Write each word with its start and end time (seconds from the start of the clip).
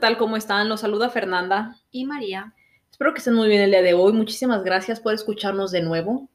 tal? 0.00 0.16
¿Cómo 0.16 0.36
están? 0.36 0.68
Los 0.68 0.80
saluda 0.80 1.10
Fernanda. 1.10 1.76
Y 1.92 2.06
María. 2.06 2.54
Espero 2.90 3.12
que 3.12 3.18
estén 3.18 3.34
muy 3.34 3.48
bien 3.48 3.62
el 3.62 3.70
día 3.70 3.82
de 3.82 3.94
hoy. 3.94 4.12
Muchísimas 4.12 4.64
gracias 4.64 4.98
por 4.98 5.14
escucharnos 5.14 5.70
de 5.70 5.82
nuevo. 5.82 6.28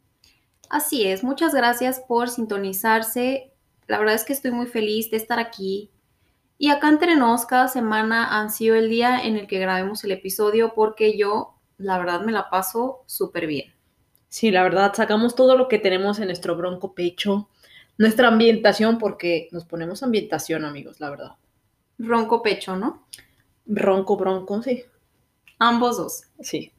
Así 0.70 1.06
es, 1.06 1.24
muchas 1.24 1.54
gracias 1.54 2.02
por 2.08 2.30
sintonizarse. 2.30 3.52
La 3.88 4.00
verdad 4.00 4.16
es 4.16 4.24
que 4.24 4.34
estoy 4.34 4.52
muy 4.52 4.68
feliz 4.68 5.12
de 5.12 5.18
estar 5.18 5.40
aquí. 5.40 5.92
Y 6.58 6.70
acá 6.70 6.90
entre 6.90 7.16
nos, 7.16 7.46
cada 7.46 7.68
semana 7.68 8.40
han 8.40 8.50
sido 8.50 8.76
el 8.76 8.90
día 8.90 9.20
en 9.24 9.36
el 9.36 9.48
que 9.48 9.60
grabemos 9.60 10.04
el 10.04 10.12
episodio 10.12 10.74
porque 10.74 11.18
yo, 11.18 11.56
la 11.78 11.98
verdad, 11.98 12.22
me 12.22 12.32
la 12.32 12.50
paso 12.50 13.04
súper 13.06 13.46
bien. 13.46 13.74
Sí, 14.30 14.52
la 14.52 14.64
verdad, 14.64 14.94
sacamos 14.94 15.36
todo 15.36 15.58
lo 15.58 15.68
que 15.68 15.80
tenemos 15.80 16.20
en 16.20 16.28
nuestro 16.28 16.56
bronco 16.56 16.94
pecho, 16.94 17.50
nuestra 17.98 18.30
ambientación, 18.30 18.98
porque 18.98 19.50
nos 19.52 19.66
ponemos 19.66 20.04
ambientación, 20.04 20.66
amigos, 20.66 21.00
la 21.00 21.10
verdad. 21.10 21.32
Ronco 21.98 22.42
pecho, 22.42 22.76
¿no? 22.76 23.06
Ronco, 23.66 24.18
bronco, 24.18 24.62
sí. 24.62 24.84
Ambos 25.60 25.98
dos. 25.98 26.24
Sí. 26.40 26.72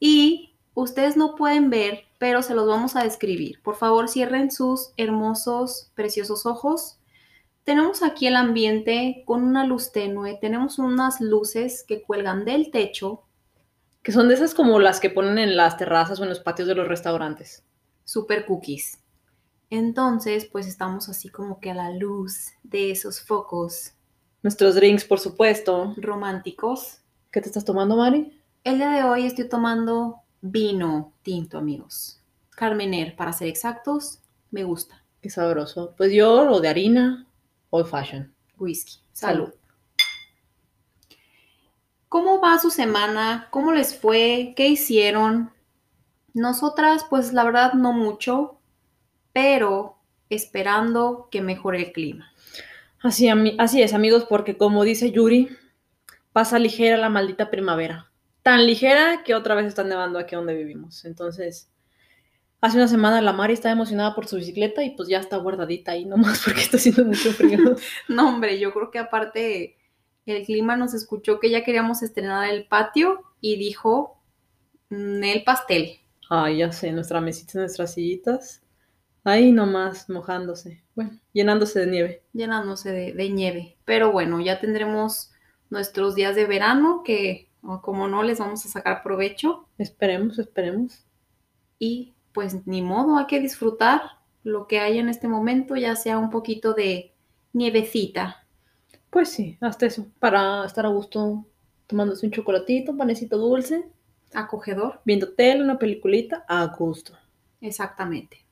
Y 0.00 0.54
ustedes 0.74 1.16
no 1.16 1.34
pueden 1.34 1.70
ver, 1.70 2.04
pero 2.18 2.42
se 2.42 2.54
los 2.54 2.66
vamos 2.66 2.96
a 2.96 3.04
describir. 3.04 3.60
Por 3.62 3.76
favor, 3.76 4.08
cierren 4.08 4.50
sus 4.50 4.92
hermosos, 4.96 5.90
preciosos 5.94 6.46
ojos. 6.46 6.98
Tenemos 7.64 8.02
aquí 8.02 8.26
el 8.26 8.36
ambiente 8.36 9.22
con 9.26 9.42
una 9.42 9.64
luz 9.64 9.92
tenue, 9.92 10.36
tenemos 10.40 10.78
unas 10.78 11.20
luces 11.20 11.84
que 11.86 12.02
cuelgan 12.02 12.44
del 12.44 12.70
techo. 12.70 13.22
Que 14.02 14.12
son 14.12 14.28
de 14.28 14.34
esas 14.34 14.52
como 14.54 14.78
las 14.80 15.00
que 15.00 15.08
ponen 15.08 15.38
en 15.38 15.56
las 15.56 15.78
terrazas 15.78 16.20
o 16.20 16.24
en 16.24 16.28
los 16.28 16.40
patios 16.40 16.68
de 16.68 16.74
los 16.74 16.86
restaurantes. 16.86 17.64
Super 18.04 18.44
cookies. 18.44 18.98
Entonces, 19.70 20.44
pues 20.44 20.66
estamos 20.66 21.08
así 21.08 21.30
como 21.30 21.58
que 21.58 21.70
a 21.70 21.74
la 21.74 21.90
luz 21.90 22.52
de 22.62 22.90
esos 22.90 23.22
focos 23.22 23.94
Nuestros 24.44 24.74
drinks, 24.74 25.06
por 25.06 25.20
supuesto. 25.20 25.94
románticos. 25.96 26.98
¿Qué 27.32 27.40
te 27.40 27.48
estás 27.48 27.64
tomando, 27.64 27.96
Mari? 27.96 28.38
El 28.62 28.76
día 28.76 28.90
de 28.90 29.02
hoy 29.02 29.24
estoy 29.24 29.48
tomando 29.48 30.16
vino 30.42 31.14
tinto, 31.22 31.56
amigos. 31.56 32.20
Carmener, 32.50 33.16
para 33.16 33.32
ser 33.32 33.48
exactos, 33.48 34.18
me 34.50 34.62
gusta. 34.62 35.02
Qué 35.22 35.30
sabroso. 35.30 35.94
Pues 35.96 36.12
yo 36.12 36.44
lo 36.44 36.60
de 36.60 36.68
harina, 36.68 37.26
old 37.70 37.86
fashion. 37.86 38.34
Whisky. 38.58 38.98
Salud. 39.12 39.48
¿Cómo 42.10 42.38
va 42.38 42.58
su 42.58 42.70
semana? 42.70 43.48
¿Cómo 43.50 43.72
les 43.72 43.98
fue? 43.98 44.52
¿Qué 44.56 44.68
hicieron? 44.68 45.54
Nosotras, 46.34 47.06
pues 47.08 47.32
la 47.32 47.44
verdad, 47.44 47.72
no 47.72 47.94
mucho, 47.94 48.58
pero 49.32 49.96
esperando 50.28 51.28
que 51.30 51.40
mejore 51.40 51.78
el 51.78 51.92
clima. 51.92 52.30
Así, 53.04 53.28
así 53.58 53.82
es, 53.82 53.92
amigos, 53.94 54.24
porque 54.28 54.56
como 54.56 54.82
dice 54.82 55.12
Yuri, 55.12 55.50
pasa 56.32 56.58
ligera 56.58 56.96
la 56.96 57.10
maldita 57.10 57.50
primavera. 57.50 58.10
Tan 58.42 58.66
ligera 58.66 59.22
que 59.24 59.34
otra 59.34 59.54
vez 59.54 59.66
está 59.66 59.84
nevando 59.84 60.18
aquí 60.18 60.34
donde 60.34 60.54
vivimos. 60.54 61.04
Entonces, 61.04 61.70
hace 62.60 62.78
una 62.78 62.88
semana 62.88 63.20
la 63.22 63.34
Mari 63.34 63.54
estaba 63.54 63.72
emocionada 63.74 64.14
por 64.14 64.26
su 64.26 64.36
bicicleta 64.36 64.82
y 64.84 64.96
pues 64.96 65.08
ya 65.08 65.18
está 65.20 65.36
guardadita 65.36 65.92
ahí 65.92 66.06
nomás 66.06 66.42
porque 66.46 66.62
está 66.62 66.78
haciendo 66.78 67.04
mucho 67.04 67.32
frío. 67.32 67.76
No, 68.08 68.28
hombre, 68.30 68.58
yo 68.58 68.72
creo 68.72 68.90
que 68.90 68.98
aparte 68.98 69.76
el 70.26 70.44
clima 70.46 70.76
nos 70.76 70.94
escuchó 70.94 71.40
que 71.40 71.50
ya 71.50 71.64
queríamos 71.64 72.02
estrenar 72.02 72.48
el 72.50 72.66
patio 72.66 73.22
y 73.40 73.56
dijo 73.58 74.18
"Mm, 74.90 75.24
el 75.24 75.44
pastel. 75.44 76.00
Ay, 76.30 76.58
ya 76.58 76.72
sé, 76.72 76.92
nuestra 76.92 77.20
mesita, 77.20 77.60
nuestras 77.60 77.94
sillitas. 77.94 78.63
Ahí 79.24 79.52
nomás 79.52 80.08
mojándose. 80.08 80.84
Bueno, 80.94 81.18
llenándose 81.32 81.80
de 81.80 81.86
nieve. 81.86 82.22
llenándose 82.32 82.90
de, 82.92 83.12
de 83.12 83.30
nieve. 83.30 83.78
Pero 83.84 84.12
bueno, 84.12 84.40
ya 84.40 84.60
tendremos 84.60 85.32
nuestros 85.70 86.14
días 86.14 86.36
de 86.36 86.44
verano 86.46 87.02
que, 87.04 87.50
como 87.82 88.08
no, 88.08 88.22
les 88.22 88.38
vamos 88.38 88.64
a 88.66 88.68
sacar 88.68 89.02
provecho. 89.02 89.68
Esperemos, 89.78 90.38
esperemos. 90.38 91.06
Y 91.78 92.14
pues 92.32 92.66
ni 92.66 92.82
modo, 92.82 93.16
hay 93.18 93.26
que 93.26 93.40
disfrutar 93.40 94.02
lo 94.42 94.66
que 94.66 94.80
hay 94.80 94.98
en 94.98 95.08
este 95.08 95.28
momento, 95.28 95.76
ya 95.76 95.96
sea 95.96 96.18
un 96.18 96.30
poquito 96.30 96.74
de 96.74 97.14
nievecita. 97.52 98.46
Pues 99.10 99.28
sí, 99.30 99.56
hasta 99.60 99.86
eso. 99.86 100.06
Para 100.18 100.64
estar 100.66 100.84
a 100.86 100.88
gusto 100.90 101.46
tomándose 101.86 102.26
un 102.26 102.32
chocolatito, 102.32 102.96
panecito 102.96 103.38
dulce, 103.38 103.88
Acogedor, 104.34 105.00
viendo 105.04 105.32
tele, 105.34 105.62
una 105.62 105.78
peliculita, 105.78 106.44
a 106.48 106.66
gusto. 106.66 107.14
exactamente. 107.60 108.43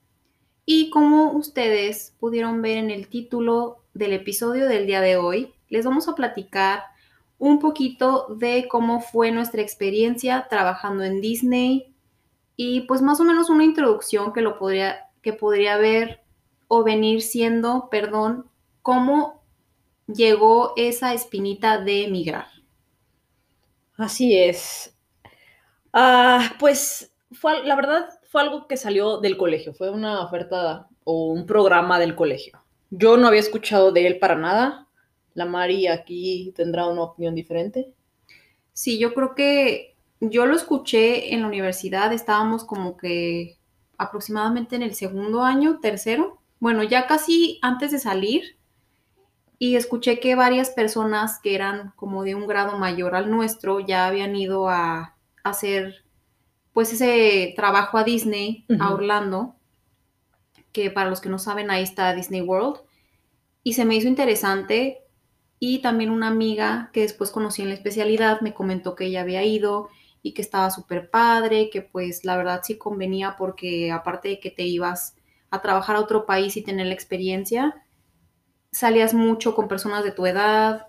Y 0.65 0.91
como 0.91 1.33
ustedes 1.33 2.15
pudieron 2.21 2.63
ver 2.63 2.79
en 2.79 2.91
el 2.91 3.09
título 3.09 3.79
del 3.95 4.13
episodio 4.13 4.67
del 4.69 4.87
día 4.87 5.01
de 5.01 5.17
hoy, 5.17 5.53
les 5.69 5.85
vamos 5.85 6.09
a 6.09 6.15
platicar 6.15 6.85
un 7.39 7.59
poquito 7.59 8.27
de 8.39 8.69
cómo 8.69 9.01
fue 9.01 9.33
nuestra 9.33 9.63
experiencia 9.63 10.47
trabajando 10.49 11.03
en 11.03 11.21
Disney 11.21 11.93
y 12.57 12.83
pues 12.83 13.03
más 13.03 13.19
o 13.21 13.25
menos 13.25 13.51
una 13.51 13.65
introducción 13.65 14.33
que 14.33 14.43
lo 14.43 14.59
podría 14.59 15.09
que 15.23 15.33
podría 15.33 15.77
ver 15.77 16.21
o 16.69 16.85
venir 16.85 17.23
siendo, 17.23 17.89
perdón, 17.91 18.47
cómo 18.83 19.43
llegó 20.07 20.73
esa 20.77 21.15
espinita 21.15 21.79
de 21.79 22.05
emigrar. 22.05 22.47
Así 23.97 24.37
es. 24.37 24.97
Ah, 25.93 26.55
pues 26.59 27.13
fue, 27.31 27.65
la 27.65 27.77
verdad 27.77 28.09
fue 28.33 28.41
algo 28.41 28.67
que 28.67 28.79
salió 28.79 29.19
del 29.19 29.37
colegio, 29.37 29.75
fue 29.75 29.91
una 29.91 30.23
oferta 30.25 30.89
o 31.05 31.27
un 31.27 31.45
programa 31.45 31.99
del 31.99 32.17
colegio. 32.17 32.59
Yo 32.89 33.19
no 33.19 33.27
había 33.29 33.41
escuchado 33.41 33.93
de 33.93 34.07
él 34.07 34.19
para 34.19 34.37
nada. 34.37 34.89
La 35.35 35.45
Mari 35.45 35.87
aquí 35.87 36.51
tendrá 36.57 36.87
una 36.87 37.03
opinión 37.03 37.35
diferente. 37.35 37.93
Sí, 38.73 38.99
yo 38.99 39.13
creo 39.13 39.35
que 39.35 39.97
yo 40.19 40.47
lo 40.47 40.57
escuché 40.57 41.35
en 41.35 41.43
la 41.43 41.47
universidad, 41.47 42.11
estábamos 42.15 42.65
como 42.65 42.97
que 42.97 43.59
aproximadamente 43.99 44.77
en 44.77 44.83
el 44.83 44.95
segundo 44.95 45.43
año, 45.43 45.79
tercero, 45.81 46.39
bueno, 46.59 46.83
ya 46.83 47.07
casi 47.07 47.59
antes 47.61 47.91
de 47.91 47.99
salir, 47.99 48.57
y 49.59 49.77
escuché 49.77 50.21
que 50.21 50.37
varias 50.37 50.71
personas 50.71 51.39
que 51.39 51.55
eran 51.55 51.93
como 51.97 52.25
de 52.25 52.35
un 52.35 52.47
grado 52.47 52.79
mayor 52.79 53.15
al 53.15 53.31
nuestro 53.31 53.79
ya 53.79 54.07
habían 54.07 54.35
ido 54.37 54.71
a, 54.71 55.17
hacer 55.45 56.02
pues 56.73 56.93
ese 56.93 57.53
trabajo 57.57 57.99
a 57.99 58.05
Disney, 58.05 58.65
a. 58.81 58.93
Orlando, 58.93 59.57
que 60.73 60.91
para 60.91 61.11
los 61.11 61.21
que 61.21 61.29
no 61.29 61.39
saben 61.39 61.71
ahí 61.71 61.83
está 61.83 62.15
Disney 62.15 62.41
World, 62.41 62.81
y 63.63 63.75
se 63.75 63.85
me 63.85 63.95
hizo 63.95 64.09
interesante. 64.09 64.99
Y 65.59 65.79
también 65.79 66.11
una 66.11 66.27
amiga 66.27 66.91
que 66.93 67.03
después 67.03 67.31
conocí 67.31 67.63
en 67.63 67.69
la 67.69 67.75
especialidad 67.75 68.41
me 68.41 68.53
comentó 68.53 68.97
que 68.97 69.05
ella 69.05 69.21
había 69.21 69.45
ido 69.45 69.91
y 70.21 70.35
que 70.35 70.43
estaba 70.43 70.71
súper 70.71 71.09
padre, 71.09 71.71
que 71.71 71.83
pues 71.83 72.25
la 72.25 72.37
verdad 72.37 72.63
sí 72.65 72.79
convenía 72.79 73.37
porque 73.39 73.93
aparte 73.93 74.29
de 74.29 74.41
que 74.41 74.51
te 74.51 74.65
ibas 74.65 75.15
a 75.51 75.61
trabajar 75.63 75.95
a 75.97 76.01
otro 76.01 76.27
país 76.27 76.57
y 76.57 76.63
tener 76.63 76.87
la 76.87 76.95
experiencia, 76.95 77.85
salías 78.73 79.15
mucho 79.15 79.55
con 79.55 79.69
personas 79.69 80.03
de 80.03 80.11
tu 80.11 80.27
edad, 80.27 80.89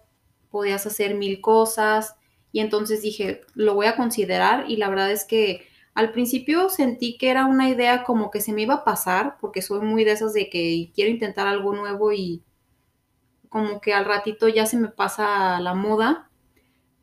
podías 0.50 0.86
hacer 0.88 1.16
mil 1.16 1.42
cosas. 1.42 2.16
Y 2.52 2.60
entonces 2.60 3.02
dije, 3.02 3.42
lo 3.54 3.76
voy 3.76 3.88
a 3.88 3.96
considerar 3.96 4.70
y 4.70 4.78
la 4.78 4.90
verdad 4.90 5.12
es 5.12 5.26
que 5.26 5.68
al 5.96 6.12
principio 6.12 6.70
sentí 6.70 7.18
que 7.18 7.30
era 7.30 7.46
una 7.46 7.70
idea 7.70 8.04
como 8.04 8.32
que 8.32 8.42
se 8.42 8.52
me 8.52 8.64
iba 8.64 8.76
a 8.76 8.84
pasar 8.84 9.38
porque 9.40 9.62
soy 9.62 9.82
muy 9.82 10.04
de 10.04 10.12
esas 10.12 10.34
de 10.34 10.50
que 10.50 10.92
quiero 10.96 11.12
intentar 11.12 11.48
algo 11.48 11.74
nuevo 11.74 12.12
y 12.12 12.44
como 13.50 13.80
que 13.80 13.94
al 13.94 14.06
ratito 14.06 14.48
ya 14.48 14.66
se 14.66 14.78
me 14.78 14.88
pasa 14.88 15.60
la 15.60 15.76
moda, 15.76 16.32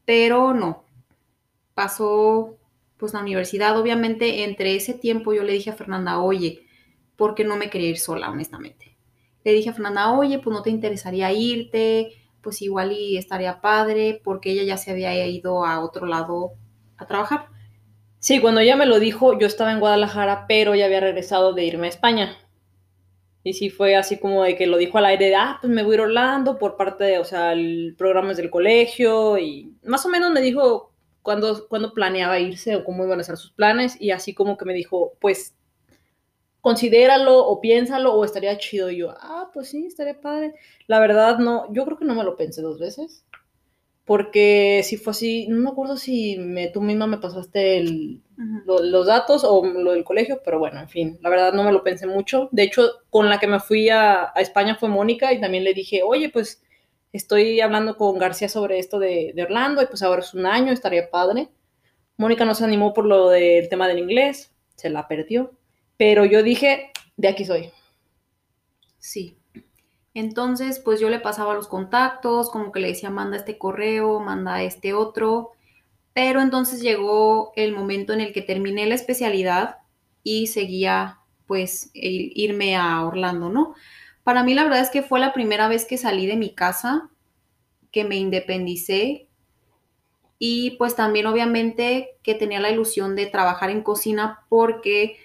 pero 0.05 0.53
no. 0.55 0.85
Pasó 1.75 2.57
pues 2.97 3.15
la 3.15 3.21
universidad, 3.21 3.79
obviamente 3.79 4.43
entre 4.45 4.75
ese 4.75 4.93
tiempo 4.95 5.33
yo 5.33 5.45
le 5.45 5.53
dije 5.53 5.71
a 5.71 5.75
Fernanda, 5.75 6.19
oye, 6.19 6.67
¿por 7.17 7.35
qué 7.35 7.45
no 7.45 7.57
me 7.57 7.71
quería 7.71 7.91
ir 7.91 7.99
sola, 7.99 8.31
honestamente? 8.31 8.97
Le 9.45 9.53
dije 9.53 9.71
a 9.71 9.73
Fernanda, 9.73 10.13
oye, 10.13 10.41
pues 10.41 10.55
no 10.55 10.63
te 10.63 10.71
interesaría 10.71 11.33
irte, 11.33 12.13
pues 12.43 12.61
igual 12.63 12.93
y 12.93 13.17
estaría 13.17 13.61
padre, 13.61 14.21
porque 14.25 14.51
ella 14.51 14.65
ya 14.65 14.77
se 14.77 14.91
había 14.91 15.27
ido 15.27 15.65
a 15.65 15.81
otro 15.81 16.07
lado 16.07 16.53
a 16.99 17.07
trabajar. 17.07 17.47
Sí, 18.21 18.39
cuando 18.41 18.61
ella 18.61 18.77
me 18.77 18.85
lo 18.87 19.01
dijo, 19.01 19.39
yo 19.39 19.47
estaba 19.47 19.73
en 19.73 19.81
Guadalajara, 19.81 20.45
pero 20.47 20.75
ya 20.75 20.85
había 20.85 21.01
regresado 21.01 21.55
de 21.55 21.65
irme 21.65 21.87
a 21.87 21.91
España. 21.91 22.37
Y 23.43 23.55
sí 23.55 23.71
fue 23.71 23.97
así 23.97 24.19
como 24.19 24.45
de 24.45 24.57
que 24.57 24.67
lo 24.67 24.77
dijo 24.77 24.99
al 24.99 25.07
aire 25.07 25.27
de, 25.29 25.37
ah, 25.37 25.59
pues 25.61 25.73
me 25.73 25.83
voy 25.83 25.93
a 25.93 25.95
ir 25.95 26.01
Orlando 26.03 26.59
por 26.59 26.77
parte 26.77 27.05
de, 27.05 27.19
o 27.19 27.25
sea, 27.25 27.53
el 27.55 27.95
programa 27.97 28.33
es 28.33 28.37
del 28.37 28.51
colegio 28.51 29.39
y 29.39 29.75
más 29.83 30.05
o 30.05 30.11
menos 30.11 30.31
me 30.33 30.43
dijo 30.43 30.93
cuándo, 31.23 31.67
cuándo 31.69 31.95
planeaba 31.95 32.39
irse 32.39 32.77
o 32.77 32.85
cómo 32.85 33.05
iban 33.05 33.21
a 33.21 33.25
ser 33.25 33.39
sus 33.39 33.53
planes 33.53 33.99
y 33.99 34.11
así 34.11 34.35
como 34.35 34.59
que 34.59 34.67
me 34.67 34.75
dijo, 34.75 35.15
pues 35.21 35.55
considéralo 36.61 37.39
o 37.39 37.61
piénsalo 37.63 38.15
o 38.15 38.25
estaría 38.25 38.59
chido. 38.59 38.91
Y 38.91 38.99
yo, 38.99 39.15
ah, 39.19 39.51
pues 39.55 39.71
sí, 39.71 39.87
estaría 39.87 40.21
padre. 40.21 40.55
La 40.87 41.01
verdad, 41.01 41.39
no, 41.39 41.73
yo 41.73 41.87
creo 41.87 41.97
que 41.99 42.05
no 42.05 42.15
me 42.15 42.25
lo 42.25 42.37
pensé 42.37 42.61
dos 42.61 42.79
veces. 42.79 43.25
Porque 44.11 44.83
si 44.85 44.97
fue 44.97 45.13
así, 45.13 45.47
no 45.49 45.59
me 45.61 45.71
acuerdo 45.71 45.97
si 45.97 46.37
me, 46.39 46.69
tú 46.69 46.81
misma 46.83 47.07
me 47.07 47.19
pasaste 47.19 47.79
el, 47.79 48.21
lo- 48.67 48.83
los 48.83 49.07
datos 49.07 49.45
o 49.45 49.65
lo 49.65 49.93
del 49.93 50.03
colegio, 50.05 50.41
pero 50.45 50.59
bueno, 50.59 50.81
en 50.81 50.89
fin, 50.89 51.19
la 51.23 51.31
verdad 51.31 51.53
no 51.53 51.63
me 51.63 51.71
lo 51.73 51.85
pensé 51.85 52.07
mucho. 52.09 52.49
De 52.51 52.65
hecho, 52.65 52.91
con 53.11 53.29
la 53.29 53.39
que 53.39 53.47
me 53.47 53.61
fui 53.61 53.89
a, 53.89 54.25
a 54.35 54.41
España 54.41 54.75
fue 54.77 54.89
Mónica 54.89 55.33
y 55.33 55.41
también 55.41 55.63
le 55.65 55.75
dije, 55.75 56.03
oye, 56.03 56.29
pues 56.31 56.63
estoy 57.13 57.61
hablando 57.61 57.97
con 57.97 58.19
García 58.19 58.49
sobre 58.49 58.79
esto 58.81 58.99
de, 58.99 59.33
de 59.35 59.43
Orlando 59.45 59.81
y 59.83 59.87
pues 59.87 60.03
ahora 60.03 60.23
es 60.23 60.35
un 60.35 60.47
año, 60.47 60.73
estaría 60.73 61.09
padre. 61.11 61.49
Mónica 62.17 62.45
no 62.45 62.55
se 62.55 62.65
animó 62.65 62.95
por 62.95 63.07
lo 63.07 63.31
del 63.31 63.69
tema 63.69 63.89
del 63.89 63.99
inglés, 64.01 64.53
se 64.77 64.91
la 64.91 65.09
perdió, 65.09 65.53
pero 65.97 66.25
yo 66.25 66.43
dije, 66.43 66.93
de 67.17 67.29
aquí 67.29 67.45
soy. 67.45 67.71
Sí. 68.99 69.40
Entonces, 70.15 70.81
pues 70.81 71.01
yo 71.01 71.09
le 71.09 71.21
pasaba 71.21 71.55
los 71.55 71.69
contactos, 71.69 72.51
como 72.51 72.73
que 72.73 72.81
le 72.81 72.89
decía, 72.89 73.11
manda 73.11 73.37
este 73.37 73.59
correo, 73.59 74.21
manda 74.21 74.63
este 74.63 74.93
otro. 74.93 75.53
Pero 76.13 76.41
entonces 76.41 76.83
llegó 76.83 77.53
el 77.57 77.73
momento 77.73 78.13
en 78.13 78.21
el 78.21 78.33
que 78.33 78.43
terminé 78.43 78.87
la 78.87 78.97
especialidad 78.97 79.79
y 80.25 80.49
seguía, 80.49 81.21
pues, 81.47 81.91
irme 81.95 82.77
a 82.77 83.05
Orlando, 83.07 83.49
¿no? 83.49 83.75
Para 84.25 84.43
mí 84.43 84.55
la 84.55 84.65
verdad 84.65 84.81
es 84.81 84.91
que 84.91 85.03
fue 85.03 85.21
la 85.21 85.33
primera 85.33 85.69
vez 85.69 85.85
que 85.85 85.97
salí 85.99 86.27
de 86.27 86.37
mi 86.37 86.55
casa, 86.55 87.11
que 87.93 88.05
me 88.05 88.17
independicé 88.17 89.29
y 90.39 90.73
pues 90.73 90.97
también 90.97 91.27
obviamente 91.27 92.17
que 92.23 92.35
tenía 92.35 92.61
la 92.61 92.71
ilusión 92.71 93.15
de 93.15 93.27
trabajar 93.27 93.71
en 93.71 93.83
cocina 93.83 94.45
porque 94.49 95.19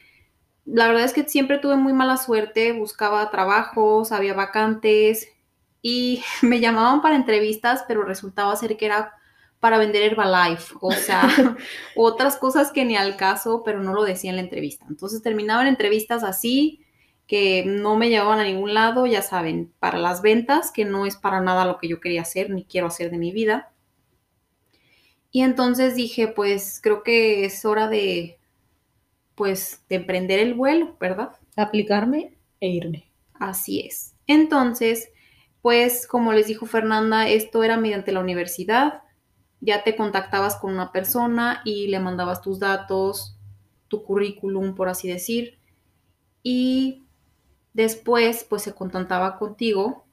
la 0.65 0.87
verdad 0.87 1.03
es 1.05 1.13
que 1.13 1.27
siempre 1.27 1.59
tuve 1.59 1.77
muy 1.77 1.93
mala 1.93 2.17
suerte, 2.17 2.73
buscaba 2.73 3.29
trabajos, 3.29 4.11
había 4.11 4.33
vacantes 4.33 5.29
y 5.81 6.23
me 6.41 6.59
llamaban 6.59 7.01
para 7.01 7.15
entrevistas, 7.15 7.85
pero 7.87 8.03
resultaba 8.03 8.55
ser 8.55 8.75
que 8.77 8.87
era 8.87 9.13
para 9.59 9.77
vender 9.77 10.03
Herbalife, 10.03 10.75
o 10.81 10.91
sea, 10.91 11.27
otras 11.95 12.37
cosas 12.37 12.71
que 12.71 12.85
ni 12.85 12.95
al 12.97 13.15
caso, 13.15 13.63
pero 13.63 13.81
no 13.81 13.93
lo 13.93 14.03
decía 14.03 14.29
en 14.29 14.35
la 14.35 14.43
entrevista. 14.43 14.85
Entonces 14.89 15.23
terminaban 15.23 15.67
entrevistas 15.67 16.23
así, 16.23 16.81
que 17.25 17.63
no 17.65 17.95
me 17.95 18.09
llevaban 18.09 18.39
a 18.39 18.43
ningún 18.43 18.75
lado, 18.75 19.07
ya 19.07 19.23
saben, 19.23 19.73
para 19.79 19.97
las 19.97 20.21
ventas, 20.21 20.71
que 20.71 20.85
no 20.85 21.07
es 21.07 21.15
para 21.15 21.41
nada 21.41 21.65
lo 21.65 21.79
que 21.79 21.87
yo 21.87 21.99
quería 21.99 22.21
hacer 22.21 22.51
ni 22.51 22.65
quiero 22.65 22.87
hacer 22.87 23.09
de 23.09 23.17
mi 23.17 23.31
vida. 23.31 23.71
Y 25.31 25.41
entonces 25.41 25.95
dije, 25.95 26.27
pues 26.27 26.79
creo 26.81 27.01
que 27.01 27.45
es 27.45 27.65
hora 27.65 27.87
de, 27.87 28.37
pues, 29.35 29.83
de 29.89 29.97
emprender 29.97 30.39
el 30.39 30.53
vuelo, 30.53 30.95
¿verdad? 30.99 31.31
Aplicarme 31.55 32.37
e 32.59 32.69
irme. 32.69 33.11
Así 33.33 33.81
es. 33.81 34.15
Entonces, 34.27 35.09
pues, 35.61 36.07
como 36.07 36.33
les 36.33 36.47
dijo 36.47 36.65
Fernanda, 36.65 37.27
esto 37.27 37.63
era 37.63 37.77
mediante 37.77 38.11
la 38.11 38.21
universidad. 38.21 39.03
Ya 39.59 39.83
te 39.83 39.95
contactabas 39.95 40.55
con 40.55 40.73
una 40.73 40.91
persona 40.91 41.61
y 41.65 41.87
le 41.87 41.99
mandabas 41.99 42.41
tus 42.41 42.59
datos, 42.59 43.37
tu 43.87 44.03
currículum, 44.03 44.75
por 44.75 44.89
así 44.89 45.07
decir. 45.07 45.59
Y 46.41 47.03
después, 47.73 48.45
pues, 48.49 48.61
se 48.61 48.73
contactaba 48.73 49.37
contigo 49.37 50.05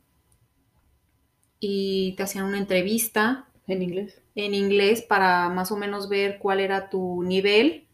y 1.61 2.15
te 2.17 2.25
hacían 2.25 2.47
una 2.47 2.59
entrevista. 2.59 3.49
En 3.69 3.83
inglés. 3.83 4.21
En 4.35 4.55
inglés 4.55 5.03
para 5.03 5.49
más 5.49 5.71
o 5.71 5.77
menos 5.77 6.09
ver 6.09 6.39
cuál 6.41 6.59
era 6.59 6.91
tu 6.91 7.23
nivel 7.23 7.87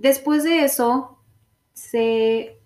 Después 0.00 0.44
de 0.44 0.64
eso, 0.64 1.18
se, 1.74 2.58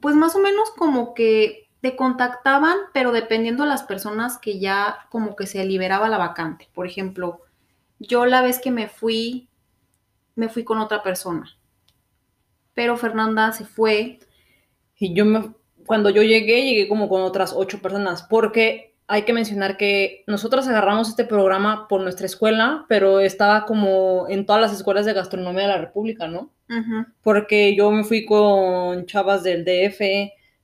pues 0.00 0.14
más 0.14 0.36
o 0.36 0.38
menos 0.38 0.70
como 0.70 1.12
que 1.12 1.68
te 1.80 1.96
contactaban, 1.96 2.76
pero 2.92 3.10
dependiendo 3.10 3.64
de 3.64 3.70
las 3.70 3.82
personas 3.82 4.38
que 4.38 4.60
ya 4.60 5.08
como 5.10 5.34
que 5.34 5.48
se 5.48 5.64
liberaba 5.64 6.08
la 6.08 6.16
vacante. 6.16 6.68
Por 6.72 6.86
ejemplo, 6.86 7.40
yo 7.98 8.24
la 8.24 8.40
vez 8.40 8.60
que 8.60 8.70
me 8.70 8.86
fui, 8.86 9.48
me 10.36 10.48
fui 10.48 10.62
con 10.62 10.78
otra 10.78 11.02
persona. 11.02 11.58
Pero 12.72 12.96
Fernanda 12.96 13.50
se 13.50 13.64
fue. 13.64 14.20
Y 14.96 15.12
yo 15.12 15.24
me, 15.24 15.52
cuando 15.86 16.08
yo 16.08 16.22
llegué, 16.22 16.62
llegué 16.62 16.86
como 16.86 17.08
con 17.08 17.22
otras 17.22 17.52
ocho 17.52 17.82
personas, 17.82 18.22
porque 18.22 18.93
hay 19.06 19.22
que 19.22 19.32
mencionar 19.32 19.76
que 19.76 20.24
nosotros 20.26 20.66
agarramos 20.66 21.08
este 21.08 21.24
programa 21.24 21.88
por 21.88 22.00
nuestra 22.00 22.26
escuela, 22.26 22.86
pero 22.88 23.20
estaba 23.20 23.66
como 23.66 24.26
en 24.28 24.46
todas 24.46 24.62
las 24.62 24.72
escuelas 24.72 25.04
de 25.04 25.12
gastronomía 25.12 25.62
de 25.62 25.68
la 25.68 25.78
República, 25.78 26.26
¿no? 26.26 26.50
Porque 27.22 27.76
yo 27.76 27.90
me 27.90 28.04
fui 28.04 28.24
con 28.24 29.04
chavas 29.06 29.42
del 29.42 29.64
DF, 29.64 30.00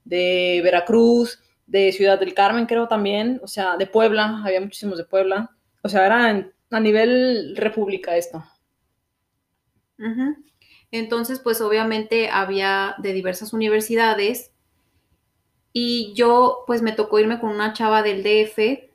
de 0.04 0.60
Veracruz, 0.64 1.40
de 1.66 1.92
Ciudad 1.92 2.18
del 2.18 2.34
Carmen, 2.34 2.66
creo 2.66 2.88
también, 2.88 3.40
o 3.42 3.46
sea, 3.46 3.76
de 3.76 3.86
Puebla, 3.86 4.42
había 4.44 4.60
muchísimos 4.60 4.98
de 4.98 5.04
Puebla. 5.04 5.50
O 5.82 5.88
sea, 5.88 6.06
era 6.06 6.50
a 6.70 6.80
nivel 6.80 7.54
república 7.56 8.16
esto. 8.16 8.44
Entonces, 10.90 11.38
pues 11.38 11.60
obviamente 11.60 12.30
había 12.30 12.94
de 12.98 13.12
diversas 13.12 13.52
universidades 13.52 14.50
y 15.72 16.12
yo 16.14 16.64
pues 16.66 16.82
me 16.82 16.92
tocó 16.92 17.18
irme 17.18 17.40
con 17.40 17.50
una 17.50 17.72
chava 17.72 18.02
del 18.02 18.22
DF 18.22 18.90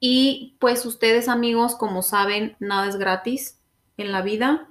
y 0.00 0.56
pues 0.60 0.86
ustedes 0.86 1.28
amigos, 1.28 1.74
como 1.74 2.02
saben, 2.02 2.56
nada 2.60 2.88
es 2.88 2.96
gratis 2.96 3.60
en 3.96 4.12
la 4.12 4.22
vida. 4.22 4.68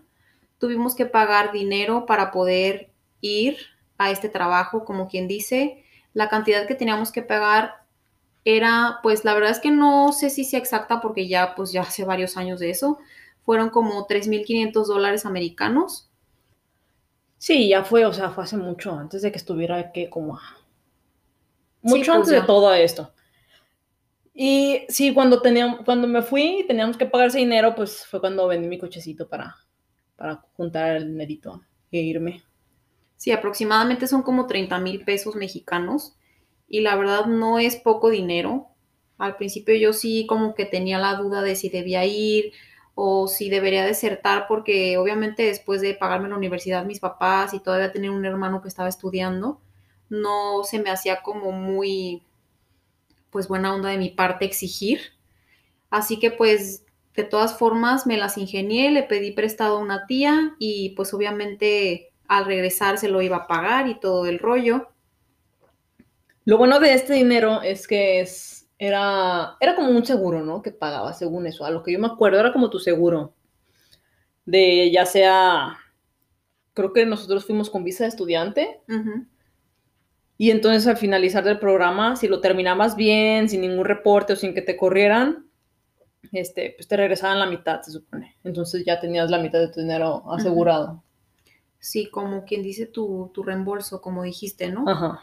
Tuvimos 0.57 0.95
que 0.95 1.06
pagar 1.06 1.51
dinero 1.51 2.06
para 2.06 2.31
poder 2.31 2.92
ir 3.22 3.57
a 3.98 4.12
este 4.12 4.30
trabajo, 4.30 4.86
como 4.86 5.07
quien 5.07 5.28
dice. 5.28 5.84
La 6.13 6.30
cantidad 6.30 6.66
que 6.66 6.75
teníamos 6.75 7.12
que 7.12 7.22
pagar 7.22 7.86
era, 8.45 9.00
pues 9.04 9.25
la 9.25 9.33
verdad 9.33 9.51
es 9.51 9.60
que 9.60 9.72
no 9.72 10.13
sé 10.13 10.30
si 10.30 10.45
sea 10.45 10.60
exacta 10.60 11.01
porque 11.01 11.28
ya 11.28 11.56
pues 11.56 11.74
ya 11.74 11.81
hace 11.81 12.06
varios 12.06 12.38
años 12.38 12.60
de 12.62 12.69
eso. 12.69 12.98
Fueron 13.44 13.69
como 13.69 14.07
3.500 14.07 14.88
dólares 14.88 15.25
americanos. 15.25 16.10
Sí, 17.38 17.68
ya 17.68 17.83
fue, 17.83 18.06
o 18.06 18.13
sea, 18.13 18.31
fue 18.31 18.45
hace 18.45 18.57
mucho, 18.57 18.94
antes 18.94 19.22
de 19.22 19.31
que 19.31 19.38
estuviera 19.38 19.92
que 19.92 20.10
como 20.10 20.40
mucho 21.82 22.12
pues, 22.14 22.18
antes 22.18 22.30
de 22.32 22.42
todo 22.42 22.74
esto. 22.74 23.14
Y 24.34 24.86
sí, 24.90 25.14
cuando, 25.14 25.42
teníamos, 25.42 25.82
cuando 25.84 26.08
me 26.08 26.22
fui 26.22 26.60
y 26.60 26.68
teníamos 26.68 26.96
que 26.96 27.08
pagar 27.08 27.30
ese 27.30 27.40
dinero, 27.40 27.74
pues 27.74 28.06
fue 28.06 28.20
cuando 28.20 28.48
vendí 28.48 28.68
mi 28.68 28.78
cochecito 28.78 29.28
para, 29.28 29.56
para 30.16 30.46
juntar 30.54 30.98
el 30.98 31.08
dinerito 31.08 31.62
e 31.92 32.00
irme. 32.00 32.44
Sí, 33.16 33.32
aproximadamente 33.32 34.06
son 34.06 34.22
como 34.22 34.46
30 34.46 34.78
mil 34.80 35.04
pesos 35.04 35.36
mexicanos 35.36 36.16
y 36.68 36.82
la 36.82 36.96
verdad 36.96 37.26
no 37.26 37.58
es 37.58 37.78
poco 37.78 38.10
dinero. 38.10 38.68
Al 39.18 39.38
principio 39.38 39.76
yo 39.76 39.92
sí 39.92 40.28
como 40.28 40.54
que 40.54 40.66
tenía 40.66 41.00
la 41.00 41.16
duda 41.16 41.42
de 41.42 41.56
si 41.56 41.70
debía 41.70 42.06
ir 42.06 42.54
o 42.94 43.28
si 43.28 43.50
debería 43.50 43.86
desertar 43.86 44.46
porque 44.48 44.98
obviamente 44.98 45.44
después 45.44 45.82
de 45.82 45.96
pagarme 45.96 46.30
la 46.30 46.38
universidad 46.38 46.86
mis 46.86 47.00
papás 47.00 47.56
y 47.56 47.60
todavía 47.60 47.92
tener 47.92 48.12
un 48.12 48.26
hermano 48.26 48.62
que 48.62 48.68
estaba 48.68 48.90
estudiando, 48.90 49.62
no 50.09 50.64
se 50.64 50.80
me 50.80 50.90
hacía 50.90 51.21
como 51.21 51.52
muy, 51.52 52.23
pues 53.30 53.47
buena 53.47 53.73
onda 53.73 53.90
de 53.90 53.97
mi 53.97 54.09
parte 54.09 54.45
exigir. 54.45 55.02
Así 55.90 56.19
que 56.19 56.31
pues 56.31 56.85
de 57.16 57.23
todas 57.23 57.57
formas 57.57 58.06
me 58.06 58.18
las 58.18 58.37
ingenié, 58.37 58.92
le 58.92 59.04
pedí 59.04 59.31
prestado 59.31 59.78
a 59.78 59.81
una 59.81 60.06
tía 60.06 60.56
y 60.59 60.90
pues 60.92 61.14
obviamente 61.14 62.11
al 62.28 62.45
regresar 62.45 62.97
se 62.97 63.09
lo 63.09 63.21
iba 63.21 63.37
a 63.37 63.47
pagar 63.47 63.87
y 63.87 63.99
todo 63.99 64.26
el 64.26 64.40
rollo. 64.40 64.90
Lo 66.45 66.57
bueno 66.57 66.80
de 66.80 66.94
este 66.94 67.14
dinero 67.14 67.61
es 67.61 67.87
que 67.87 68.21
es, 68.21 68.69
era, 68.78 69.57
era 69.59 69.76
como 69.76 69.90
un 69.90 70.06
seguro, 70.06 70.44
¿no? 70.44 70.61
Que 70.61 70.71
pagaba 70.71 71.14
según 71.14 71.47
eso. 71.47 71.66
A 71.66 71.71
lo 71.71 71.83
que 71.83 71.92
yo 71.92 71.99
me 71.99 72.07
acuerdo 72.07 72.40
era 72.40 72.54
como 72.54 72.69
tu 72.69 72.80
seguro. 72.80 73.33
De 74.45 74.92
ya 74.92 75.06
sea, 75.06 75.78
creo 76.73 76.94
que 76.94 77.06
nosotros 77.06 77.45
fuimos 77.45 77.69
con 77.69 77.83
visa 77.83 78.04
de 78.04 78.09
estudiante. 78.09 78.81
Y 80.38 80.52
entonces 80.52 80.86
al 80.88 80.98
finalizar 80.98 81.44
del 81.44 81.60
programa, 81.60 82.16
si 82.16 82.28
lo 82.28 82.42
terminabas 82.42 82.96
bien, 82.96 83.50
sin 83.50 83.62
ningún 83.62 83.86
reporte 83.86 84.34
o 84.34 84.36
sin 84.36 84.54
que 84.54 84.62
te 84.62 84.78
corrieran, 84.78 85.48
este, 86.32 86.74
pues 86.78 86.88
te 86.88 86.98
regresaban 86.98 87.40
la 87.40 87.48
mitad, 87.48 87.82
se 87.82 87.92
supone. 87.92 88.36
Entonces 88.44 88.84
ya 88.86 89.00
tenías 89.00 89.32
la 89.32 89.40
mitad 89.40 89.60
de 89.60 89.70
tu 89.70 89.80
dinero 89.80 90.24
asegurado. 90.32 91.04
Sí, 91.80 92.10
como 92.10 92.44
quien 92.46 92.62
dice 92.64 92.86
tu, 92.86 93.32
tu 93.34 93.44
reembolso, 93.44 94.02
como 94.02 94.24
dijiste, 94.24 94.70
¿no? 94.70 94.88
Ajá. 94.88 95.22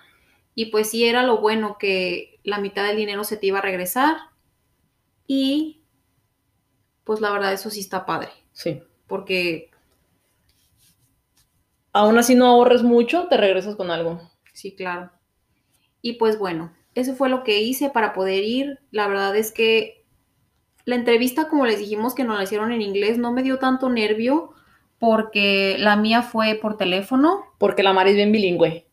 Y 0.55 0.67
pues 0.67 0.91
sí 0.91 1.05
era 1.05 1.25
lo 1.25 1.39
bueno 1.39 1.77
que 1.79 2.39
la 2.45 2.59
mitad 2.59 2.87
del 2.87 2.97
dinero 2.97 3.25
se 3.25 3.37
te 3.37 3.47
iba 3.47 3.59
a 3.59 3.63
regresar. 3.63 4.17
Y 5.27 5.83
pues 7.05 7.21
la 7.21 7.31
verdad 7.31 7.53
eso 7.53 7.71
sí 7.71 7.81
está 7.81 8.07
padre. 8.07 8.31
Sí. 8.53 8.83
Porque... 9.07 9.71
Aún 11.93 12.19
así 12.19 12.35
no 12.35 12.47
ahorres 12.47 12.83
mucho, 12.83 13.29
te 13.29 13.37
regresas 13.37 13.77
con 13.77 13.91
algo. 13.91 14.21
Sí, 14.55 14.75
claro. 14.75 15.11
Y 16.01 16.15
pues 16.15 16.39
bueno, 16.39 16.73
eso 16.95 17.15
fue 17.15 17.29
lo 17.29 17.45
que 17.45 17.61
hice 17.61 17.91
para 17.91 18.15
poder 18.15 18.45
ir. 18.45 18.79
La 18.91 19.09
verdad 19.09 19.37
es 19.37 19.53
que 19.53 20.07
la 20.85 20.95
entrevista, 20.95 21.49
como 21.49 21.67
les 21.67 21.79
dijimos 21.79 22.15
que 22.15 22.25
nos 22.25 22.39
la 22.39 22.45
hicieron 22.45 22.73
en 22.73 22.81
inglés, 22.81 23.19
no 23.19 23.33
me 23.33 23.43
dio 23.43 23.59
tanto 23.59 23.91
nervio 23.91 24.53
porque 24.99 25.77
la 25.79 25.97
mía 25.97 26.23
fue 26.23 26.55
por 26.55 26.77
teléfono. 26.77 27.45
Porque 27.59 27.83
la 27.83 27.93
Mari 27.93 28.11
es 28.11 28.17
bien 28.17 28.33
bilingüe. 28.33 28.87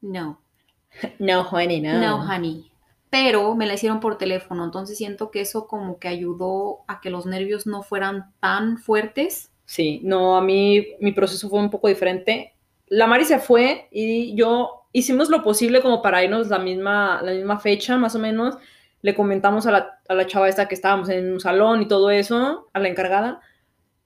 No. 0.00 0.42
No, 1.18 1.42
honey, 1.42 1.82
no. 1.82 2.00
No, 2.00 2.26
honey. 2.26 2.72
Pero 3.10 3.54
me 3.54 3.66
la 3.66 3.74
hicieron 3.74 4.00
por 4.00 4.16
teléfono, 4.16 4.64
entonces 4.64 4.96
siento 4.96 5.30
que 5.30 5.42
eso 5.42 5.66
como 5.66 5.98
que 5.98 6.08
ayudó 6.08 6.84
a 6.88 7.02
que 7.02 7.10
los 7.10 7.26
nervios 7.26 7.66
no 7.66 7.82
fueran 7.82 8.32
tan 8.40 8.78
fuertes. 8.78 9.52
Sí, 9.66 10.00
no, 10.02 10.38
a 10.38 10.40
mí 10.40 10.86
mi 11.00 11.12
proceso 11.12 11.50
fue 11.50 11.60
un 11.60 11.68
poco 11.68 11.88
diferente 11.88 12.55
la 12.88 13.06
Mari 13.06 13.24
se 13.24 13.38
fue 13.38 13.88
y 13.90 14.34
yo 14.36 14.86
hicimos 14.92 15.28
lo 15.28 15.42
posible 15.42 15.82
como 15.82 16.02
para 16.02 16.22
irnos 16.24 16.48
la 16.48 16.58
misma, 16.58 17.20
la 17.22 17.32
misma 17.32 17.58
fecha, 17.58 17.96
más 17.96 18.14
o 18.14 18.18
menos. 18.18 18.56
Le 19.02 19.14
comentamos 19.14 19.66
a 19.66 19.72
la, 19.72 20.00
a 20.08 20.14
la 20.14 20.26
chava 20.26 20.48
esta 20.48 20.68
que 20.68 20.74
estábamos 20.74 21.08
en 21.08 21.32
un 21.32 21.40
salón 21.40 21.82
y 21.82 21.88
todo 21.88 22.10
eso, 22.10 22.68
a 22.72 22.78
la 22.78 22.88
encargada, 22.88 23.40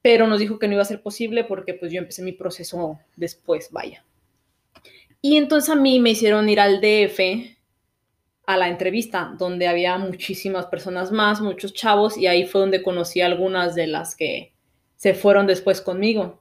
pero 0.02 0.26
nos 0.26 0.40
dijo 0.40 0.58
que 0.58 0.66
no 0.66 0.74
iba 0.74 0.82
a 0.82 0.86
ser 0.86 1.02
posible 1.02 1.44
porque 1.44 1.74
pues 1.74 1.92
yo 1.92 1.98
empecé 1.98 2.22
mi 2.22 2.32
proceso 2.32 2.98
después, 3.16 3.70
vaya. 3.70 4.04
Y 5.22 5.36
entonces 5.36 5.70
a 5.70 5.76
mí 5.76 6.00
me 6.00 6.10
hicieron 6.10 6.48
ir 6.48 6.60
al 6.60 6.80
DF 6.80 7.20
a 8.46 8.56
la 8.56 8.68
entrevista, 8.68 9.34
donde 9.38 9.68
había 9.68 9.96
muchísimas 9.98 10.66
personas 10.66 11.12
más, 11.12 11.40
muchos 11.40 11.72
chavos, 11.72 12.16
y 12.16 12.26
ahí 12.26 12.46
fue 12.46 12.62
donde 12.62 12.82
conocí 12.82 13.20
a 13.20 13.26
algunas 13.26 13.74
de 13.74 13.86
las 13.86 14.16
que 14.16 14.54
se 14.96 15.14
fueron 15.14 15.46
después 15.46 15.80
conmigo. 15.80 16.39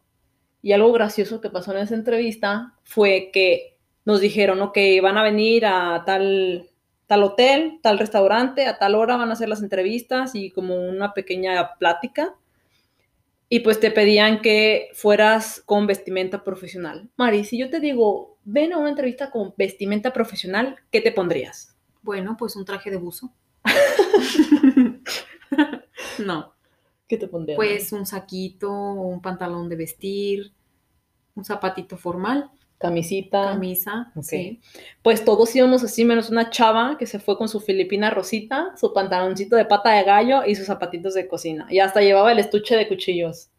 Y 0.62 0.74
algo 0.74 0.92
gracioso 0.92 1.42
que 1.42 1.50
pasó 1.50 1.72
en 1.72 1.80
esa 1.80 1.96
entrevista 1.96 2.74
fue 2.84 3.30
que 3.32 3.78
nos 4.06 4.20
dijeron, 4.22 4.62
ok, 4.62 4.78
van 5.02 5.18
a 5.18 5.24
venir 5.24 5.66
a 5.66 6.04
tal, 6.06 6.70
tal 7.08 7.24
hotel, 7.24 7.80
tal 7.82 8.00
restaurante, 8.00 8.66
a 8.66 8.78
tal 8.78 8.96
hora 8.96 9.18
van 9.18 9.30
a 9.30 9.34
hacer 9.34 9.50
las 9.50 9.62
entrevistas 9.62 10.36
y 10.36 10.52
como 10.52 10.76
una 10.76 11.14
pequeña 11.14 11.76
plática. 11.78 12.36
Y 13.48 13.62
pues 13.62 13.80
te 13.80 13.90
pedían 13.90 14.42
que 14.42 14.90
fueras 14.94 15.64
con 15.66 15.88
vestimenta 15.88 16.44
profesional. 16.44 17.10
Mari, 17.18 17.46
si 17.46 17.58
yo 17.58 17.70
te 17.70 17.80
digo, 17.80 18.38
ven 18.44 18.74
a 18.74 18.78
una 18.78 18.90
entrevista 18.90 19.32
con 19.32 19.54
vestimenta 19.58 20.14
profesional, 20.14 20.76
¿qué 20.92 21.02
te 21.02 21.12
pondrías? 21.12 21.76
Bueno, 22.02 22.36
pues 22.38 22.56
un 22.56 22.66
traje 22.66 22.92
de 22.92 22.98
buzo. 22.98 23.34
no. 26.20 26.54
¿Qué 27.10 27.18
te 27.18 27.28
pondrías? 27.28 27.58
Pues 27.58 27.92
un 27.92 28.06
saquito, 28.06 28.72
un 28.72 29.20
pantalón 29.22 29.68
de 29.68 29.76
vestir, 29.76 30.54
un 31.36 31.44
zapatito 31.44 31.98
formal, 31.98 32.52
camisita. 32.78 33.46
camisa, 33.46 34.14
sí. 34.22 34.62
Pues 35.02 35.26
todos 35.26 35.56
íbamos 35.56 35.84
así, 35.84 36.06
menos 36.06 36.30
una 36.30 36.52
chava 36.52 36.98
que 37.00 37.08
se 37.08 37.20
fue 37.20 37.36
con 37.36 37.50
su 37.50 37.60
filipina 37.62 38.12
rosita, 38.12 38.74
su 38.78 38.94
pantaloncito 38.94 39.56
de 39.56 39.66
pata 39.66 39.92
de 39.92 40.04
gallo 40.04 40.46
y 40.46 40.54
sus 40.56 40.68
zapatitos 40.68 41.16
de 41.16 41.28
cocina. 41.28 41.66
Y 41.72 41.80
hasta 41.80 42.02
llevaba 42.02 42.32
el 42.32 42.40
estuche 42.40 42.78
de 42.78 42.88
cuchillos. 42.88 43.50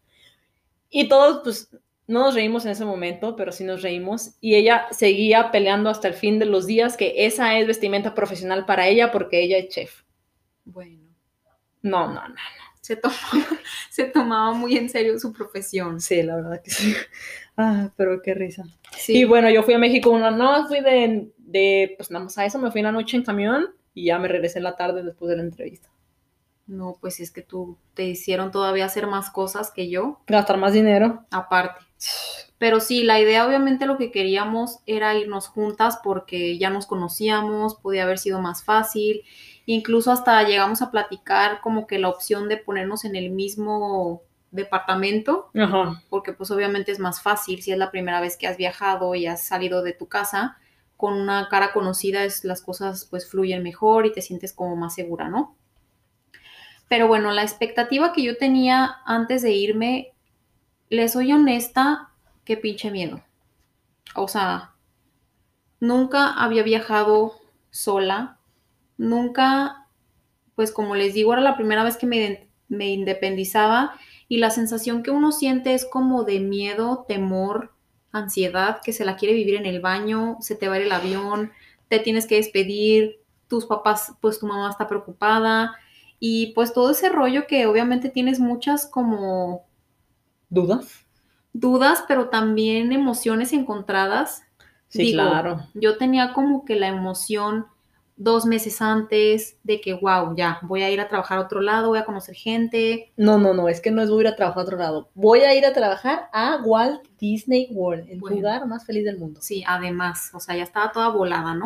Y 0.88 1.08
todos, 1.08 1.40
pues, 1.42 1.70
no 2.06 2.20
nos 2.20 2.34
reímos 2.36 2.64
en 2.66 2.72
ese 2.72 2.84
momento, 2.84 3.34
pero 3.36 3.52
sí 3.52 3.64
nos 3.64 3.82
reímos. 3.82 4.32
Y 4.40 4.54
ella 4.56 4.86
seguía 4.92 5.50
peleando 5.50 5.90
hasta 5.90 6.08
el 6.08 6.14
fin 6.14 6.38
de 6.38 6.46
los 6.46 6.66
días 6.66 6.96
que 6.96 7.26
esa 7.26 7.58
es 7.58 7.66
vestimenta 7.66 8.14
profesional 8.14 8.64
para 8.66 8.86
ella 8.88 9.10
porque 9.12 9.42
ella 9.42 9.58
es 9.58 9.68
chef. 9.68 10.02
Bueno, 10.64 11.00
No, 11.82 12.06
no, 12.06 12.28
no. 12.28 12.34
Se 12.80 12.96
tomaba, 12.96 13.20
se 13.90 14.04
tomaba 14.04 14.52
muy 14.52 14.76
en 14.76 14.88
serio 14.88 15.18
su 15.18 15.32
profesión. 15.32 16.00
Sí, 16.00 16.22
la 16.22 16.36
verdad 16.36 16.62
que 16.62 16.70
sí. 16.70 16.94
Ah, 17.56 17.90
pero 17.96 18.22
qué 18.22 18.34
risa. 18.34 18.64
Sí, 18.96 19.20
Y 19.20 19.24
bueno, 19.24 19.50
yo 19.50 19.62
fui 19.62 19.74
a 19.74 19.78
México 19.78 20.10
una, 20.10 20.30
no, 20.30 20.66
fui 20.68 20.80
de, 20.80 21.32
de, 21.38 21.94
pues 21.96 22.10
nada 22.10 22.24
más 22.24 22.38
a 22.38 22.44
eso, 22.46 22.58
me 22.58 22.70
fui 22.70 22.80
en 22.80 22.86
la 22.86 22.92
noche 22.92 23.16
en 23.16 23.24
camión 23.24 23.74
y 23.94 24.06
ya 24.06 24.18
me 24.18 24.28
regresé 24.28 24.58
en 24.58 24.64
la 24.64 24.76
tarde 24.76 25.02
después 25.02 25.28
de 25.30 25.36
la 25.36 25.42
entrevista. 25.42 25.88
no, 26.66 26.96
pues 27.00 27.20
es 27.20 27.30
que 27.32 27.42
tú 27.42 27.76
te 27.94 28.04
hicieron 28.04 28.50
todavía 28.52 28.84
hacer 28.86 29.06
más 29.06 29.30
cosas 29.30 29.70
que 29.72 29.90
yo, 29.90 30.20
Gastar 30.26 30.56
más 30.56 30.72
dinero. 30.72 31.26
aparte. 31.30 31.80
Pero 32.58 32.80
sí, 32.80 33.02
la 33.04 33.18
idea 33.20 33.46
obviamente 33.46 33.86
lo 33.86 33.96
que 33.96 34.10
queríamos 34.10 34.80
era 34.86 35.14
irnos 35.14 35.48
juntas 35.48 35.98
porque 36.04 36.58
ya 36.58 36.70
nos 36.70 36.86
conocíamos, 36.86 37.74
podía 37.76 38.02
haber 38.04 38.18
sido 38.18 38.40
más 38.40 38.64
fácil. 38.64 39.24
Incluso 39.66 40.10
hasta 40.10 40.42
llegamos 40.42 40.82
a 40.82 40.90
platicar 40.90 41.60
como 41.60 41.86
que 41.86 41.98
la 41.98 42.08
opción 42.08 42.48
de 42.48 42.56
ponernos 42.56 43.04
en 43.04 43.16
el 43.16 43.30
mismo 43.30 44.22
departamento, 44.50 45.50
Ajá. 45.54 46.02
porque 46.08 46.32
pues 46.32 46.50
obviamente 46.50 46.90
es 46.90 46.98
más 46.98 47.22
fácil 47.22 47.62
si 47.62 47.70
es 47.72 47.78
la 47.78 47.90
primera 47.90 48.20
vez 48.20 48.36
que 48.36 48.46
has 48.46 48.56
viajado 48.56 49.14
y 49.14 49.26
has 49.26 49.46
salido 49.46 49.82
de 49.82 49.92
tu 49.92 50.06
casa. 50.06 50.58
Con 50.96 51.14
una 51.14 51.48
cara 51.48 51.72
conocida 51.72 52.24
es, 52.24 52.44
las 52.44 52.62
cosas 52.62 53.06
pues 53.08 53.28
fluyen 53.28 53.62
mejor 53.62 54.06
y 54.06 54.12
te 54.12 54.22
sientes 54.22 54.52
como 54.52 54.76
más 54.76 54.94
segura, 54.94 55.28
¿no? 55.28 55.56
Pero 56.88 57.06
bueno, 57.06 57.30
la 57.30 57.42
expectativa 57.42 58.12
que 58.12 58.22
yo 58.24 58.36
tenía 58.36 58.96
antes 59.06 59.42
de 59.42 59.52
irme, 59.52 60.12
les 60.88 61.12
soy 61.12 61.32
honesta, 61.32 62.10
qué 62.44 62.56
pinche 62.56 62.90
miedo. 62.90 63.22
O 64.16 64.26
sea, 64.26 64.72
nunca 65.78 66.32
había 66.32 66.64
viajado 66.64 67.36
sola, 67.70 68.39
nunca, 69.00 69.86
pues 70.54 70.72
como 70.72 70.94
les 70.94 71.14
digo, 71.14 71.32
era 71.32 71.42
la 71.42 71.56
primera 71.56 71.84
vez 71.84 71.96
que 71.96 72.06
me, 72.06 72.48
me 72.68 72.90
independizaba 72.90 73.94
y 74.28 74.38
la 74.38 74.50
sensación 74.50 75.02
que 75.02 75.10
uno 75.10 75.32
siente 75.32 75.74
es 75.74 75.86
como 75.86 76.24
de 76.24 76.40
miedo, 76.40 77.06
temor, 77.08 77.72
ansiedad, 78.12 78.80
que 78.84 78.92
se 78.92 79.04
la 79.06 79.16
quiere 79.16 79.34
vivir 79.34 79.54
en 79.54 79.66
el 79.66 79.80
baño, 79.80 80.36
se 80.40 80.54
te 80.54 80.68
va 80.68 80.74
a 80.74 80.78
ir 80.78 80.86
el 80.86 80.92
avión, 80.92 81.50
te 81.88 81.98
tienes 81.98 82.26
que 82.26 82.36
despedir, 82.36 83.20
tus 83.48 83.66
papás, 83.66 84.14
pues 84.20 84.38
tu 84.38 84.46
mamá 84.46 84.70
está 84.70 84.86
preocupada 84.86 85.74
y 86.20 86.52
pues 86.54 86.72
todo 86.72 86.90
ese 86.90 87.08
rollo 87.08 87.46
que 87.48 87.66
obviamente 87.66 88.10
tienes 88.10 88.38
muchas 88.38 88.86
como 88.86 89.66
¿Dudas? 90.50 91.06
dudas, 91.52 92.04
pero 92.06 92.28
también 92.28 92.92
emociones 92.92 93.52
encontradas. 93.52 94.42
Sí, 94.88 95.02
Digo, 95.02 95.14
claro. 95.14 95.66
Yo 95.74 95.96
tenía 95.98 96.32
como 96.32 96.64
que 96.64 96.76
la 96.76 96.88
emoción 96.88 97.66
dos 98.20 98.44
meses 98.44 98.82
antes 98.82 99.56
de 99.64 99.80
que, 99.80 99.94
wow, 99.94 100.36
ya, 100.36 100.58
voy 100.60 100.82
a 100.82 100.90
ir 100.90 101.00
a 101.00 101.08
trabajar 101.08 101.38
a 101.38 101.40
otro 101.40 101.62
lado, 101.62 101.88
voy 101.88 101.98
a 101.98 102.04
conocer 102.04 102.34
gente. 102.34 103.10
No, 103.16 103.38
no, 103.38 103.54
no, 103.54 103.66
es 103.66 103.80
que 103.80 103.90
no 103.90 104.02
es 104.02 104.10
voy 104.10 104.18
a 104.18 104.28
ir 104.28 104.34
a 104.34 104.36
trabajar 104.36 104.60
a 104.60 104.64
otro 104.64 104.76
lado. 104.76 105.08
Voy 105.14 105.40
a 105.40 105.54
ir 105.54 105.64
a 105.64 105.72
trabajar 105.72 106.28
a 106.34 106.60
Walt 106.62 107.00
Disney 107.18 107.68
World, 107.70 108.10
el 108.10 108.20
Bueno. 108.20 108.36
lugar 108.36 108.66
más 108.66 108.84
feliz 108.84 109.06
del 109.06 109.16
mundo. 109.18 109.40
Sí, 109.40 109.64
además, 109.66 110.32
o 110.34 110.40
sea, 110.40 110.54
ya 110.54 110.64
estaba 110.64 110.92
toda 110.92 111.08
volada, 111.08 111.54
¿no? 111.54 111.64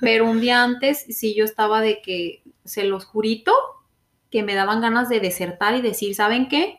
Pero 0.00 0.30
un 0.30 0.40
día 0.40 0.62
antes 0.62 1.04
sí 1.10 1.34
yo 1.34 1.44
estaba 1.44 1.80
de 1.80 2.00
que, 2.00 2.44
se 2.64 2.84
los 2.84 3.04
jurito, 3.04 3.52
que 4.30 4.44
me 4.44 4.54
daban 4.54 4.80
ganas 4.80 5.08
de 5.08 5.18
desertar 5.18 5.74
y 5.74 5.82
decir, 5.82 6.14
¿saben 6.14 6.48
qué? 6.48 6.78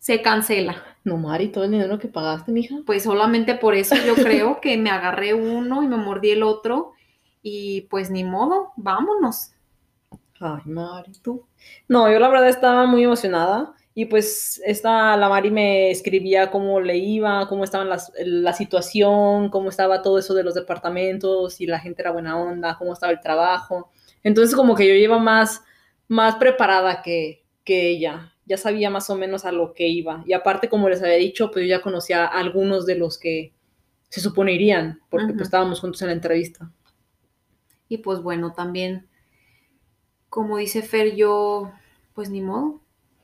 Se 0.00 0.22
cancela. 0.22 0.82
No, 1.04 1.18
Mari, 1.18 1.48
todo 1.48 1.64
el 1.64 1.70
dinero 1.70 2.00
que 2.00 2.08
pagaste, 2.08 2.50
mija. 2.50 2.78
Pues 2.84 3.04
solamente 3.04 3.54
por 3.54 3.76
eso 3.76 3.94
yo 4.04 4.16
creo 4.16 4.60
que 4.60 4.76
me 4.76 4.90
agarré 4.90 5.34
uno 5.34 5.84
y 5.84 5.86
me 5.86 5.96
mordí 5.96 6.30
el 6.30 6.42
otro 6.42 6.95
y 7.48 7.82
pues 7.82 8.10
ni 8.10 8.24
modo, 8.24 8.72
vámonos. 8.76 9.52
Ay, 10.40 10.62
Mari, 10.66 11.12
tú. 11.22 11.46
No, 11.88 12.10
yo 12.12 12.18
la 12.18 12.28
verdad 12.28 12.48
estaba 12.48 12.86
muy 12.86 13.04
emocionada 13.04 13.74
y 13.94 14.06
pues 14.06 14.60
esta, 14.66 15.16
la 15.16 15.28
Mari 15.28 15.50
me 15.50 15.90
escribía 15.90 16.50
cómo 16.50 16.80
le 16.80 16.98
iba, 16.98 17.48
cómo 17.48 17.64
estaba 17.64 17.84
las- 17.84 18.12
la 18.18 18.52
situación, 18.52 19.48
cómo 19.50 19.70
estaba 19.70 20.02
todo 20.02 20.18
eso 20.18 20.34
de 20.34 20.42
los 20.44 20.54
departamentos, 20.54 21.60
y 21.60 21.66
la 21.66 21.78
gente 21.80 22.02
era 22.02 22.10
buena 22.12 22.36
onda, 22.38 22.76
cómo 22.78 22.92
estaba 22.92 23.12
el 23.12 23.20
trabajo. 23.20 23.90
Entonces 24.22 24.54
como 24.56 24.74
que 24.74 24.86
yo 24.88 24.94
iba 24.94 25.18
más, 25.18 25.62
más 26.08 26.36
preparada 26.36 27.02
que, 27.02 27.44
que 27.64 27.88
ella, 27.90 28.34
ya 28.46 28.56
sabía 28.58 28.90
más 28.90 29.08
o 29.10 29.16
menos 29.16 29.44
a 29.46 29.52
lo 29.52 29.72
que 29.74 29.88
iba. 29.88 30.22
Y 30.26 30.32
aparte, 30.34 30.68
como 30.68 30.88
les 30.88 31.02
había 31.02 31.16
dicho, 31.16 31.50
pues 31.50 31.64
yo 31.66 31.70
ya 31.70 31.82
conocía 31.82 32.24
a 32.26 32.38
algunos 32.40 32.86
de 32.86 32.96
los 32.96 33.18
que 33.18 33.52
se 34.10 34.20
supone 34.20 34.52
irían, 34.54 35.00
porque 35.10 35.34
pues 35.34 35.48
estábamos 35.48 35.80
juntos 35.80 36.02
en 36.02 36.08
la 36.08 36.14
entrevista. 36.14 36.70
Y 37.88 37.98
pues 37.98 38.22
bueno, 38.22 38.52
también, 38.52 39.06
como 40.28 40.56
dice 40.56 40.82
Fer, 40.82 41.14
yo, 41.14 41.72
pues 42.14 42.30
ni 42.30 42.40
modo, 42.40 42.80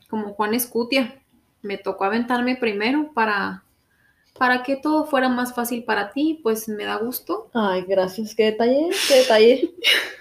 como 0.08 0.34
Juan 0.34 0.54
Escutia, 0.54 1.22
me 1.62 1.78
tocó 1.78 2.04
aventarme 2.04 2.56
primero 2.56 3.12
para, 3.14 3.64
para 4.38 4.62
que 4.62 4.76
todo 4.76 5.06
fuera 5.06 5.28
más 5.28 5.54
fácil 5.54 5.84
para 5.84 6.12
ti, 6.12 6.40
pues 6.42 6.68
me 6.68 6.84
da 6.84 6.96
gusto, 6.96 7.50
Ay, 7.54 7.84
gracias, 7.86 8.34
qué 8.34 8.44
detalle, 8.44 8.90
qué 9.08 9.14
detalle. 9.14 9.74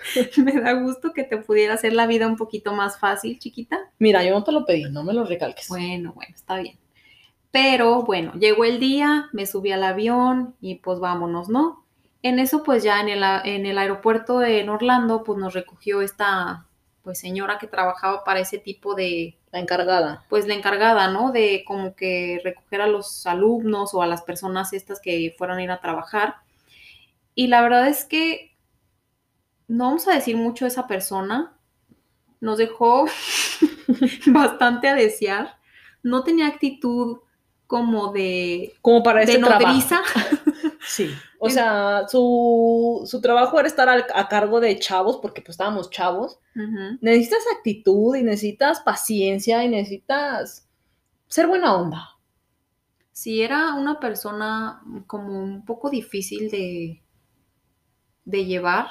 me 0.37 0.59
da 0.59 0.73
gusto 0.73 1.13
que 1.13 1.23
te 1.23 1.37
pudiera 1.37 1.73
hacer 1.73 1.93
la 1.93 2.07
vida 2.07 2.27
un 2.27 2.35
poquito 2.35 2.73
más 2.73 2.99
fácil, 2.99 3.39
chiquita. 3.39 3.79
Mira, 3.99 4.23
yo 4.23 4.31
no 4.31 4.43
te 4.43 4.51
lo 4.51 4.65
pedí, 4.65 4.83
no 4.91 5.03
me 5.03 5.13
lo 5.13 5.25
recalques. 5.25 5.67
Bueno, 5.67 6.13
bueno, 6.13 6.33
está 6.35 6.57
bien. 6.57 6.77
Pero 7.51 8.03
bueno, 8.03 8.33
llegó 8.33 8.63
el 8.63 8.79
día, 8.79 9.29
me 9.33 9.45
subí 9.45 9.71
al 9.71 9.83
avión 9.83 10.55
y 10.61 10.75
pues 10.75 10.99
vámonos, 10.99 11.49
¿no? 11.49 11.83
En 12.23 12.39
eso 12.39 12.63
pues 12.63 12.83
ya 12.83 12.99
en 13.01 13.09
el, 13.09 13.23
en 13.45 13.65
el 13.65 13.77
aeropuerto 13.77 14.43
en 14.43 14.69
Orlando 14.69 15.23
pues 15.23 15.39
nos 15.39 15.53
recogió 15.53 16.01
esta 16.01 16.65
pues 17.03 17.19
señora 17.19 17.57
que 17.57 17.65
trabajaba 17.65 18.23
para 18.23 18.39
ese 18.41 18.59
tipo 18.59 18.93
de, 18.93 19.35
La 19.51 19.59
encargada. 19.59 20.23
pues 20.29 20.45
la 20.47 20.53
encargada, 20.53 21.07
¿no? 21.07 21.31
De 21.31 21.63
como 21.65 21.95
que 21.95 22.39
recoger 22.43 22.81
a 22.81 22.87
los 22.87 23.25
alumnos 23.25 23.95
o 23.95 24.03
a 24.03 24.07
las 24.07 24.21
personas 24.21 24.71
estas 24.73 24.99
que 25.01 25.33
fueran 25.37 25.57
a 25.57 25.63
ir 25.63 25.71
a 25.71 25.81
trabajar. 25.81 26.35
Y 27.33 27.47
la 27.47 27.61
verdad 27.63 27.87
es 27.87 28.05
que 28.05 28.55
no 29.67 29.85
vamos 29.85 30.07
a 30.07 30.13
decir 30.13 30.37
mucho 30.37 30.65
de 30.65 30.69
esa 30.69 30.85
persona. 30.85 31.57
Nos 32.39 32.59
dejó 32.59 33.05
bastante 34.27 34.87
a 34.87 34.93
desear. 34.95 35.57
No 36.03 36.23
tenía 36.23 36.47
actitud 36.47 37.17
como 37.67 38.11
de, 38.11 38.73
Como 38.81 39.01
para 39.01 39.19
de 39.25 39.31
ese 39.31 39.39
trabajo. 39.39 39.65
nodriza. 39.67 40.01
Sí. 40.83 41.09
O 41.43 41.49
sea, 41.49 42.07
su, 42.07 43.01
su 43.05 43.19
trabajo 43.21 43.59
era 43.59 43.67
estar 43.67 43.89
al- 43.89 44.05
a 44.13 44.27
cargo 44.29 44.59
de 44.59 44.77
chavos, 44.79 45.17
porque 45.21 45.41
pues 45.41 45.51
estábamos 45.55 45.89
chavos. 45.89 46.39
Necesitas 47.01 47.43
actitud 47.57 48.15
y 48.15 48.23
necesitas 48.23 48.81
paciencia 48.81 49.63
y 49.63 49.69
necesitas 49.69 50.69
ser 51.27 51.47
buena 51.47 51.75
onda. 51.75 52.09
Sí, 53.13 53.41
era 53.41 53.73
una 53.75 53.99
persona 53.99 54.81
como 55.07 55.39
un 55.39 55.65
poco 55.65 55.89
difícil 55.89 56.49
de, 56.51 57.03
de 58.25 58.45
llevar. 58.45 58.87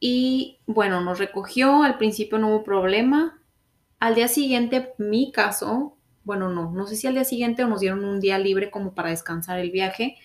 Y 0.00 0.60
bueno, 0.66 1.00
nos 1.00 1.18
recogió, 1.18 1.82
al 1.82 1.98
principio 1.98 2.38
no 2.38 2.48
hubo 2.48 2.64
problema. 2.64 3.42
Al 3.98 4.14
día 4.14 4.28
siguiente, 4.28 4.94
mi 4.98 5.32
caso, 5.32 5.96
bueno, 6.24 6.48
no, 6.50 6.70
no 6.70 6.86
sé 6.86 6.96
si 6.96 7.06
al 7.06 7.14
día 7.14 7.24
siguiente 7.24 7.64
o 7.64 7.68
nos 7.68 7.80
dieron 7.80 8.04
un 8.04 8.20
día 8.20 8.38
libre 8.38 8.70
como 8.70 8.94
para 8.94 9.10
descansar 9.10 9.58
el 9.58 9.70
viaje. 9.70 10.16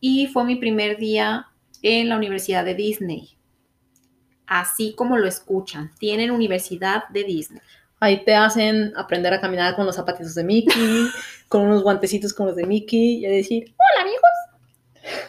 Y 0.00 0.26
fue 0.28 0.44
mi 0.44 0.56
primer 0.56 0.98
día 0.98 1.46
en 1.82 2.08
la 2.08 2.16
Universidad 2.16 2.64
de 2.64 2.74
Disney. 2.74 3.36
Así 4.46 4.94
como 4.94 5.16
lo 5.16 5.26
escuchan, 5.26 5.90
tienen 5.98 6.30
Universidad 6.30 7.08
de 7.08 7.24
Disney. 7.24 7.60
Ahí 7.98 8.24
te 8.24 8.34
hacen 8.34 8.92
aprender 8.96 9.32
a 9.32 9.40
caminar 9.40 9.74
con 9.74 9.86
los 9.86 9.96
zapatitos 9.96 10.34
de 10.34 10.44
Mickey, 10.44 11.08
con 11.48 11.62
unos 11.62 11.82
guantecitos 11.82 12.34
como 12.34 12.48
los 12.48 12.56
de 12.56 12.66
Mickey 12.66 13.18
y 13.18 13.26
a 13.26 13.30
decir, 13.30 13.74
hola 13.76 14.02
amigos. 14.02 15.26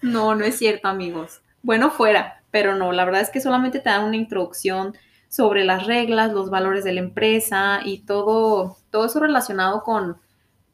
No, 0.00 0.34
no 0.34 0.44
es 0.44 0.56
cierto 0.56 0.88
amigos. 0.88 1.40
Bueno, 1.62 1.90
fuera, 1.90 2.42
pero 2.50 2.74
no, 2.76 2.92
la 2.92 3.04
verdad 3.04 3.20
es 3.20 3.30
que 3.30 3.40
solamente 3.40 3.80
te 3.80 3.90
dan 3.90 4.04
una 4.04 4.16
introducción 4.16 4.96
sobre 5.28 5.64
las 5.64 5.86
reglas, 5.86 6.32
los 6.32 6.50
valores 6.50 6.84
de 6.84 6.92
la 6.92 7.00
empresa 7.00 7.80
y 7.84 7.98
todo, 7.98 8.78
todo 8.90 9.06
eso 9.06 9.20
relacionado 9.20 9.82
con, 9.82 10.18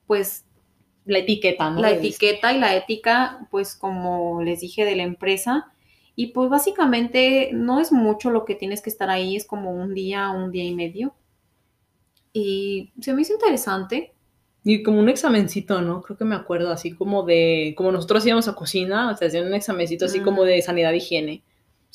pues, 0.06 0.44
la 1.04 1.18
etiqueta, 1.18 1.70
¿no? 1.70 1.80
La 1.80 1.90
etiqueta 1.90 2.52
y 2.52 2.58
la 2.58 2.74
ética, 2.76 3.46
pues, 3.50 3.74
como 3.76 4.42
les 4.42 4.60
dije, 4.60 4.84
de 4.84 4.96
la 4.96 5.02
empresa. 5.02 5.70
Y 6.16 6.28
pues 6.28 6.48
básicamente 6.48 7.50
no 7.52 7.80
es 7.80 7.90
mucho 7.90 8.30
lo 8.30 8.44
que 8.44 8.54
tienes 8.54 8.80
que 8.80 8.90
estar 8.90 9.10
ahí, 9.10 9.36
es 9.36 9.44
como 9.44 9.72
un 9.72 9.94
día, 9.94 10.30
un 10.30 10.52
día 10.52 10.64
y 10.64 10.74
medio. 10.74 11.14
Y 12.32 12.92
se 13.00 13.12
me 13.12 13.22
hizo 13.22 13.32
interesante. 13.32 14.12
Y 14.62 14.82
como 14.82 15.00
un 15.00 15.08
examencito, 15.08 15.82
¿no? 15.82 16.00
Creo 16.02 16.16
que 16.16 16.24
me 16.24 16.36
acuerdo 16.36 16.70
así 16.70 16.92
como 16.92 17.24
de, 17.24 17.74
como 17.76 17.92
nosotros 17.92 18.24
íbamos 18.26 18.48
a 18.48 18.54
cocina, 18.54 19.10
o 19.10 19.16
sea, 19.16 19.28
hacían 19.28 19.46
un 19.46 19.54
examencito 19.54 20.06
así 20.06 20.20
como 20.20 20.44
de 20.44 20.62
sanidad 20.62 20.94
e 20.94 20.98
higiene. 20.98 21.42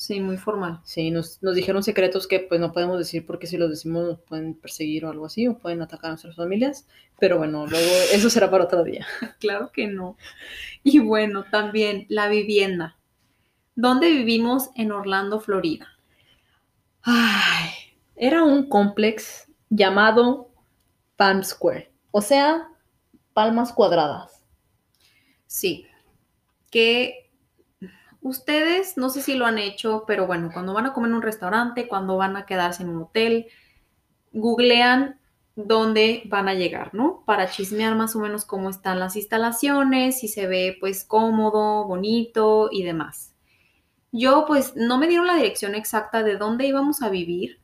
Sí, 0.00 0.18
muy 0.18 0.38
formal. 0.38 0.80
Sí, 0.82 1.10
nos, 1.10 1.42
nos 1.42 1.54
dijeron 1.54 1.82
secretos 1.82 2.26
que 2.26 2.40
pues 2.40 2.58
no 2.58 2.72
podemos 2.72 2.96
decir 2.96 3.26
porque 3.26 3.46
si 3.46 3.58
los 3.58 3.68
decimos 3.68 4.08
nos 4.08 4.18
pueden 4.20 4.54
perseguir 4.54 5.04
o 5.04 5.10
algo 5.10 5.26
así, 5.26 5.46
o 5.46 5.58
pueden 5.58 5.82
atacar 5.82 6.06
a 6.06 6.12
nuestras 6.12 6.36
familias. 6.36 6.86
Pero 7.18 7.36
bueno, 7.36 7.66
luego 7.66 7.90
eso 8.14 8.30
será 8.30 8.50
para 8.50 8.64
otro 8.64 8.82
día. 8.82 9.06
claro 9.40 9.70
que 9.72 9.88
no. 9.88 10.16
Y 10.82 11.00
bueno, 11.00 11.44
también 11.50 12.06
la 12.08 12.28
vivienda. 12.28 12.96
¿Dónde 13.74 14.10
vivimos 14.10 14.70
en 14.74 14.90
Orlando, 14.90 15.38
Florida? 15.38 15.86
Ay, 17.02 17.68
era 18.16 18.42
un 18.42 18.70
complex 18.70 19.52
llamado 19.68 20.50
Palm 21.16 21.44
Square, 21.44 21.92
o 22.10 22.22
sea, 22.22 22.68
palmas 23.34 23.74
cuadradas. 23.74 24.42
Sí, 25.46 25.84
que 26.70 27.29
ustedes, 28.22 28.96
no 28.96 29.08
sé 29.10 29.22
si 29.22 29.34
lo 29.34 29.46
han 29.46 29.58
hecho, 29.58 30.04
pero 30.06 30.26
bueno, 30.26 30.50
cuando 30.52 30.74
van 30.74 30.86
a 30.86 30.92
comer 30.92 31.10
en 31.10 31.16
un 31.16 31.22
restaurante, 31.22 31.88
cuando 31.88 32.16
van 32.16 32.36
a 32.36 32.46
quedarse 32.46 32.82
en 32.82 32.90
un 32.90 33.02
hotel, 33.02 33.46
googlean 34.32 35.18
dónde 35.56 36.22
van 36.26 36.48
a 36.48 36.54
llegar, 36.54 36.94
¿no? 36.94 37.22
Para 37.26 37.50
chismear 37.50 37.94
más 37.94 38.14
o 38.16 38.20
menos 38.20 38.44
cómo 38.44 38.70
están 38.70 38.98
las 39.00 39.16
instalaciones, 39.16 40.20
si 40.20 40.28
se 40.28 40.46
ve 40.46 40.76
pues 40.80 41.04
cómodo, 41.04 41.84
bonito 41.86 42.68
y 42.72 42.82
demás. 42.84 43.34
Yo 44.12 44.44
pues 44.46 44.74
no 44.76 44.98
me 44.98 45.06
dieron 45.06 45.26
la 45.26 45.36
dirección 45.36 45.74
exacta 45.74 46.22
de 46.22 46.36
dónde 46.36 46.66
íbamos 46.66 47.02
a 47.02 47.10
vivir, 47.10 47.60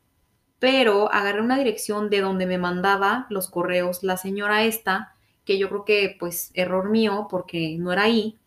pero 0.59 1.13
agarré 1.13 1.41
una 1.41 1.59
dirección 1.59 2.09
de 2.11 2.21
donde 2.21 2.47
me 2.47 2.59
mandaba 2.59 3.27
los 3.31 3.49
correos 3.51 4.03
la 4.03 4.17
señora 4.17 4.65
esta, 4.65 5.15
que 5.45 5.59
yo 5.59 5.69
creo 5.69 5.85
que 5.85 6.17
pues 6.19 6.51
error 6.55 6.91
mío 6.91 7.27
porque 7.31 7.77
no 7.79 7.93
era 7.93 8.03
ahí. 8.03 8.39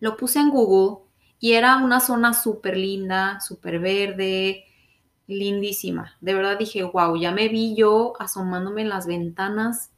Lo 0.00 0.16
puse 0.16 0.38
en 0.38 0.50
Google 0.50 1.04
y 1.40 1.52
era 1.52 1.76
una 1.78 2.00
zona 2.00 2.34
súper 2.34 2.76
linda, 2.76 3.40
súper 3.40 3.78
verde, 3.78 4.64
lindísima. 5.26 6.16
De 6.20 6.34
verdad 6.34 6.58
dije, 6.58 6.82
wow, 6.82 7.16
ya 7.16 7.32
me 7.32 7.48
vi 7.48 7.74
yo 7.76 8.14
asomándome 8.18 8.82
en 8.82 8.88
las 8.88 9.06
ventanas, 9.06 9.90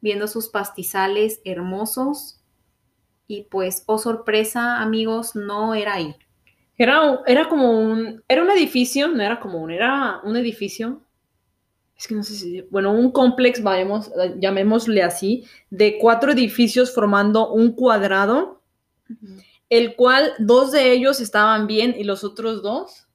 viendo 0.00 0.28
sus 0.28 0.48
pastizales 0.48 1.40
hermosos. 1.44 2.40
Y 3.26 3.44
pues, 3.44 3.84
oh 3.86 3.98
sorpresa, 3.98 4.80
amigos, 4.80 5.34
no 5.34 5.74
era 5.74 5.94
ahí. 5.94 6.14
Era, 6.76 7.20
era 7.26 7.48
como 7.48 7.78
un, 7.78 8.22
era 8.28 8.42
un 8.42 8.50
edificio, 8.50 9.08
no 9.08 9.22
era 9.22 9.40
como 9.40 9.58
un, 9.58 9.70
era 9.70 10.20
un 10.24 10.36
edificio, 10.36 11.00
es 11.96 12.08
que 12.08 12.14
no 12.14 12.22
sé 12.22 12.34
si, 12.34 12.60
bueno, 12.70 12.92
un 12.92 13.12
complex, 13.12 13.62
vayamos, 13.62 14.10
llamémosle 14.38 15.02
así, 15.02 15.44
de 15.70 15.98
cuatro 15.98 16.32
edificios 16.32 16.92
formando 16.92 17.52
un 17.52 17.72
cuadrado, 17.72 18.60
el 19.70 19.96
cual 19.96 20.32
dos 20.38 20.72
de 20.72 20.92
ellos 20.92 21.20
estaban 21.20 21.66
bien 21.66 21.94
y 21.96 22.04
los 22.04 22.24
otros 22.24 22.62
dos 22.62 23.06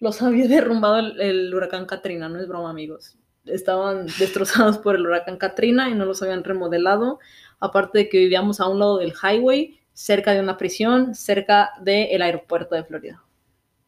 los 0.00 0.22
había 0.22 0.48
derrumbado 0.48 0.98
el, 0.98 1.20
el 1.20 1.54
huracán 1.54 1.86
Katrina, 1.86 2.28
no 2.28 2.40
es 2.40 2.48
broma 2.48 2.70
amigos. 2.70 3.16
Estaban 3.44 4.06
destrozados 4.18 4.78
por 4.78 4.96
el 4.96 5.06
huracán 5.06 5.36
Katrina 5.36 5.88
y 5.88 5.94
no 5.94 6.04
los 6.04 6.22
habían 6.22 6.44
remodelado, 6.44 7.18
aparte 7.60 7.98
de 7.98 8.08
que 8.08 8.18
vivíamos 8.18 8.60
a 8.60 8.68
un 8.68 8.78
lado 8.78 8.98
del 8.98 9.12
highway 9.22 9.78
cerca 9.92 10.32
de 10.32 10.40
una 10.40 10.56
prisión, 10.56 11.16
cerca 11.16 11.72
del 11.80 12.22
aeropuerto 12.22 12.76
de 12.76 12.84
Florida. 12.84 13.24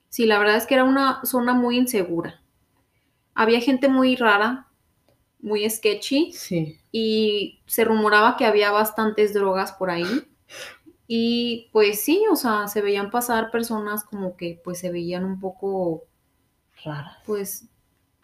Sí, 0.09 0.27
la 0.27 0.41
verdad 0.41 0.57
es 0.57 0.67
que 0.67 0.75
era 0.75 0.83
una 0.83 1.25
zona 1.25 1.55
muy 1.55 1.77
insegura. 1.77 2.43
Había 3.33 3.61
gente 3.61 3.87
muy 3.87 4.17
rara, 4.17 4.67
muy 5.39 5.71
sketchy. 5.71 6.33
Sí. 6.33 6.81
Y 6.91 7.61
se 7.67 7.85
rumoraba 7.85 8.37
que 8.37 8.45
había 8.45 8.73
bastantes 8.73 9.33
drogas 9.33 9.73
por 9.73 9.91
ahí. 9.91 10.05
Y 11.13 11.71
pues 11.73 12.01
sí, 12.03 12.23
o 12.31 12.37
sea, 12.37 12.69
se 12.69 12.83
veían 12.83 13.11
pasar 13.11 13.51
personas 13.51 14.05
como 14.05 14.37
que 14.37 14.61
pues 14.63 14.79
se 14.79 14.93
veían 14.93 15.25
un 15.25 15.41
poco 15.41 16.05
raras. 16.85 17.17
Pues 17.27 17.65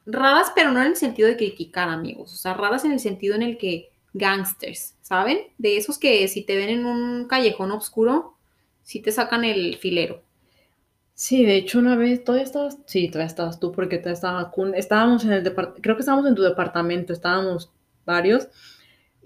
raras, 0.07 0.53
pero 0.55 0.70
no 0.70 0.81
en 0.81 0.87
el 0.87 0.96
sentido 0.96 1.27
de 1.27 1.37
criticar, 1.37 1.88
amigos. 1.88 2.33
O 2.33 2.37
sea, 2.37 2.55
raras 2.55 2.85
en 2.85 2.92
el 2.92 3.01
sentido 3.01 3.35
en 3.35 3.42
el 3.42 3.59
que 3.59 3.90
gangsters, 4.12 4.94
¿saben? 5.03 5.49
De 5.59 5.77
esos 5.77 5.99
que 5.99 6.29
si 6.29 6.42
te 6.42 6.55
ven 6.55 6.68
en 6.68 6.87
un 6.87 7.27
callejón 7.27 7.72
oscuro, 7.72 8.37
sí 8.85 9.01
te 9.01 9.11
sacan 9.11 9.42
el 9.42 9.79
filero. 9.79 10.22
Sí, 11.12 11.44
de 11.44 11.57
hecho 11.57 11.81
una 11.81 11.96
vez, 11.96 12.22
todavía 12.22 12.44
estabas, 12.44 12.79
sí, 12.87 13.09
todavía 13.09 13.27
estabas 13.27 13.59
tú 13.59 13.72
porque 13.72 13.99
todavía 13.99 14.14
estaba 14.14 14.53
estábamos 14.77 15.25
en 15.25 15.33
el 15.33 15.42
departamento, 15.42 15.83
creo 15.83 15.96
que 15.96 16.03
estábamos 16.03 16.29
en 16.29 16.37
tu 16.37 16.42
departamento, 16.42 17.12
estábamos 17.12 17.72
varios, 18.05 18.46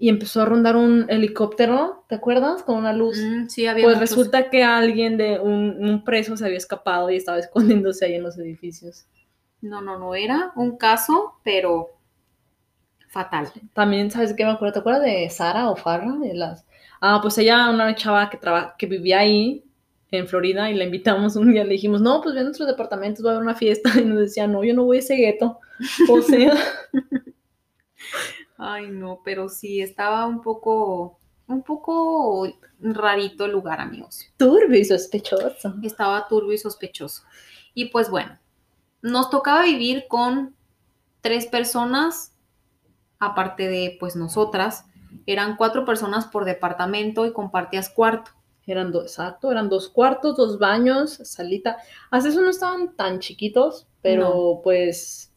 y 0.01 0.09
empezó 0.09 0.41
a 0.41 0.45
rondar 0.45 0.77
un 0.77 1.05
helicóptero, 1.09 2.05
¿te 2.09 2.15
acuerdas? 2.15 2.63
Con 2.63 2.75
una 2.75 2.91
luz. 2.91 3.19
Mm, 3.23 3.49
sí, 3.49 3.67
había 3.67 3.83
Pues 3.83 3.99
resulta 3.99 4.49
que 4.49 4.63
alguien 4.63 5.15
de 5.15 5.39
un, 5.39 5.77
un 5.79 6.03
preso 6.03 6.35
se 6.35 6.43
había 6.43 6.57
escapado 6.57 7.11
y 7.11 7.17
estaba 7.17 7.37
escondiéndose 7.85 8.05
ahí 8.05 8.15
en 8.15 8.23
los 8.23 8.35
edificios. 8.39 9.05
No, 9.61 9.79
no, 9.79 9.99
no 9.99 10.15
era 10.15 10.53
un 10.55 10.75
caso, 10.75 11.35
pero 11.43 11.89
fatal. 13.09 13.49
También, 13.73 14.09
¿sabes 14.09 14.33
qué 14.33 14.43
me 14.43 14.49
acuerdo? 14.49 14.73
¿Te 14.73 14.79
acuerdas 14.79 15.03
de 15.03 15.29
Sara 15.29 15.69
o 15.69 15.75
Farra? 15.75 16.15
De 16.17 16.33
las... 16.33 16.65
Ah, 16.99 17.19
pues 17.21 17.37
ella, 17.37 17.69
una 17.69 17.93
chava 17.93 18.27
que, 18.31 18.37
traba... 18.37 18.73
que 18.79 18.87
vivía 18.87 19.19
ahí 19.19 19.63
en 20.09 20.27
Florida 20.27 20.71
y 20.71 20.73
la 20.73 20.85
invitamos 20.85 21.35
un 21.35 21.53
día, 21.53 21.63
le 21.63 21.73
dijimos, 21.73 22.01
no, 22.01 22.21
pues 22.21 22.33
ven 22.33 22.41
a 22.41 22.45
nuestros 22.45 22.67
departamentos, 22.67 23.23
va 23.23 23.29
a 23.29 23.33
haber 23.33 23.43
una 23.43 23.53
fiesta. 23.53 23.91
Y 24.01 24.05
nos 24.05 24.17
decía, 24.17 24.47
no, 24.47 24.63
yo 24.63 24.73
no 24.73 24.83
voy 24.83 24.97
a 24.97 25.01
ese 25.01 25.15
gueto. 25.15 25.59
O 26.09 26.23
sea... 26.23 26.55
Ay, 28.63 28.89
no, 28.91 29.21
pero 29.25 29.49
sí, 29.49 29.81
estaba 29.81 30.27
un 30.27 30.41
poco, 30.41 31.17
un 31.47 31.63
poco 31.63 32.47
rarito 32.79 33.45
el 33.45 33.51
lugar, 33.53 33.81
amigos. 33.81 34.27
Turbio 34.37 34.79
y 34.79 34.85
sospechoso. 34.85 35.73
Estaba 35.81 36.27
turbio 36.27 36.53
y 36.53 36.57
sospechoso. 36.59 37.23
Y 37.73 37.85
pues 37.85 38.11
bueno, 38.11 38.37
nos 39.01 39.31
tocaba 39.31 39.63
vivir 39.63 40.05
con 40.07 40.55
tres 41.21 41.47
personas 41.47 42.31
aparte 43.21 43.67
de 43.67 43.97
pues 43.99 44.15
nosotras, 44.15 44.85
eran 45.25 45.55
cuatro 45.55 45.85
personas 45.85 46.25
por 46.25 46.43
departamento 46.43 47.25
y 47.25 47.33
compartías 47.33 47.89
cuarto. 47.89 48.31
Eran 48.67 48.91
dos, 48.91 49.05
exacto, 49.05 49.51
eran 49.51 49.69
dos 49.69 49.89
cuartos, 49.89 50.35
dos 50.35 50.59
baños, 50.59 51.19
salita. 51.23 51.77
Hasta 52.09 52.29
eso 52.29 52.41
no 52.41 52.49
estaban 52.49 52.95
tan 52.95 53.19
chiquitos, 53.19 53.87
pero 54.01 54.61
pues 54.63 55.30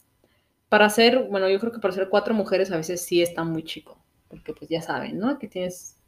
para 0.74 0.90
ser, 0.90 1.28
bueno, 1.30 1.48
yo 1.48 1.60
creo 1.60 1.70
que 1.70 1.78
para 1.78 1.94
ser 1.94 2.08
cuatro 2.08 2.34
mujeres 2.34 2.72
a 2.72 2.76
veces 2.76 3.00
sí 3.00 3.22
está 3.22 3.44
muy 3.44 3.62
chico, 3.62 3.96
porque 4.26 4.52
pues 4.52 4.68
ya 4.68 4.82
saben, 4.82 5.20
¿no? 5.20 5.38
Que 5.38 5.46
tienes 5.46 6.00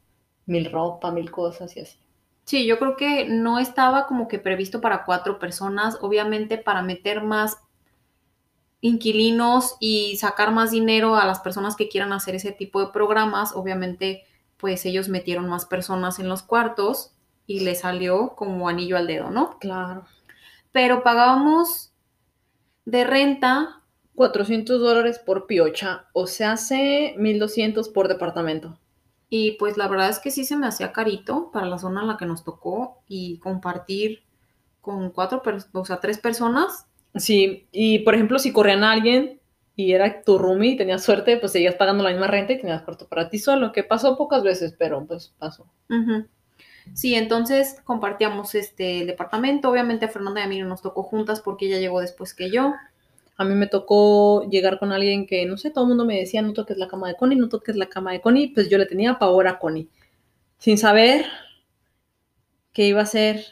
mil 0.45 0.69
ropa, 0.69 1.09
mil 1.09 1.31
cosas 1.31 1.77
y 1.77 1.79
así. 1.79 1.97
Sí, 2.43 2.65
yo 2.65 2.77
creo 2.77 2.97
que 2.97 3.29
no 3.29 3.59
estaba 3.59 4.07
como 4.07 4.27
que 4.27 4.39
previsto 4.39 4.81
para 4.81 5.05
cuatro 5.05 5.39
personas, 5.39 5.97
obviamente 6.01 6.57
para 6.57 6.81
meter 6.81 7.23
más 7.23 7.59
inquilinos 8.81 9.77
y 9.79 10.17
sacar 10.17 10.51
más 10.51 10.71
dinero 10.71 11.15
a 11.15 11.25
las 11.25 11.39
personas 11.39 11.77
que 11.77 11.87
quieran 11.87 12.11
hacer 12.11 12.35
ese 12.35 12.51
tipo 12.51 12.81
de 12.81 12.91
programas. 12.91 13.55
Obviamente, 13.55 14.25
pues 14.57 14.85
ellos 14.85 15.07
metieron 15.07 15.47
más 15.47 15.65
personas 15.65 16.19
en 16.19 16.27
los 16.27 16.43
cuartos 16.43 17.13
y 17.45 17.61
le 17.61 17.73
salió 17.73 18.35
como 18.35 18.67
anillo 18.67 18.97
al 18.97 19.07
dedo, 19.07 19.31
¿no? 19.31 19.59
Claro. 19.59 20.05
Pero 20.73 21.03
pagábamos 21.03 21.93
de 22.83 23.05
renta 23.05 23.77
400 24.17 24.81
dólares 24.81 25.19
por 25.19 25.45
piocha, 25.45 26.07
o 26.11 26.25
sea, 26.25 26.53
hace 26.53 27.13
1200 27.19 27.87
por 27.89 28.07
departamento. 28.07 28.79
Y 29.29 29.51
pues 29.59 29.77
la 29.77 29.87
verdad 29.87 30.09
es 30.09 30.17
que 30.17 30.31
sí 30.31 30.43
se 30.43 30.57
me 30.57 30.65
hacía 30.65 30.91
carito 30.91 31.51
para 31.51 31.67
la 31.67 31.77
zona 31.77 32.01
en 32.01 32.07
la 32.07 32.17
que 32.17 32.25
nos 32.25 32.43
tocó 32.43 33.03
y 33.07 33.37
compartir 33.37 34.23
con 34.81 35.11
cuatro, 35.11 35.43
personas, 35.43 35.69
o 35.71 35.85
sea, 35.85 35.99
tres 35.99 36.17
personas. 36.17 36.87
Sí, 37.13 37.67
y 37.71 37.99
por 37.99 38.15
ejemplo, 38.15 38.39
si 38.39 38.51
corrían 38.51 38.83
a 38.83 38.91
alguien 38.93 39.39
y 39.75 39.91
era 39.91 40.23
tu 40.23 40.39
roomie 40.39 40.71
y 40.71 40.77
tenías 40.77 41.03
suerte, 41.03 41.37
pues 41.37 41.51
seguías 41.51 41.75
pagando 41.75 42.03
la 42.03 42.09
misma 42.09 42.25
renta 42.25 42.53
y 42.53 42.59
tenías 42.59 42.81
cuarto 42.81 43.07
para 43.07 43.29
ti 43.29 43.37
solo, 43.37 43.71
que 43.71 43.83
pasó 43.83 44.17
pocas 44.17 44.41
veces, 44.41 44.73
pero 44.79 45.05
pues 45.05 45.35
pasó. 45.37 45.67
Sí, 46.95 47.13
entonces 47.13 47.81
compartíamos 47.83 48.55
este 48.55 49.01
el 49.01 49.07
departamento. 49.07 49.69
Obviamente 49.69 50.05
a 50.05 50.09
Fernanda 50.09 50.41
y 50.41 50.45
a 50.45 50.47
mí 50.47 50.59
no 50.59 50.67
nos 50.67 50.81
tocó 50.81 51.03
juntas 51.03 51.39
porque 51.39 51.67
ella 51.67 51.77
llegó 51.77 52.01
después 52.01 52.33
que 52.33 52.49
yo. 52.49 52.73
A 53.37 53.45
mí 53.45 53.53
me 53.53 53.67
tocó 53.67 54.49
llegar 54.49 54.79
con 54.79 54.91
alguien 54.91 55.27
que, 55.27 55.45
no 55.45 55.57
sé, 55.57 55.69
todo 55.69 55.83
el 55.83 55.89
mundo 55.89 56.05
me 56.05 56.17
decía, 56.17 56.41
no 56.41 56.53
toques 56.53 56.77
la 56.77 56.87
cama 56.87 57.07
de 57.07 57.15
Connie, 57.15 57.37
no 57.37 57.49
toques 57.49 57.75
la 57.75 57.87
cama 57.87 58.11
de 58.11 58.21
Connie, 58.21 58.49
pues 58.49 58.69
yo 58.69 58.77
le 58.77 58.87
tenía 58.87 59.19
pavor 59.19 59.47
a 59.47 59.59
Connie, 59.59 59.89
sin 60.57 60.77
saber 60.77 61.25
que 62.73 62.87
iba 62.87 63.01
a 63.01 63.05
ser 63.05 63.45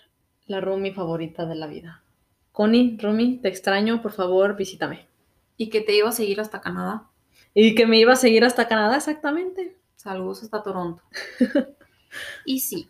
la 0.48 0.62
roomie 0.62 0.94
favorita 0.94 1.46
de 1.46 1.56
la 1.56 1.68
vida. 1.68 2.04
Connie, 2.52 2.98
roomie, 3.02 3.40
te 3.42 3.48
extraño, 3.48 4.02
por 4.02 4.12
favor, 4.12 4.56
visítame. 4.56 5.08
Y 5.58 5.70
que 5.70 5.82
te 5.82 5.96
iba 5.96 6.10
a 6.10 6.14
seguir 6.14 6.40
hasta 6.40 6.62
Canadá. 6.62 7.10
Y 7.54 7.76
que 7.76 7.88
me 7.88 7.98
iba 7.98 8.14
a 8.14 8.18
seguir 8.18 8.44
hasta 8.44 8.68
Canadá, 8.68 8.98
exactamente. 8.98 9.78
Saludos 9.96 10.44
hasta 10.44 10.62
Toronto. 10.62 11.02
y 12.46 12.60
sí, 12.60 12.90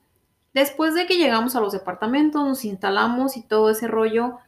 después 0.53 0.93
de 0.93 1.05
que 1.05 1.17
llegamos 1.17 1.55
a 1.55 1.62
los 1.62 1.73
departamentos, 1.73 2.43
nos 2.43 2.65
instalamos 2.65 3.38
y 3.38 3.43
todo 3.43 3.69
ese 3.69 3.88
rollo, 3.88 4.39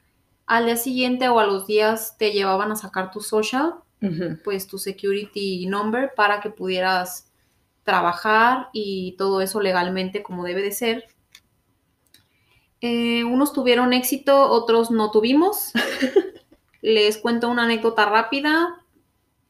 al 0.48 0.66
día 0.66 0.78
siguiente 0.78 1.28
o 1.28 1.40
a 1.40 1.46
los 1.46 1.68
días 1.68 2.18
te 2.18 2.32
llevaban 2.32 2.72
a 2.72 2.76
sacar 2.76 3.12
tu 3.12 3.20
social, 3.20 3.76
pues 4.44 4.68
tu 4.68 4.78
security 4.78 5.66
number 5.66 6.14
para 6.16 6.40
que 6.40 6.50
pudieras 6.50 7.32
trabajar 7.84 8.70
y 8.74 9.16
todo 9.18 9.42
eso 9.42 9.60
legalmente 9.60 10.24
como 10.24 10.44
debe 10.44 10.62
de 10.62 10.72
ser. 10.72 11.06
Eh, 12.80 13.24
unos 13.24 13.54
tuvieron 13.54 13.92
éxito, 13.92 14.50
otros 14.50 14.92
no 14.92 15.12
tuvimos. 15.12 15.74
Les 16.82 17.18
cuento 17.18 17.50
una 17.50 17.64
anécdota 17.64 18.06
rápida. 18.06 18.86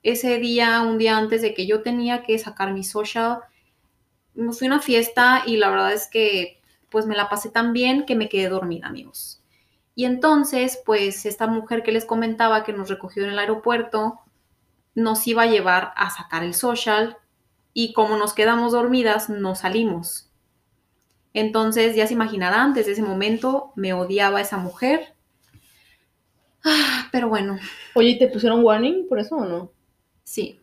Ese 0.02 0.40
día, 0.40 0.82
un 0.82 0.98
día 0.98 1.18
antes 1.18 1.42
de 1.42 1.54
que 1.54 1.68
yo 1.68 1.82
tenía 1.82 2.24
que 2.24 2.40
sacar 2.40 2.74
mi 2.74 2.84
social, 2.84 3.40
me 4.34 4.54
fui 4.54 4.68
a 4.68 4.72
una 4.72 4.80
fiesta 4.80 5.44
y 5.46 5.58
la 5.58 5.70
verdad 5.70 5.94
es 5.94 6.08
que 6.08 6.62
pues 6.90 7.06
me 7.06 7.16
la 7.16 7.30
pasé 7.30 7.50
tan 7.50 7.74
bien 7.74 8.06
que 8.06 8.16
me 8.16 8.30
quedé 8.30 8.50
dormida, 8.50 8.88
amigos. 8.88 9.44
Y 9.98 10.06
entonces, 10.06 10.80
pues 10.86 11.26
esta 11.26 11.48
mujer 11.48 11.82
que 11.82 11.92
les 11.92 12.06
comentaba 12.06 12.64
que 12.64 12.72
nos 12.72 12.88
recogió 12.88 13.24
en 13.24 13.32
el 13.32 13.40
aeropuerto, 13.40 14.20
nos 14.94 15.26
iba 15.26 15.42
a 15.42 15.48
llevar 15.48 15.92
a 15.96 16.12
sacar 16.12 16.44
el 16.44 16.54
social 16.54 17.18
y 17.74 17.94
como 17.94 18.16
nos 18.16 18.34
quedamos 18.36 18.74
dormidas, 18.74 19.28
no 19.28 19.56
salimos. 19.56 20.30
Entonces, 21.34 21.96
ya 21.96 22.06
se 22.06 22.14
imaginarán, 22.14 22.76
desde 22.76 22.92
ese 22.92 23.02
momento 23.02 23.74
me 23.76 23.94
odiaba 23.94 24.40
esa 24.40 24.58
mujer. 24.58 25.16
Ah, 26.64 27.10
pero 27.12 27.30
bueno, 27.30 27.58
Oye, 27.96 28.10
¿y 28.10 28.20
te 28.20 28.28
pusieron 28.28 28.64
warning 28.64 29.08
por 29.10 29.20
eso 29.20 29.36
o 29.36 29.46
no? 29.46 29.72
sí. 30.24 30.60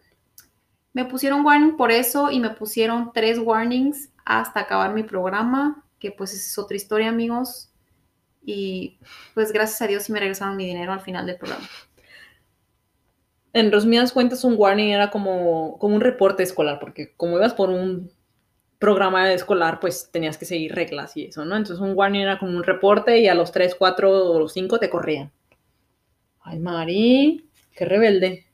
Me 0.92 1.04
pusieron 1.04 1.44
warning 1.44 1.76
por 1.76 1.90
eso 1.90 2.30
y 2.30 2.38
me 2.38 2.50
pusieron 2.50 3.12
tres 3.12 3.40
warnings 3.40 4.10
hasta 4.24 4.60
acabar 4.60 4.94
mi 4.94 5.02
programa, 5.02 5.84
que 5.98 6.12
pues 6.12 6.32
esa 6.32 6.46
es 6.46 6.58
otra 6.58 6.76
historia, 6.76 7.08
amigos. 7.08 7.73
Y 8.44 8.98
pues 9.32 9.52
gracias 9.52 9.80
a 9.82 9.86
Dios 9.86 10.04
sí 10.04 10.12
me 10.12 10.20
regresaron 10.20 10.56
mi 10.56 10.66
dinero 10.66 10.92
al 10.92 11.00
final 11.00 11.26
del 11.26 11.36
programa. 11.36 11.66
En 13.52 13.70
resumidas 13.70 14.12
cuentas, 14.12 14.44
un 14.44 14.54
warning 14.56 14.90
era 14.90 15.10
como, 15.10 15.78
como 15.78 15.94
un 15.94 16.00
reporte 16.00 16.42
escolar, 16.42 16.78
porque 16.80 17.14
como 17.16 17.36
ibas 17.36 17.54
por 17.54 17.70
un 17.70 18.10
programa 18.78 19.32
escolar, 19.32 19.80
pues 19.80 20.10
tenías 20.10 20.36
que 20.36 20.44
seguir 20.44 20.74
reglas 20.74 21.16
y 21.16 21.26
eso, 21.26 21.44
¿no? 21.44 21.56
Entonces 21.56 21.80
un 21.80 21.96
warning 21.96 22.22
era 22.22 22.38
como 22.38 22.56
un 22.56 22.64
reporte 22.64 23.18
y 23.20 23.28
a 23.28 23.34
los 23.34 23.52
3, 23.52 23.76
4 23.76 24.30
o 24.32 24.38
los 24.40 24.52
5 24.52 24.78
te 24.78 24.90
corrían. 24.90 25.32
Ay, 26.40 26.58
Mari, 26.58 27.48
qué 27.74 27.84
rebelde. 27.84 28.46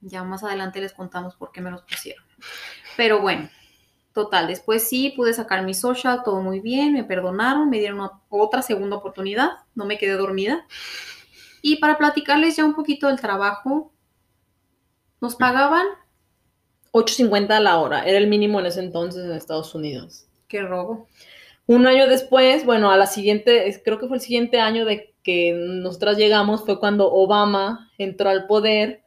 Ya 0.00 0.22
más 0.24 0.44
adelante 0.44 0.80
les 0.80 0.92
contamos 0.92 1.34
por 1.34 1.52
qué 1.52 1.60
me 1.60 1.70
los 1.70 1.82
pusieron. 1.82 2.24
Pero 2.96 3.20
bueno, 3.20 3.50
total, 4.18 4.46
después 4.48 4.88
sí 4.88 5.10
pude 5.16 5.32
sacar 5.32 5.64
mi 5.64 5.74
social, 5.74 6.22
todo 6.24 6.42
muy 6.42 6.60
bien, 6.60 6.92
me 6.92 7.04
perdonaron, 7.04 7.70
me 7.70 7.78
dieron 7.78 8.00
una- 8.00 8.20
otra 8.28 8.62
segunda 8.62 8.96
oportunidad, 8.96 9.50
no 9.74 9.84
me 9.84 9.96
quedé 9.98 10.12
dormida. 10.12 10.66
Y 11.62 11.76
para 11.76 11.96
platicarles 11.98 12.56
ya 12.56 12.64
un 12.64 12.74
poquito 12.74 13.06
del 13.08 13.20
trabajo, 13.20 13.92
nos 15.20 15.36
pagaban, 15.36 15.86
8.50 16.92 17.56
a 17.56 17.60
la 17.60 17.78
hora, 17.78 18.04
era 18.04 18.18
el 18.18 18.28
mínimo 18.28 18.60
en 18.60 18.66
ese 18.66 18.80
entonces 18.80 19.24
en 19.24 19.32
Estados 19.32 19.74
Unidos. 19.74 20.26
qué 20.48 20.62
robo, 20.62 21.06
Un 21.66 21.86
año 21.86 22.06
después, 22.08 22.64
bueno, 22.64 22.90
a 22.90 22.96
la 22.96 23.06
siguiente, 23.06 23.80
creo 23.84 23.98
que 23.98 24.08
fue 24.08 24.16
el 24.16 24.22
siguiente 24.22 24.58
año 24.58 24.86
de 24.86 25.14
que 25.22 25.52
nosotras 25.52 26.16
llegamos, 26.16 26.64
fue 26.64 26.80
cuando 26.80 27.12
Obama 27.12 27.90
entró 27.98 28.30
al 28.30 28.46
poder 28.46 29.02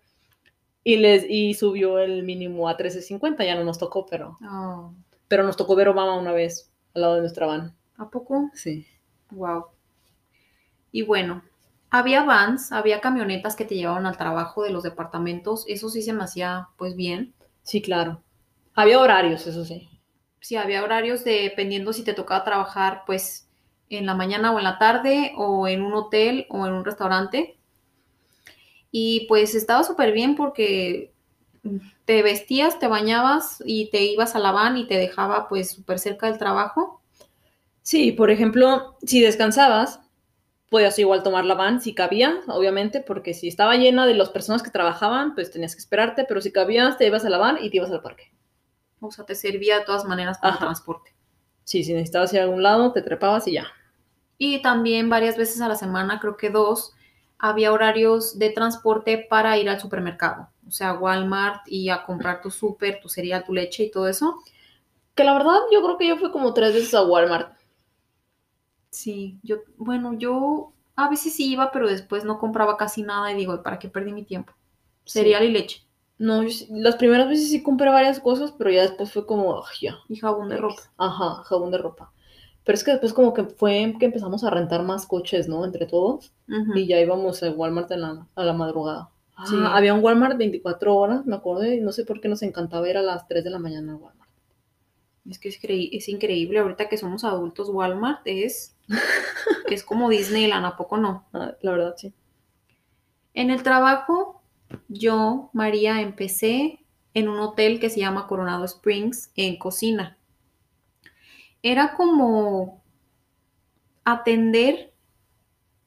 y, 0.83 0.97
les, 0.97 1.25
y 1.29 1.53
subió 1.53 1.99
el 1.99 2.23
mínimo 2.23 2.67
a 2.69 2.77
13.50, 2.77 3.45
ya 3.45 3.55
no 3.55 3.63
nos 3.63 3.77
tocó, 3.79 4.05
pero, 4.05 4.37
Ah, 4.41 4.91
pero 5.27 5.43
nos 5.43 5.57
tocó 5.57 5.75
ver 5.75 5.89
Obama 5.89 6.17
una 6.17 6.31
vez 6.33 6.71
al 6.93 7.01
lado 7.01 7.15
de 7.15 7.21
nuestra 7.21 7.45
van. 7.47 7.75
¿a 7.97 8.09
poco? 8.09 8.49
Sí. 8.53 8.85
Wow. 9.31 9.71
Y 10.91 11.01
bueno, 11.03 11.43
había 11.89 12.23
vans, 12.23 12.71
había 12.71 13.01
camionetas 13.01 13.55
que 13.55 13.65
te 13.65 13.75
llevaban 13.75 14.05
al 14.05 14.17
trabajo 14.17 14.63
de 14.63 14.69
los 14.71 14.83
departamentos, 14.83 15.65
eso 15.67 15.89
sí 15.89 16.01
se 16.01 16.13
me 16.13 16.23
hacía 16.23 16.69
pues 16.77 16.95
bien. 16.95 17.33
Sí, 17.63 17.81
claro. 17.81 18.23
Había 18.73 18.99
horarios, 18.99 19.47
eso 19.47 19.65
sí. 19.65 19.89
Sí, 20.39 20.55
había 20.55 20.83
horarios 20.83 21.23
dependiendo 21.23 21.93
si 21.93 22.03
te 22.03 22.13
tocaba 22.13 22.43
trabajar 22.43 23.03
pues 23.05 23.47
en 23.89 24.05
la 24.05 24.15
mañana 24.15 24.51
o 24.53 24.57
en 24.57 24.63
la 24.63 24.77
tarde 24.77 25.33
o 25.37 25.67
en 25.67 25.83
un 25.83 25.93
hotel 25.93 26.45
o 26.49 26.65
en 26.65 26.73
un 26.73 26.85
restaurante. 26.85 27.57
Y 28.91 29.25
pues 29.27 29.55
estaba 29.55 29.83
súper 29.83 30.11
bien 30.11 30.35
porque 30.35 31.13
te 32.05 32.23
vestías, 32.23 32.79
te 32.79 32.87
bañabas 32.87 33.63
y 33.65 33.89
te 33.89 34.03
ibas 34.03 34.35
a 34.35 34.39
la 34.39 34.51
van 34.51 34.77
y 34.77 34.87
te 34.87 34.97
dejaba 34.97 35.47
pues 35.47 35.71
súper 35.71 35.99
cerca 35.99 36.27
del 36.27 36.37
trabajo. 36.37 37.01
Sí, 37.83 38.11
por 38.11 38.29
ejemplo, 38.31 38.97
si 39.03 39.21
descansabas, 39.21 40.01
podías 40.69 40.97
igual 40.99 41.23
tomar 41.23 41.45
la 41.45 41.55
van 41.55 41.81
si 41.81 41.93
cabía, 41.93 42.41
obviamente, 42.47 43.01
porque 43.01 43.33
si 43.33 43.47
estaba 43.47 43.75
llena 43.75 44.05
de 44.05 44.13
las 44.13 44.29
personas 44.29 44.63
que 44.63 44.69
trabajaban, 44.69 45.35
pues 45.35 45.51
tenías 45.51 45.75
que 45.75 45.81
esperarte, 45.81 46.25
pero 46.27 46.41
si 46.41 46.51
cabías, 46.51 46.97
te 46.97 47.07
ibas 47.07 47.25
a 47.25 47.29
la 47.29 47.37
van 47.37 47.57
y 47.61 47.69
te 47.69 47.77
ibas 47.77 47.91
al 47.91 48.01
parque. 48.01 48.31
O 48.99 49.11
sea, 49.11 49.25
te 49.25 49.35
servía 49.35 49.79
de 49.79 49.85
todas 49.85 50.05
maneras 50.05 50.37
Ajá. 50.41 50.59
transporte. 50.59 51.13
Sí, 51.63 51.83
si 51.83 51.93
necesitabas 51.93 52.33
ir 52.33 52.39
a 52.39 52.43
algún 52.43 52.63
lado, 52.63 52.91
te 52.93 53.01
trepabas 53.01 53.47
y 53.47 53.53
ya. 53.53 53.67
Y 54.37 54.61
también 54.61 55.09
varias 55.09 55.37
veces 55.37 55.61
a 55.61 55.67
la 55.67 55.75
semana, 55.75 56.19
creo 56.19 56.37
que 56.37 56.49
dos, 56.49 56.93
había 57.41 57.73
horarios 57.73 58.39
de 58.39 58.51
transporte 58.51 59.27
para 59.29 59.57
ir 59.57 59.69
al 59.69 59.81
supermercado. 59.81 60.49
O 60.67 60.71
sea, 60.71 60.93
Walmart 60.93 61.63
y 61.67 61.89
a 61.89 62.05
comprar 62.05 62.41
tu 62.41 62.51
súper, 62.51 63.01
tu 63.01 63.09
cereal, 63.09 63.43
tu 63.45 63.53
leche 63.53 63.85
y 63.85 63.91
todo 63.91 64.07
eso. 64.07 64.37
Que 65.15 65.23
la 65.25 65.33
verdad, 65.33 65.59
yo 65.73 65.83
creo 65.83 65.97
que 65.97 66.07
yo 66.07 66.17
fui 66.17 66.31
como 66.31 66.53
tres 66.53 66.73
veces 66.75 66.93
a 66.95 67.03
Walmart. 67.03 67.53
Sí, 68.89 69.39
yo, 69.43 69.57
bueno, 69.77 70.13
yo 70.13 70.73
a 70.95 71.09
veces 71.09 71.33
sí 71.35 71.51
iba, 71.51 71.71
pero 71.71 71.87
después 71.87 72.25
no 72.25 72.39
compraba 72.39 72.77
casi 72.77 73.03
nada 73.03 73.31
y 73.31 73.35
digo, 73.35 73.63
¿para 73.63 73.79
qué 73.79 73.87
perdí 73.89 74.11
mi 74.13 74.23
tiempo? 74.23 74.53
Cereal 75.05 75.43
y 75.45 75.51
leche 75.51 75.83
No, 76.17 76.43
yo 76.43 76.49
las 76.71 76.95
primeras 76.97 77.27
veces 77.29 77.49
sí 77.49 77.63
compré 77.63 77.89
varias 77.89 78.19
cosas, 78.19 78.51
pero 78.57 78.69
ya 78.69 78.81
después 78.83 79.11
fue 79.11 79.25
como, 79.25 79.57
"Ay, 79.65 79.75
ya. 79.81 79.97
y 80.09 80.17
jabón 80.17 80.49
de 80.49 80.57
ropa. 80.57 80.81
Ajá, 80.97 81.43
jabón 81.45 81.71
de 81.71 81.77
ropa. 81.79 82.11
Pero 82.63 82.75
es 82.75 82.83
que 82.83 82.91
después 82.91 83.13
como 83.13 83.33
que 83.33 83.43
fue 83.45 83.95
que 83.99 84.05
empezamos 84.05 84.43
a 84.43 84.49
rentar 84.51 84.83
más 84.83 85.05
coches, 85.07 85.47
¿no? 85.47 85.65
Entre 85.65 85.85
todos. 85.87 86.31
Ujú. 86.47 86.77
Y 86.77 86.87
ya 86.87 86.99
íbamos 86.99 87.41
a 87.43 87.51
Walmart 87.51 87.91
en 87.91 88.01
la- 88.01 88.27
a 88.35 88.43
la 88.43 88.53
madrugada. 88.53 89.09
Ah, 89.35 89.45
Sí. 89.47 89.55
Había 89.59 89.93
un 89.95 90.03
Walmart 90.03 90.37
24 90.37 90.95
horas, 90.95 91.25
me 91.25 91.35
acuerdo, 91.35 91.65
y 91.65 91.79
no 91.81 91.91
sé 91.91 92.05
por 92.05 92.21
qué 92.21 92.27
nos 92.29 92.43
encantaba 92.43 92.87
ir 92.89 92.97
a 92.97 93.01
las 93.01 93.27
3 93.27 93.43
de 93.43 93.49
la 93.49 93.59
mañana 93.59 93.93
a 93.93 93.95
Walmart. 93.95 94.29
Es 95.29 95.39
que 95.39 95.49
es, 95.49 95.59
es 95.63 96.09
increíble, 96.09 96.59
ahorita 96.59 96.89
que 96.89 96.97
somos 96.97 97.23
adultos, 97.23 97.69
Walmart 97.69 98.21
es, 98.25 98.75
es 99.69 99.83
como 99.83 100.09
Disneyland, 100.09 100.65
¿a 100.65 100.77
poco 100.77 100.97
no? 100.97 101.25
Ah, 101.33 101.55
la 101.61 101.71
verdad, 101.71 101.95
sí. 101.97 102.13
En 103.33 103.49
el 103.49 103.63
trabajo, 103.63 104.41
yo, 104.87 105.49
María, 105.53 106.01
empecé 106.01 106.79
en 107.13 107.29
un 107.29 107.39
hotel 107.39 107.79
que 107.79 107.89
se 107.89 107.99
llama 107.99 108.27
Coronado 108.27 108.65
Springs 108.65 109.31
en 109.35 109.57
cocina. 109.57 110.17
Era 111.63 111.95
como 111.95 112.81
atender 114.05 114.93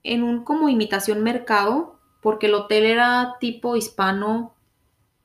en 0.03 0.23
un 0.23 0.45
como 0.45 0.69
imitación 0.69 1.23
mercado, 1.23 1.99
porque 2.23 2.47
el 2.47 2.55
hotel 2.55 2.85
era 2.85 3.37
tipo 3.41 3.77
hispano, 3.77 4.55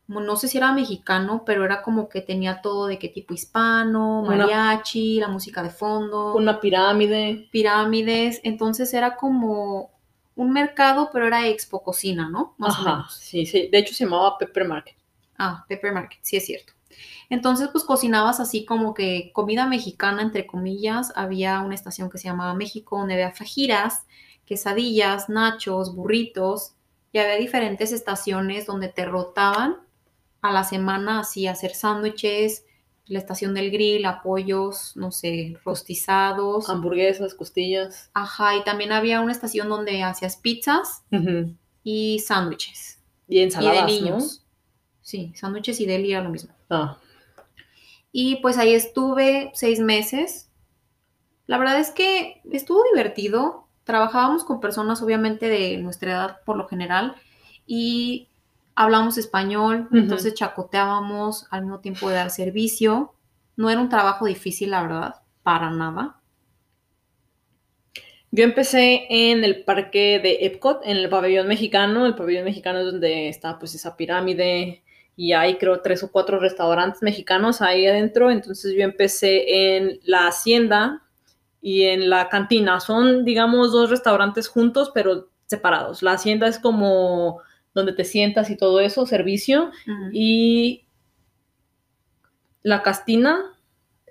no 0.08 0.36
sé 0.38 0.48
si 0.48 0.58
era 0.58 0.74
mexicano, 0.74 1.44
pero 1.46 1.66
era 1.66 1.82
como 1.82 2.10
que 2.10 2.22
tenía 2.22 2.62
todo 2.62 2.88
de 2.88 3.00
qué 3.00 3.10
tipo 3.10 3.34
hispano, 3.34 4.22
Una- 4.22 4.38
mariachi, 4.38 5.20
la 5.20 5.28
música 5.28 5.64
de 5.64 5.70
fondo 5.70 6.36
Una 6.36 6.60
pirámide. 6.60 7.48
pirámides, 7.52 8.42
entonces 8.44 8.94
era 8.94 9.16
como 9.18 9.92
un 10.36 10.52
mercado, 10.54 11.10
pero 11.14 11.28
era 11.28 11.48
expo 11.48 11.84
cocina, 11.84 12.30
¿no? 12.30 12.56
Más 12.58 12.78
o 12.80 12.82
Ajá, 12.82 12.92
menos. 12.96 13.14
sí, 13.16 13.46
sí. 13.46 13.68
De 13.72 13.78
hecho 13.80 13.94
se 13.94 14.06
llamaba 14.06 14.38
Pepper 14.38 14.68
Market. 14.68 14.96
Ah, 15.38 15.66
Pepper 15.68 15.94
Market, 15.94 16.20
sí 16.22 16.38
es 16.38 16.46
cierto. 16.46 16.74
Entonces, 17.30 17.70
pues 17.72 17.84
cocinabas 17.84 18.40
así 18.40 18.66
como 18.66 18.94
que 18.94 19.32
comida 19.34 19.68
mexicana, 19.68 20.22
entre 20.22 20.48
comillas. 20.48 21.14
Había 21.16 21.60
una 21.62 21.76
estación 21.76 22.10
que 22.10 22.18
se 22.18 22.28
llamaba 22.28 22.54
México, 22.54 22.98
donde 22.98 23.14
había 23.16 23.32
fajiras, 23.32 24.06
quesadillas, 24.46 25.30
nachos, 25.30 25.96
burritos. 25.96 26.74
Y 27.12 27.20
había 27.20 27.36
diferentes 27.36 27.92
estaciones 27.92 28.66
donde 28.66 28.88
te 28.88 29.06
rotaban 29.06 29.78
a 30.42 30.52
la 30.52 30.64
semana 30.64 31.20
así 31.20 31.48
hacer 31.48 31.74
sándwiches, 31.76 32.66
la 33.10 33.20
estación 33.20 33.56
del 33.56 33.72
grill, 33.72 34.06
apoyos, 34.06 34.96
no 34.96 35.12
sé, 35.12 35.58
rostizados. 35.66 36.70
Hamburguesas, 36.70 37.34
costillas. 37.34 38.12
Ajá, 38.14 38.56
y 38.56 38.64
también 38.64 38.92
había 38.92 39.22
una 39.22 39.32
estación 39.32 39.68
donde 39.68 40.04
hacías 40.04 40.38
pizzas 40.38 41.04
y 41.84 42.20
sándwiches. 42.20 43.00
Y 43.28 43.40
ensaladas, 43.40 43.90
y 43.90 43.96
de 43.96 44.02
niños. 44.02 44.46
Sí, 45.10 45.32
sándwiches 45.34 45.82
y 45.82 45.88
deli 45.88 46.12
era 46.12 46.22
lo 46.22 46.30
mismo. 46.30 46.54
Ah. 46.70 47.00
Y 48.12 48.36
pues 48.44 48.60
ahí 48.60 48.76
estuve 48.76 49.50
seis 49.56 49.80
meses. 49.80 50.52
La 51.48 51.58
verdad 51.58 51.80
es 51.80 51.90
que 51.90 52.44
estuvo 52.52 52.84
divertido. 52.94 53.66
Trabajábamos 53.86 54.44
con 54.44 54.60
personas 54.60 55.02
obviamente 55.02 55.50
de 55.50 55.80
nuestra 55.80 56.12
edad 56.12 56.38
por 56.46 56.58
lo 56.58 56.68
general 56.68 57.16
y 57.66 58.28
hablamos 58.76 59.18
español, 59.18 59.88
entonces 59.92 60.36
chacoteábamos 60.36 61.48
al 61.50 61.64
mismo 61.64 61.80
tiempo 61.80 62.08
de 62.08 62.14
dar 62.14 62.30
servicio. 62.30 63.16
No 63.56 63.72
era 63.72 63.82
un 63.82 63.90
trabajo 63.90 64.28
difícil, 64.28 64.70
la 64.70 64.84
verdad, 64.84 65.16
para 65.42 65.72
nada. 65.72 66.22
Yo 68.30 68.44
empecé 68.44 69.08
en 69.10 69.44
el 69.44 69.64
parque 69.64 70.20
de 70.20 70.46
Epcot, 70.46 70.82
en 70.84 70.98
el 70.98 71.10
pabellón 71.10 71.48
mexicano. 71.48 72.06
El 72.06 72.14
pabellón 72.14 72.46
mexicano 72.46 72.78
es 72.78 72.86
donde 72.86 73.28
está 73.28 73.58
pues 73.58 73.74
esa 73.74 73.98
pirámide 73.98 74.84
y 75.20 75.34
hay 75.34 75.58
creo 75.58 75.82
tres 75.82 76.02
o 76.02 76.14
cuatro 76.14 76.40
restaurantes 76.40 77.02
mexicanos 77.02 77.62
ahí 77.62 77.86
adentro. 77.86 78.32
Entonces 78.32 78.74
yo 78.74 78.84
empecé 78.84 79.76
en 79.76 80.00
la 80.06 80.28
hacienda 80.28 81.04
y 81.62 81.84
en 81.84 82.10
la 82.10 82.30
cantina. 82.30 82.80
Son 82.80 83.26
digamos 83.26 83.74
dos 83.74 83.90
restaurantes 83.90 84.48
juntos 84.48 84.92
pero 84.94 85.28
separados. 85.46 86.02
La 86.04 86.14
hacienda 86.14 86.48
es 86.48 86.58
como 86.58 87.42
donde 87.74 87.92
te 87.92 88.06
sientas 88.06 88.50
y 88.50 88.56
todo 88.56 88.80
eso, 88.80 89.06
servicio. 89.06 89.72
Y 90.14 90.86
la 92.64 92.82
castina 92.82 93.58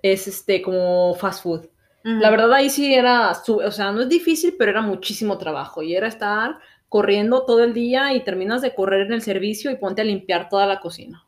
es 0.02 0.28
este 0.28 0.60
como 0.60 1.14
fast 1.14 1.42
food. 1.42 1.70
La 2.02 2.28
verdad 2.28 2.52
ahí 2.52 2.68
sí 2.68 2.92
era, 2.94 3.32
o 3.32 3.70
sea, 3.70 3.92
no 3.92 4.02
es 4.02 4.10
difícil, 4.10 4.56
pero 4.58 4.72
era 4.72 4.82
muchísimo 4.82 5.38
trabajo 5.38 5.82
y 5.82 5.94
era 5.94 6.06
estar 6.06 6.58
corriendo 6.88 7.44
todo 7.44 7.64
el 7.64 7.74
día 7.74 8.14
y 8.14 8.24
terminas 8.24 8.62
de 8.62 8.74
correr 8.74 9.06
en 9.06 9.12
el 9.12 9.22
servicio 9.22 9.70
y 9.70 9.76
ponte 9.76 10.02
a 10.02 10.04
limpiar 10.04 10.48
toda 10.48 10.66
la 10.66 10.80
cocina. 10.80 11.24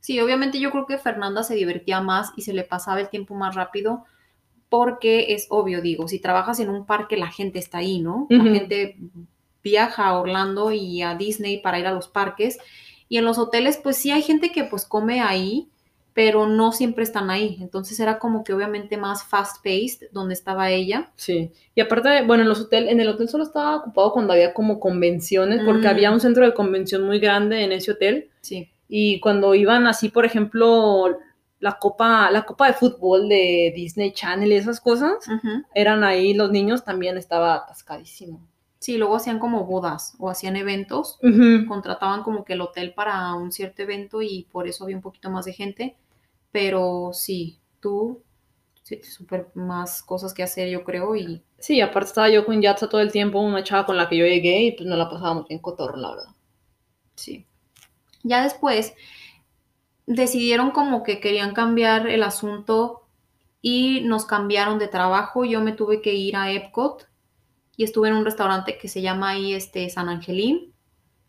Sí, 0.00 0.20
obviamente 0.20 0.60
yo 0.60 0.70
creo 0.70 0.86
que 0.86 0.98
Fernanda 0.98 1.42
se 1.42 1.54
divertía 1.54 2.00
más 2.00 2.32
y 2.36 2.42
se 2.42 2.52
le 2.52 2.62
pasaba 2.64 3.00
el 3.00 3.10
tiempo 3.10 3.34
más 3.34 3.54
rápido 3.54 4.04
porque 4.68 5.34
es 5.34 5.46
obvio, 5.50 5.80
digo, 5.82 6.08
si 6.08 6.18
trabajas 6.18 6.60
en 6.60 6.70
un 6.70 6.86
parque 6.86 7.16
la 7.16 7.30
gente 7.30 7.58
está 7.58 7.78
ahí, 7.78 8.00
¿no? 8.00 8.26
La 8.30 8.44
gente 8.44 8.96
viaja 9.62 10.06
a 10.06 10.18
Orlando 10.18 10.70
y 10.70 11.02
a 11.02 11.14
Disney 11.14 11.60
para 11.60 11.78
ir 11.78 11.86
a 11.86 11.92
los 11.92 12.08
parques 12.08 12.58
y 13.08 13.18
en 13.18 13.24
los 13.24 13.38
hoteles 13.38 13.78
pues 13.78 13.96
sí 13.96 14.10
hay 14.10 14.22
gente 14.22 14.50
que 14.50 14.64
pues 14.64 14.86
come 14.86 15.20
ahí, 15.20 15.68
pero 16.16 16.46
no 16.46 16.72
siempre 16.72 17.04
están 17.04 17.28
ahí. 17.28 17.58
Entonces 17.60 18.00
era 18.00 18.18
como 18.18 18.42
que 18.42 18.54
obviamente 18.54 18.96
más 18.96 19.22
fast 19.22 19.62
paced 19.62 20.08
donde 20.12 20.32
estaba 20.32 20.70
ella. 20.70 21.10
Sí. 21.14 21.52
Y 21.74 21.80
aparte, 21.82 22.22
bueno, 22.26 22.42
en 22.42 22.48
los 22.48 22.58
hotel, 22.62 22.88
en 22.88 23.00
el 23.00 23.08
hotel 23.08 23.28
solo 23.28 23.44
estaba 23.44 23.76
ocupado 23.76 24.12
cuando 24.14 24.32
había 24.32 24.54
como 24.54 24.80
convenciones, 24.80 25.60
porque 25.62 25.82
Mm. 25.86 25.90
había 25.90 26.10
un 26.10 26.20
centro 26.20 26.46
de 26.46 26.54
convención 26.54 27.02
muy 27.02 27.20
grande 27.20 27.62
en 27.62 27.70
ese 27.70 27.90
hotel. 27.92 28.30
Sí. 28.40 28.70
Y 28.88 29.20
cuando 29.20 29.54
iban 29.54 29.86
así, 29.86 30.08
por 30.08 30.24
ejemplo, 30.24 31.18
la 31.60 31.78
copa, 31.78 32.30
la 32.30 32.44
copa 32.46 32.66
de 32.68 32.72
fútbol 32.72 33.28
de 33.28 33.74
Disney 33.76 34.12
Channel 34.12 34.50
y 34.50 34.56
esas 34.56 34.80
cosas, 34.80 35.16
eran 35.74 36.02
ahí 36.02 36.32
los 36.32 36.50
niños, 36.50 36.82
también 36.82 37.18
estaba 37.18 37.56
atascadísimo. 37.56 38.40
Sí, 38.78 38.96
luego 38.96 39.16
hacían 39.16 39.38
como 39.38 39.64
bodas 39.66 40.14
o 40.18 40.30
hacían 40.30 40.56
eventos 40.56 41.18
contrataban 41.68 42.22
como 42.22 42.44
que 42.44 42.54
el 42.54 42.60
hotel 42.62 42.94
para 42.94 43.34
un 43.34 43.52
cierto 43.52 43.82
evento 43.82 44.22
y 44.22 44.46
por 44.50 44.66
eso 44.66 44.84
había 44.84 44.96
un 44.96 45.02
poquito 45.02 45.28
más 45.30 45.44
de 45.44 45.52
gente. 45.52 45.96
Pero 46.52 47.10
sí, 47.12 47.60
tú, 47.80 48.22
sí, 48.82 49.02
súper 49.04 49.50
más 49.54 50.02
cosas 50.02 50.34
que 50.34 50.42
hacer, 50.42 50.68
yo 50.70 50.84
creo. 50.84 51.16
Y 51.16 51.44
Sí, 51.58 51.82
aparte 51.82 52.08
estaba 52.08 52.30
yo 52.30 52.46
con 52.46 52.62
Yatza 52.62 52.88
todo 52.88 53.02
el 53.02 53.12
tiempo, 53.12 53.40
una 53.40 53.62
chava 53.62 53.84
con 53.84 53.98
la 53.98 54.08
que 54.08 54.16
yo 54.16 54.24
llegué 54.24 54.62
y 54.62 54.72
pues 54.72 54.88
nos 54.88 54.96
la 54.96 55.10
pasábamos 55.10 55.46
bien 55.46 55.60
cotorro, 55.60 55.98
la 55.98 56.08
verdad. 56.12 56.34
sí. 57.16 57.46
Ya 58.24 58.42
después 58.42 58.94
decidieron 60.06 60.70
como 60.72 61.02
que 61.02 61.20
querían 61.20 61.52
cambiar 61.54 62.08
el 62.08 62.22
asunto 62.22 63.08
y 63.62 64.00
nos 64.02 64.26
cambiaron 64.26 64.78
de 64.78 64.88
trabajo. 64.88 65.44
Yo 65.44 65.60
me 65.60 65.72
tuve 65.72 66.02
que 66.02 66.14
ir 66.14 66.36
a 66.36 66.52
Epcot 66.52 67.08
y 67.76 67.84
estuve 67.84 68.10
en 68.10 68.16
un 68.16 68.26
restaurante 68.26 68.78
que 68.78 68.88
se 68.88 69.02
llama 69.02 69.30
ahí 69.30 69.54
este, 69.54 69.90
San 69.90 70.10
Angelín. 70.10 70.74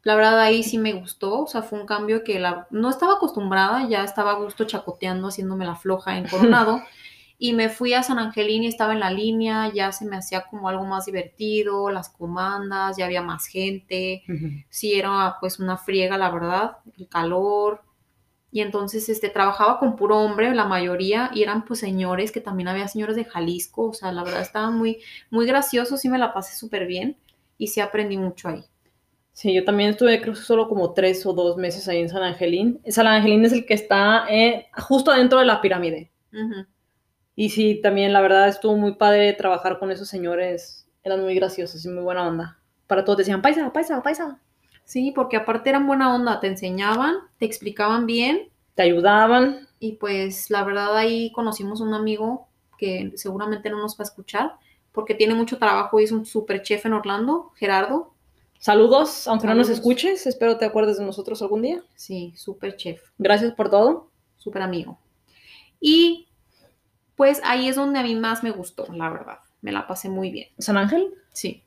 La 0.07 0.15
verdad 0.15 0.39
ahí 0.39 0.63
sí 0.63 0.77
me 0.77 0.93
gustó, 0.93 1.41
o 1.41 1.47
sea, 1.47 1.63
fue 1.63 1.81
un 1.81 1.85
cambio 1.85 2.23
que 2.23 2.39
la, 2.39 2.65
no 2.71 2.89
estaba 2.89 3.15
acostumbrada, 3.15 3.89
ya 3.89 4.05
estaba 4.05 4.31
a 4.31 4.35
gusto 4.35 4.63
chacoteando, 4.63 5.27
haciéndome 5.27 5.65
la 5.65 5.75
floja 5.75 6.17
en 6.17 6.25
Coronado. 6.29 6.81
y 7.37 7.51
me 7.51 7.67
fui 7.67 7.93
a 7.93 8.03
San 8.03 8.17
Angelín 8.17 8.63
y 8.63 8.67
estaba 8.67 8.93
en 8.93 9.01
la 9.01 9.11
línea, 9.11 9.69
ya 9.73 9.91
se 9.91 10.05
me 10.05 10.15
hacía 10.15 10.45
como 10.49 10.69
algo 10.69 10.85
más 10.85 11.07
divertido, 11.07 11.89
las 11.89 12.07
comandas, 12.07 12.95
ya 12.95 13.03
había 13.03 13.21
más 13.21 13.47
gente, 13.47 14.23
sí 14.69 14.93
era 14.93 15.35
pues 15.41 15.59
una 15.59 15.75
friega, 15.75 16.17
la 16.17 16.29
verdad, 16.29 16.77
el 16.97 17.09
calor. 17.09 17.81
Y 18.49 18.61
entonces 18.61 19.09
este 19.09 19.27
trabajaba 19.27 19.77
con 19.77 19.97
puro 19.97 20.19
hombre, 20.19 20.55
la 20.55 20.63
mayoría, 20.63 21.31
y 21.33 21.43
eran 21.43 21.65
pues 21.65 21.81
señores, 21.81 22.31
que 22.31 22.39
también 22.39 22.69
había 22.69 22.87
señores 22.87 23.17
de 23.17 23.25
Jalisco, 23.25 23.89
o 23.89 23.93
sea, 23.93 24.13
la 24.13 24.23
verdad 24.23 24.39
estaban 24.39 24.77
muy, 24.77 24.99
muy 25.31 25.45
graciosos, 25.45 25.99
sí 25.99 26.07
me 26.07 26.17
la 26.17 26.33
pasé 26.33 26.55
súper 26.55 26.87
bien 26.87 27.17
y 27.57 27.67
sí 27.67 27.81
aprendí 27.81 28.15
mucho 28.15 28.47
ahí. 28.47 28.63
Sí, 29.37 29.53
yo 29.53 29.63
también 29.63 29.91
estuve 29.91 30.19
creo 30.19 30.33
que 30.33 30.39
solo 30.39 30.67
como 30.67 30.93
tres 30.93 31.23
o 31.23 31.31
dos 31.31 31.57
meses 31.57 31.87
ahí 31.87 31.99
en 31.99 32.09
San 32.09 32.23
Angelín. 32.23 32.81
San 32.87 33.05
Angelín 33.05 33.45
es 33.45 33.53
el 33.53 33.67
que 33.67 33.75
está 33.75 34.25
eh, 34.31 34.65
justo 34.75 35.11
adentro 35.11 35.37
de 35.37 35.45
la 35.45 35.61
pirámide. 35.61 36.09
Y 37.35 37.49
sí, 37.51 37.79
también 37.79 38.13
la 38.13 38.21
verdad 38.21 38.47
estuvo 38.47 38.75
muy 38.75 38.95
padre 38.95 39.31
trabajar 39.33 39.77
con 39.77 39.91
esos 39.91 40.07
señores. 40.07 40.89
Eran 41.03 41.21
muy 41.21 41.35
graciosos 41.35 41.85
y 41.85 41.89
muy 41.89 42.01
buena 42.01 42.27
onda. 42.27 42.57
Para 42.87 43.05
todos 43.05 43.19
decían, 43.19 43.43
paisa, 43.43 43.71
paisa, 43.71 44.01
paisa. 44.01 44.41
Sí, 44.85 45.11
porque 45.11 45.37
aparte 45.37 45.69
eran 45.69 45.85
buena 45.85 46.15
onda, 46.15 46.39
te 46.39 46.47
enseñaban, 46.47 47.17
te 47.37 47.45
explicaban 47.45 48.07
bien 48.07 48.49
Te 48.73 48.81
ayudaban. 48.81 49.67
y 49.79 49.97
pues 49.97 50.49
la 50.49 50.63
verdad 50.63 50.97
ahí 50.97 51.31
conocimos 51.31 51.79
un 51.79 51.93
amigo 51.93 52.47
que 52.79 53.11
seguramente 53.13 53.69
no 53.69 53.77
nos 53.77 53.99
va 53.99 54.01
a 54.01 54.07
escuchar 54.07 54.55
porque 54.91 55.13
tiene 55.13 55.35
mucho 55.35 55.59
trabajo 55.59 55.99
y 55.99 56.05
es 56.05 56.11
un 56.11 56.25
super 56.25 56.63
chef 56.63 56.87
en 56.87 56.93
Orlando, 56.93 57.51
Gerardo. 57.55 58.16
Saludos, 58.59 59.27
aunque 59.27 59.47
no 59.47 59.55
nos 59.55 59.69
escuches. 59.69 60.25
Espero 60.27 60.57
te 60.57 60.65
acuerdes 60.65 60.97
de 60.97 61.05
nosotros 61.05 61.41
algún 61.41 61.61
día. 61.61 61.83
Sí, 61.95 62.33
super 62.35 62.75
chef. 62.75 63.01
Gracias 63.17 63.53
por 63.53 63.69
todo. 63.69 64.11
súper 64.37 64.61
amigo. 64.61 64.99
Y 65.79 66.27
pues 67.15 67.41
ahí 67.43 67.67
es 67.67 67.75
donde 67.75 67.99
a 67.99 68.03
mí 68.03 68.15
más 68.15 68.43
me 68.43 68.51
gustó, 68.51 68.85
la 68.93 69.09
verdad. 69.09 69.39
Me 69.61 69.71
la 69.71 69.87
pasé 69.87 70.09
muy 70.09 70.31
bien. 70.31 70.49
San 70.57 70.77
Ángel. 70.77 71.13
Sí. 71.33 71.63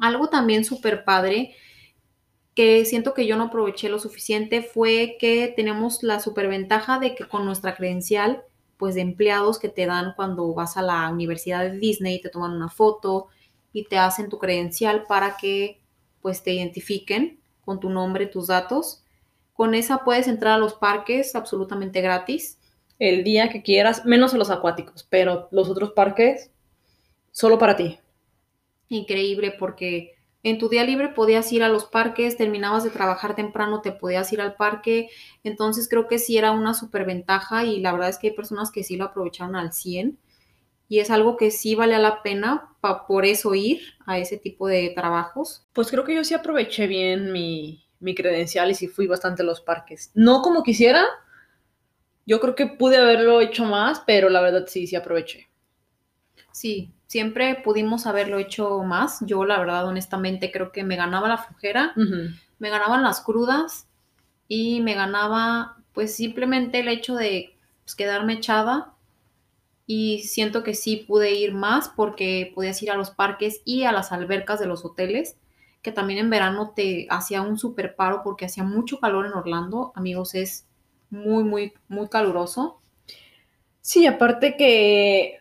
Algo 0.00 0.28
también 0.28 0.64
súper 0.64 1.04
padre 1.04 1.54
que 2.54 2.84
siento 2.84 3.14
que 3.14 3.26
yo 3.26 3.36
no 3.36 3.44
aproveché 3.44 3.88
lo 3.88 3.98
suficiente 3.98 4.62
fue 4.62 5.16
que 5.20 5.52
tenemos 5.54 6.02
la 6.02 6.20
superventaja 6.20 6.98
de 6.98 7.14
que 7.14 7.26
con 7.26 7.44
nuestra 7.44 7.76
credencial, 7.76 8.42
pues 8.76 8.96
de 8.96 9.00
empleados 9.00 9.58
que 9.58 9.68
te 9.68 9.86
dan 9.86 10.12
cuando 10.16 10.52
vas 10.54 10.76
a 10.76 10.82
la 10.82 11.08
universidad 11.08 11.62
de 11.62 11.78
Disney, 11.78 12.20
te 12.20 12.30
toman 12.30 12.52
una 12.52 12.68
foto 12.68 13.28
y 13.72 13.84
te 13.84 13.96
hacen 13.96 14.28
tu 14.28 14.38
credencial 14.38 15.04
para 15.08 15.36
que 15.36 15.80
pues 16.20 16.42
te 16.42 16.52
identifiquen 16.52 17.38
con 17.64 17.80
tu 17.80 17.90
nombre, 17.90 18.26
tus 18.26 18.46
datos. 18.46 19.04
Con 19.52 19.74
esa 19.74 20.04
puedes 20.04 20.28
entrar 20.28 20.54
a 20.54 20.58
los 20.58 20.74
parques 20.74 21.34
absolutamente 21.34 22.00
gratis. 22.00 22.58
El 22.98 23.24
día 23.24 23.48
que 23.48 23.62
quieras, 23.62 24.04
menos 24.04 24.34
a 24.34 24.38
los 24.38 24.50
acuáticos, 24.50 25.06
pero 25.08 25.48
los 25.50 25.68
otros 25.68 25.92
parques, 25.92 26.50
solo 27.30 27.58
para 27.58 27.76
ti. 27.76 27.98
Increíble 28.88 29.54
porque 29.58 30.14
en 30.42 30.58
tu 30.58 30.68
día 30.68 30.84
libre 30.84 31.08
podías 31.08 31.52
ir 31.52 31.62
a 31.62 31.68
los 31.68 31.84
parques, 31.84 32.36
terminabas 32.36 32.84
de 32.84 32.90
trabajar 32.90 33.34
temprano, 33.34 33.80
te 33.80 33.92
podías 33.92 34.32
ir 34.32 34.40
al 34.40 34.54
parque. 34.54 35.10
Entonces 35.44 35.88
creo 35.88 36.08
que 36.08 36.18
sí 36.18 36.38
era 36.38 36.52
una 36.52 36.74
superventaja 36.74 37.64
y 37.64 37.80
la 37.80 37.92
verdad 37.92 38.08
es 38.08 38.18
que 38.18 38.28
hay 38.28 38.34
personas 38.34 38.70
que 38.70 38.84
sí 38.84 38.96
lo 38.96 39.04
aprovecharon 39.04 39.56
al 39.56 39.72
100 39.72 40.18
y 40.88 41.00
es 41.00 41.10
algo 41.10 41.36
que 41.36 41.50
sí 41.50 41.74
vale 41.74 41.98
la 41.98 42.22
pena 42.22 42.74
pa- 42.80 43.06
por 43.06 43.24
eso 43.26 43.54
ir 43.54 43.82
a 44.06 44.18
ese 44.18 44.38
tipo 44.38 44.66
de 44.68 44.90
trabajos. 44.94 45.66
Pues 45.72 45.90
creo 45.90 46.04
que 46.04 46.14
yo 46.14 46.24
sí 46.24 46.34
aproveché 46.34 46.86
bien 46.86 47.32
mi, 47.32 47.84
mi 48.00 48.14
credencial 48.14 48.70
y 48.70 48.74
sí 48.74 48.88
fui 48.88 49.06
bastante 49.06 49.42
a 49.42 49.46
los 49.46 49.60
parques. 49.60 50.10
No 50.14 50.42
como 50.42 50.62
quisiera. 50.62 51.04
Yo 52.26 52.38
creo 52.38 52.54
que 52.54 52.66
pude 52.68 52.96
haberlo 52.96 53.40
hecho 53.40 53.64
más, 53.64 54.04
pero 54.06 54.28
la 54.28 54.40
verdad 54.40 54.66
sí, 54.68 54.86
sí 54.86 54.94
aproveché. 54.94 55.48
Sí, 56.52 56.92
siempre 57.06 57.54
pudimos 57.64 58.06
haberlo 58.06 58.38
hecho 58.38 58.82
más. 58.82 59.18
Yo 59.22 59.44
la 59.44 59.58
verdad 59.58 59.86
honestamente 59.86 60.50
creo 60.52 60.72
que 60.72 60.84
me 60.84 60.96
ganaba 60.96 61.28
la 61.28 61.38
flojera 61.38 61.92
Ujú. 61.96 62.34
me 62.58 62.70
ganaban 62.70 63.02
las 63.02 63.20
crudas 63.20 63.86
y 64.48 64.80
me 64.82 64.94
ganaba 64.94 65.78
pues 65.94 66.16
simplemente 66.16 66.80
el 66.80 66.88
hecho 66.88 67.16
de 67.16 67.56
pues, 67.84 67.96
quedarme 67.96 68.34
echada 68.34 68.94
y 69.90 70.18
siento 70.24 70.62
que 70.62 70.74
sí 70.74 70.98
pude 71.08 71.32
ir 71.32 71.54
más 71.54 71.88
porque 71.88 72.52
podías 72.54 72.80
ir 72.82 72.90
a 72.90 72.94
los 72.94 73.10
parques 73.10 73.62
y 73.64 73.84
a 73.84 73.92
las 73.92 74.12
albercas 74.12 74.60
de 74.60 74.66
los 74.66 74.84
hoteles, 74.84 75.38
que 75.80 75.92
también 75.92 76.18
en 76.18 76.28
verano 76.28 76.74
te 76.76 77.06
hacía 77.08 77.40
un 77.40 77.58
super 77.58 77.96
paro 77.96 78.20
porque 78.22 78.44
hacía 78.44 78.64
mucho 78.64 79.00
calor 79.00 79.24
en 79.24 79.32
Orlando, 79.32 79.92
amigos, 79.96 80.34
es 80.34 80.66
muy, 81.08 81.42
muy, 81.42 81.72
muy 81.88 82.06
caluroso. 82.08 82.82
Sí, 83.80 84.06
aparte 84.06 84.58
que 84.58 85.38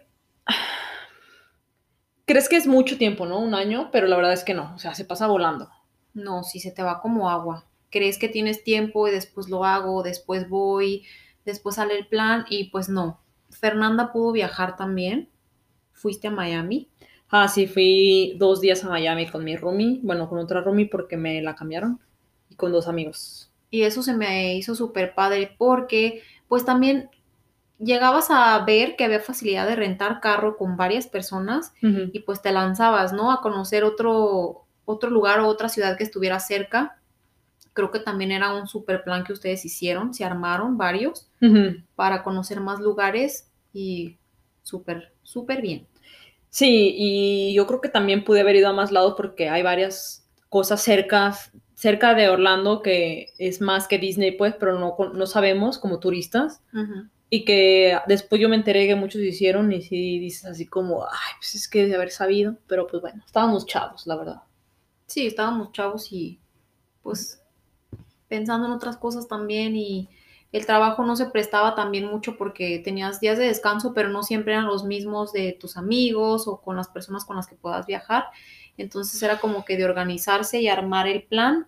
crees 2.25 2.47
que 2.47 2.55
es 2.55 2.67
mucho 2.67 2.97
tiempo, 2.97 3.25
¿no? 3.25 3.39
Un 3.39 3.53
año, 3.53 3.89
pero 3.91 4.07
la 4.07 4.15
verdad 4.15 4.31
es 4.31 4.45
que 4.45 4.53
no, 4.53 4.73
o 4.73 4.79
sea, 4.79 4.95
se 4.95 5.03
pasa 5.03 5.27
volando. 5.27 5.69
No, 6.13 6.43
si 6.43 6.61
se 6.61 6.71
te 6.71 6.83
va 6.83 7.01
como 7.01 7.29
agua. 7.29 7.65
Crees 7.91 8.17
que 8.17 8.29
tienes 8.29 8.63
tiempo 8.63 9.09
y 9.09 9.11
después 9.11 9.49
lo 9.49 9.65
hago, 9.65 10.03
después 10.03 10.47
voy, 10.47 11.05
después 11.43 11.75
sale 11.75 11.97
el 11.97 12.07
plan 12.07 12.45
y 12.49 12.69
pues 12.69 12.87
no. 12.87 13.19
Fernanda 13.49 14.11
pudo 14.11 14.31
viajar 14.31 14.75
también. 14.75 15.29
¿Fuiste 15.93 16.27
a 16.27 16.31
Miami? 16.31 16.89
Ah, 17.29 17.47
sí, 17.47 17.67
fui 17.67 18.35
dos 18.37 18.61
días 18.61 18.83
a 18.83 18.89
Miami 18.89 19.27
con 19.27 19.43
mi 19.43 19.57
roomie, 19.57 19.99
bueno, 20.03 20.29
con 20.29 20.39
otra 20.39 20.61
roomie 20.61 20.87
porque 20.89 21.17
me 21.17 21.41
la 21.41 21.55
cambiaron 21.55 21.99
y 22.49 22.55
con 22.55 22.71
dos 22.71 22.87
amigos. 22.87 23.51
Y 23.69 23.81
eso 23.81 24.01
se 24.01 24.13
me 24.13 24.55
hizo 24.55 24.75
súper 24.75 25.13
padre 25.13 25.55
porque 25.57 26.21
pues 26.47 26.63
también 26.63 27.09
llegabas 27.79 28.27
a 28.29 28.57
ver 28.65 28.95
que 28.95 29.03
había 29.03 29.19
facilidad 29.19 29.67
de 29.67 29.75
rentar 29.75 30.19
carro 30.21 30.57
con 30.57 30.77
varias 30.77 31.07
personas 31.07 31.73
y 31.81 32.19
pues 32.19 32.41
te 32.41 32.51
lanzabas, 32.51 33.13
¿no? 33.13 33.31
A 33.31 33.41
conocer 33.41 33.83
otro, 33.83 34.65
otro 34.85 35.09
lugar 35.09 35.39
o 35.41 35.47
otra 35.47 35.69
ciudad 35.69 35.97
que 35.97 36.03
estuviera 36.03 36.39
cerca. 36.39 36.99
Creo 37.77 37.91
que 37.91 37.99
también 37.99 38.31
era 38.31 38.55
un 38.55 38.67
super 38.67 39.03
plan 39.03 39.23
que 39.23 39.33
ustedes 39.33 39.63
hicieron, 39.63 40.11
se 40.11 40.25
armaron 40.25 40.79
varios 40.79 41.29
para 41.95 42.23
conocer 42.23 42.59
más 42.59 42.79
lugares 42.79 43.51
y 43.71 44.17
súper, 44.63 45.13
súper 45.21 45.61
bien. 45.61 45.85
Sí, 46.49 46.95
y 46.97 47.53
yo 47.53 47.67
creo 47.67 47.79
que 47.79 47.89
también 47.89 48.23
pude 48.23 48.41
haber 48.41 48.55
ido 48.55 48.67
a 48.67 48.73
más 48.73 48.91
lados 48.91 49.13
porque 49.15 49.47
hay 49.47 49.61
varias 49.61 50.27
cosas 50.49 50.81
cerca, 50.81 51.37
cerca 51.75 52.15
de 52.15 52.29
Orlando 52.29 52.81
que 52.81 53.27
es 53.37 53.61
más 53.61 53.87
que 53.87 53.99
Disney, 53.99 54.31
pues, 54.31 54.55
pero 54.59 54.79
no, 54.79 54.95
no 55.13 55.27
sabemos 55.27 55.77
como 55.77 55.99
turistas. 55.99 56.63
Ujú. 56.73 57.09
Y 57.29 57.45
que 57.45 57.95
después 58.07 58.41
yo 58.41 58.49
me 58.49 58.55
enteré 58.55 58.87
que 58.87 58.95
muchos 58.95 59.21
hicieron 59.21 59.71
y 59.71 59.83
sí 59.83 60.17
dices 60.17 60.45
así 60.45 60.65
como, 60.65 61.03
ay, 61.03 61.33
pues 61.37 61.53
es 61.53 61.67
que 61.67 61.85
de 61.85 61.93
haber 61.93 62.09
sabido, 62.09 62.57
pero 62.65 62.87
pues 62.87 63.03
bueno, 63.03 63.21
estábamos 63.23 63.67
chavos, 63.67 64.07
la 64.07 64.15
verdad. 64.15 64.41
Sí, 65.05 65.27
estábamos 65.27 65.71
chavos 65.73 66.11
y 66.11 66.39
pues 67.03 67.39
pensando 68.27 68.67
en 68.67 68.73
otras 68.73 68.97
cosas 68.97 69.27
también 69.27 69.75
y 69.75 70.09
el 70.51 70.65
trabajo 70.65 71.03
no 71.03 71.15
se 71.15 71.25
prestaba 71.27 71.75
también 71.75 72.05
mucho 72.05 72.37
porque 72.37 72.79
tenías 72.83 73.19
días 73.19 73.37
de 73.37 73.45
descanso, 73.45 73.93
pero 73.93 74.09
no 74.09 74.23
siempre 74.23 74.53
eran 74.53 74.67
los 74.67 74.85
mismos 74.85 75.33
de 75.33 75.57
tus 75.59 75.77
amigos 75.77 76.47
o 76.47 76.61
con 76.61 76.75
las 76.75 76.87
personas 76.87 77.25
con 77.25 77.35
las 77.35 77.47
que 77.47 77.55
puedas 77.55 77.85
viajar. 77.85 78.25
Entonces 78.77 79.21
era 79.21 79.39
como 79.39 79.65
que 79.65 79.77
de 79.77 79.85
organizarse 79.85 80.61
y 80.61 80.67
armar 80.69 81.07
el 81.07 81.23
plan 81.23 81.67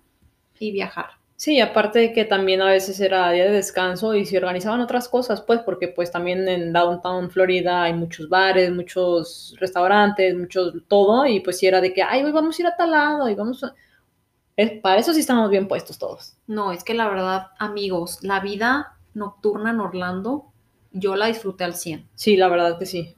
y 0.60 0.72
viajar. 0.72 1.20
Sí, 1.36 1.62
aparte 1.62 2.00
de 2.00 2.12
que 2.12 2.26
también 2.26 2.62
a 2.62 2.70
veces 2.70 3.00
era 3.00 3.32
día 3.32 3.46
de 3.46 3.52
descanso 3.52 4.14
y 4.14 4.26
se 4.26 4.38
organizaban 4.38 4.82
otras 4.82 5.08
cosas, 5.08 5.42
pues, 5.42 5.62
porque 5.62 5.88
pues 5.88 6.12
también 6.12 6.46
en 6.50 6.74
Downtown 6.74 7.32
Florida 7.32 7.84
hay 7.84 7.94
muchos 7.94 8.28
bares, 8.28 8.72
muchos 8.74 9.56
restaurantes, 9.58 10.36
muchos 10.36 10.74
todo, 10.90 11.26
y 11.26 11.40
pues 11.40 11.58
sí 11.58 11.66
era 11.66 11.80
de 11.80 11.94
que, 11.94 12.04
ay, 12.04 12.26
hoy 12.26 12.34
vamos 12.34 12.60
a 12.60 12.62
ir 12.62 12.68
a 12.68 12.76
tal 12.76 12.92
lado 12.92 13.30
y 13.30 13.36
vamos 13.36 13.64
a... 13.64 13.74
Es, 14.60 14.72
para 14.82 15.00
eso 15.00 15.14
sí 15.14 15.22
estamos 15.22 15.50
bien 15.50 15.70
puestos 15.70 15.98
todos. 15.98 16.36
No, 16.46 16.74
es 16.74 16.84
que 16.84 16.94
la 16.94 17.08
verdad, 17.08 17.48
amigos, 17.60 18.20
la 18.24 18.42
vida 18.42 18.98
nocturna 19.14 19.70
en 19.70 19.80
Orlando, 19.80 20.52
yo 20.92 21.16
la 21.16 21.28
disfruté 21.28 21.64
al 21.64 21.76
100. 21.76 22.10
Sí, 22.16 22.36
la 22.36 22.50
verdad 22.50 22.78
que 22.78 22.86
sí. 22.86 23.16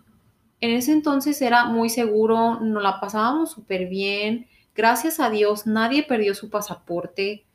En 0.59 0.69
ese 0.69 0.91
entonces 0.91 1.41
era 1.41 1.65
muy 1.65 1.89
seguro, 1.89 2.59
nos 2.59 2.83
la 2.83 2.99
pasábamos 2.99 3.49
súper 3.49 3.87
bien. 3.87 4.49
Gracias 4.75 5.19
a 5.19 5.31
Dios 5.31 5.65
nadie 5.65 6.03
perdió 6.03 6.35
su 6.35 6.51
pasaporte 6.51 7.47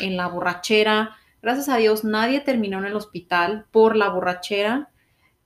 en 0.00 0.16
la 0.16 0.26
borrachera. 0.28 1.14
Gracias 1.42 1.68
a 1.68 1.76
Dios 1.76 2.02
nadie 2.02 2.40
terminó 2.40 2.78
en 2.78 2.86
el 2.86 2.96
hospital 2.96 3.66
por 3.70 3.94
la 3.94 4.08
borrachera. 4.08 4.88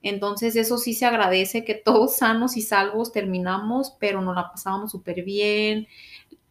Entonces 0.02 0.54
eso 0.54 0.78
sí 0.78 0.94
se 0.94 1.06
agradece 1.06 1.64
que 1.64 1.74
todos 1.74 2.16
sanos 2.16 2.56
y 2.56 2.62
salvos 2.62 3.10
terminamos, 3.10 3.96
pero 3.98 4.22
nos 4.22 4.36
la 4.36 4.52
pasábamos 4.52 4.92
súper 4.92 5.24
bien. 5.24 5.88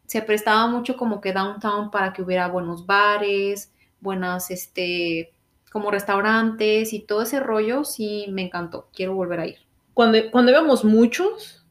Se 0.07 0.21
prestaba 0.23 0.65
mucho 0.67 0.97
como 0.97 1.21
que 1.21 1.33
downtown 1.33 1.91
para 1.91 2.11
que 2.13 2.23
hubiera 2.23 2.47
buenos 2.47 2.85
bares, 2.87 3.71
buenas, 3.99 4.49
este, 4.49 5.33
como 5.71 5.91
restaurantes 5.91 6.93
y 6.93 7.01
todo 7.01 7.21
ese 7.21 7.39
rollo. 7.39 7.83
Sí, 7.83 8.25
me 8.29 8.41
encantó. 8.41 8.89
Quiero 8.93 9.13
volver 9.13 9.39
a 9.39 9.47
ir. 9.47 9.57
Cuando, 9.93 10.17
cuando 10.31 10.51
íbamos 10.51 10.83
muchos, 10.83 11.65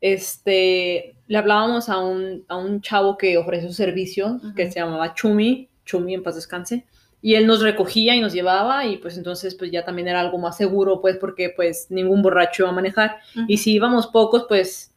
este, 0.00 1.16
le 1.26 1.38
hablábamos 1.38 1.88
a 1.88 1.98
un, 1.98 2.44
a 2.48 2.56
un 2.56 2.80
chavo 2.80 3.18
que 3.18 3.36
ofreció 3.38 3.72
servicios, 3.72 4.42
Ujú. 4.42 4.54
que 4.54 4.70
se 4.70 4.80
llamaba 4.80 5.14
Chumi, 5.14 5.68
Chumi 5.84 6.14
en 6.14 6.22
paz 6.22 6.36
descanse, 6.36 6.86
y 7.22 7.34
él 7.34 7.46
nos 7.46 7.60
recogía 7.60 8.14
y 8.14 8.20
nos 8.20 8.32
llevaba, 8.32 8.86
y 8.86 8.96
pues 8.96 9.18
entonces 9.18 9.54
pues 9.54 9.70
ya 9.70 9.84
también 9.84 10.08
era 10.08 10.20
algo 10.20 10.38
más 10.38 10.56
seguro, 10.56 11.00
pues 11.00 11.18
porque 11.18 11.52
pues 11.54 11.90
ningún 11.90 12.22
borracho 12.22 12.62
iba 12.62 12.70
a 12.70 12.74
manejar, 12.74 13.18
y 13.46 13.58
si 13.58 13.72
íbamos 13.72 14.06
pocos, 14.06 14.46
pues 14.48 14.94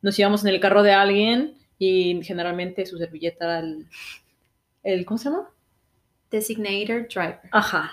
nos 0.00 0.18
íbamos 0.18 0.42
en 0.44 0.48
el 0.48 0.60
carro 0.60 0.82
de 0.82 0.92
alguien, 0.92 1.54
y 1.78 2.22
generalmente 2.22 2.86
su 2.86 2.98
servilleta 2.98 3.44
era 3.44 3.58
el, 3.60 3.86
el 4.82 5.06
¿cómo 5.06 5.18
se 5.18 5.30
llama? 5.30 5.48
Designated 6.30 7.08
driver. 7.08 7.40
Ajá, 7.52 7.92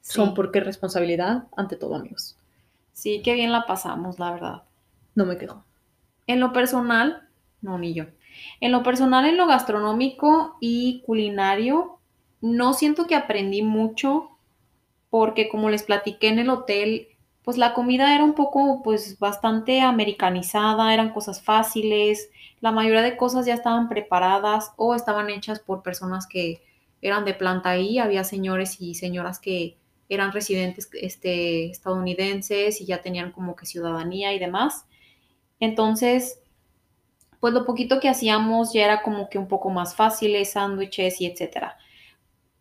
Sí. 0.00 0.14
son 0.14 0.32
porque 0.34 0.60
responsabilidad 0.60 1.44
ante 1.56 1.76
todo, 1.76 1.94
amigos. 1.96 2.36
Sí, 2.94 3.20
qué 3.22 3.34
bien 3.34 3.52
la 3.52 3.66
pasamos, 3.66 4.18
la 4.18 4.32
verdad. 4.32 4.62
No 5.14 5.26
me 5.26 5.36
quejo. 5.36 5.64
En 6.26 6.40
lo 6.40 6.52
personal, 6.52 7.28
no, 7.60 7.78
ni 7.78 7.92
yo. 7.94 8.04
En 8.60 8.72
lo 8.72 8.82
personal, 8.82 9.26
en 9.26 9.36
lo 9.36 9.46
gastronómico 9.46 10.56
y 10.60 11.02
culinario, 11.04 11.98
no 12.40 12.72
siento 12.72 13.06
que 13.06 13.16
aprendí 13.16 13.62
mucho 13.62 14.30
porque 15.10 15.48
como 15.48 15.70
les 15.70 15.82
platiqué 15.82 16.28
en 16.28 16.38
el 16.38 16.50
hotel, 16.50 17.08
pues 17.42 17.56
la 17.58 17.74
comida 17.74 18.14
era 18.14 18.24
un 18.24 18.34
poco, 18.34 18.82
pues 18.82 19.18
bastante 19.18 19.80
americanizada, 19.80 20.92
eran 20.94 21.12
cosas 21.12 21.42
fáciles, 21.42 22.30
la 22.60 22.72
mayoría 22.72 23.02
de 23.02 23.16
cosas 23.16 23.46
ya 23.46 23.54
estaban 23.54 23.88
preparadas 23.88 24.72
o 24.76 24.94
estaban 24.94 25.30
hechas 25.30 25.60
por 25.60 25.82
personas 25.82 26.26
que 26.26 26.62
eran 27.00 27.24
de 27.24 27.34
planta 27.34 27.70
ahí, 27.70 27.98
había 27.98 28.24
señores 28.24 28.80
y 28.80 28.94
señoras 28.94 29.38
que 29.38 29.76
eran 30.08 30.32
residentes 30.32 30.88
este, 30.94 31.70
estadounidenses 31.70 32.80
y 32.80 32.86
ya 32.86 33.00
tenían 33.00 33.30
como 33.30 33.54
que 33.54 33.66
ciudadanía 33.66 34.32
y 34.32 34.38
demás. 34.38 34.86
Entonces, 35.60 36.40
pues 37.40 37.54
lo 37.54 37.64
poquito 37.64 38.00
que 38.00 38.08
hacíamos 38.08 38.72
ya 38.72 38.84
era 38.84 39.02
como 39.02 39.28
que 39.28 39.38
un 39.38 39.48
poco 39.48 39.70
más 39.70 39.94
fáciles, 39.94 40.52
sándwiches 40.52 41.20
y 41.20 41.26
etcétera. 41.26 41.76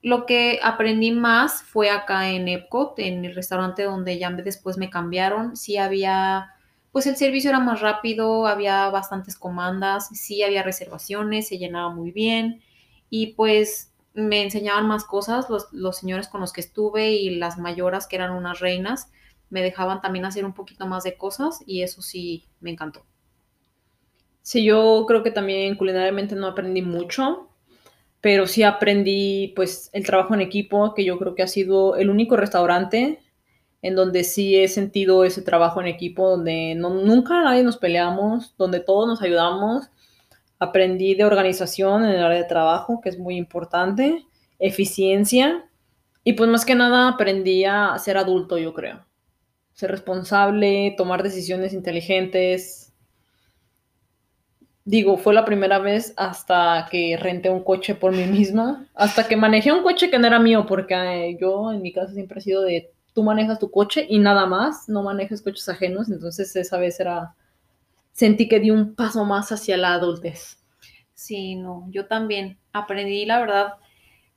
Lo 0.01 0.25
que 0.25 0.59
aprendí 0.61 1.11
más 1.11 1.63
fue 1.63 1.89
acá 1.89 2.29
en 2.29 2.47
Epcot, 2.47 2.99
en 2.99 3.25
el 3.25 3.33
restaurante 3.33 3.83
donde 3.83 4.19
ya 4.19 4.29
después 4.29 4.77
me 4.77 4.89
cambiaron. 4.89 5.57
Sí 5.57 5.77
había, 5.77 6.53
pues 6.97 7.05
el 7.05 7.15
servicio 7.15 7.51
era 7.51 7.59
más 7.59 7.79
rápido, 7.79 8.47
había 8.47 8.89
bastantes 8.89 9.35
comandas, 9.35 10.07
sí 10.13 10.41
había 10.41 10.63
reservaciones, 10.63 11.47
se 11.47 11.59
llenaba 11.59 11.93
muy 11.93 12.09
bien 12.09 12.63
y 13.11 13.33
pues 13.33 13.93
me 14.15 14.41
enseñaban 14.41 14.87
más 14.87 15.03
cosas 15.03 15.47
los, 15.47 15.71
los 15.71 15.95
señores 15.95 16.27
con 16.27 16.41
los 16.41 16.51
que 16.51 16.61
estuve 16.61 17.11
y 17.11 17.35
las 17.35 17.59
mayoras 17.59 18.07
que 18.07 18.15
eran 18.15 18.31
unas 18.31 18.61
reinas 18.61 19.11
me 19.51 19.61
dejaban 19.61 20.01
también 20.01 20.25
hacer 20.25 20.43
un 20.43 20.55
poquito 20.55 20.87
más 20.87 21.03
de 21.03 21.17
cosas 21.17 21.59
y 21.67 21.83
eso 21.83 22.01
sí 22.01 22.45
me 22.61 22.71
encantó. 22.71 23.05
Sí, 24.41 24.63
yo 24.63 25.05
creo 25.07 25.21
que 25.21 25.29
también 25.29 25.75
culinariamente 25.75 26.33
no 26.33 26.47
aprendí 26.47 26.81
mucho, 26.81 27.47
pero 28.21 28.47
sí 28.47 28.63
aprendí 28.63 29.53
pues 29.55 29.91
el 29.93 30.03
trabajo 30.03 30.33
en 30.33 30.41
equipo, 30.41 30.95
que 30.95 31.05
yo 31.05 31.19
creo 31.19 31.35
que 31.35 31.43
ha 31.43 31.47
sido 31.47 31.95
el 31.95 32.09
único 32.09 32.37
restaurante 32.37 33.19
en 33.87 33.95
donde 33.95 34.23
sí 34.23 34.55
he 34.55 34.67
sentido 34.67 35.23
ese 35.23 35.41
trabajo 35.41 35.81
en 35.81 35.87
equipo, 35.87 36.29
donde 36.29 36.75
no, 36.75 36.89
nunca 36.89 37.41
nadie 37.41 37.63
nos 37.63 37.77
peleamos, 37.77 38.55
donde 38.57 38.79
todos 38.79 39.07
nos 39.07 39.21
ayudamos. 39.21 39.89
Aprendí 40.59 41.15
de 41.15 41.25
organización 41.25 42.05
en 42.05 42.11
el 42.11 42.23
área 42.23 42.39
de 42.39 42.47
trabajo, 42.47 42.99
que 43.01 43.09
es 43.09 43.17
muy 43.17 43.37
importante, 43.37 44.25
eficiencia, 44.59 45.69
y 46.23 46.33
pues 46.33 46.49
más 46.49 46.65
que 46.65 46.75
nada 46.75 47.09
aprendí 47.09 47.63
a 47.65 47.97
ser 47.97 48.17
adulto, 48.17 48.57
yo 48.57 48.73
creo. 48.73 49.05
Ser 49.73 49.91
responsable, 49.91 50.93
tomar 50.97 51.23
decisiones 51.23 51.73
inteligentes, 51.73 52.87
Digo, 54.87 55.17
fue 55.17 55.33
la 55.33 55.43
primera 55.43 55.79
vez 55.79 56.13
hasta 56.15 56.87
que 56.89 57.17
renté 57.19 57.49
un 57.49 57.61
coche 57.61 57.93
por 57.93 58.13
mí 58.13 58.23
misma, 58.23 58.87
hasta 58.95 59.27
que 59.27 59.35
manejé 59.35 59.73
un 59.73 59.83
coche 59.83 60.09
que 60.09 60.17
no 60.17 60.27
era 60.27 60.39
mío, 60.39 60.65
porque 60.65 60.93
eh, 60.95 61.37
yo 61.41 61.73
en 61.73 61.81
mi 61.81 61.91
casa 61.91 62.13
siempre 62.13 62.39
he 62.39 62.41
sido 62.41 62.61
de 62.61 62.93
tú 63.17 63.23
manejas 63.23 63.57
tu 63.57 63.71
coche 63.71 64.05
y 64.07 64.19
nada 64.19 64.45
más, 64.45 64.87
no 64.87 65.01
manejes 65.01 65.41
coches 65.41 65.67
ajenos, 65.69 66.07
entonces 66.07 66.55
esa 66.55 66.77
vez 66.77 66.99
era, 66.99 67.33
sentí 68.11 68.47
que 68.47 68.59
di 68.59 68.69
un 68.69 68.93
paso 68.93 69.25
más 69.25 69.51
hacia 69.51 69.75
la 69.75 69.93
adultez. 69.93 70.59
Sí, 71.15 71.55
no, 71.55 71.87
yo 71.89 72.05
también 72.05 72.59
aprendí, 72.73 73.25
la 73.25 73.39
verdad, 73.39 73.73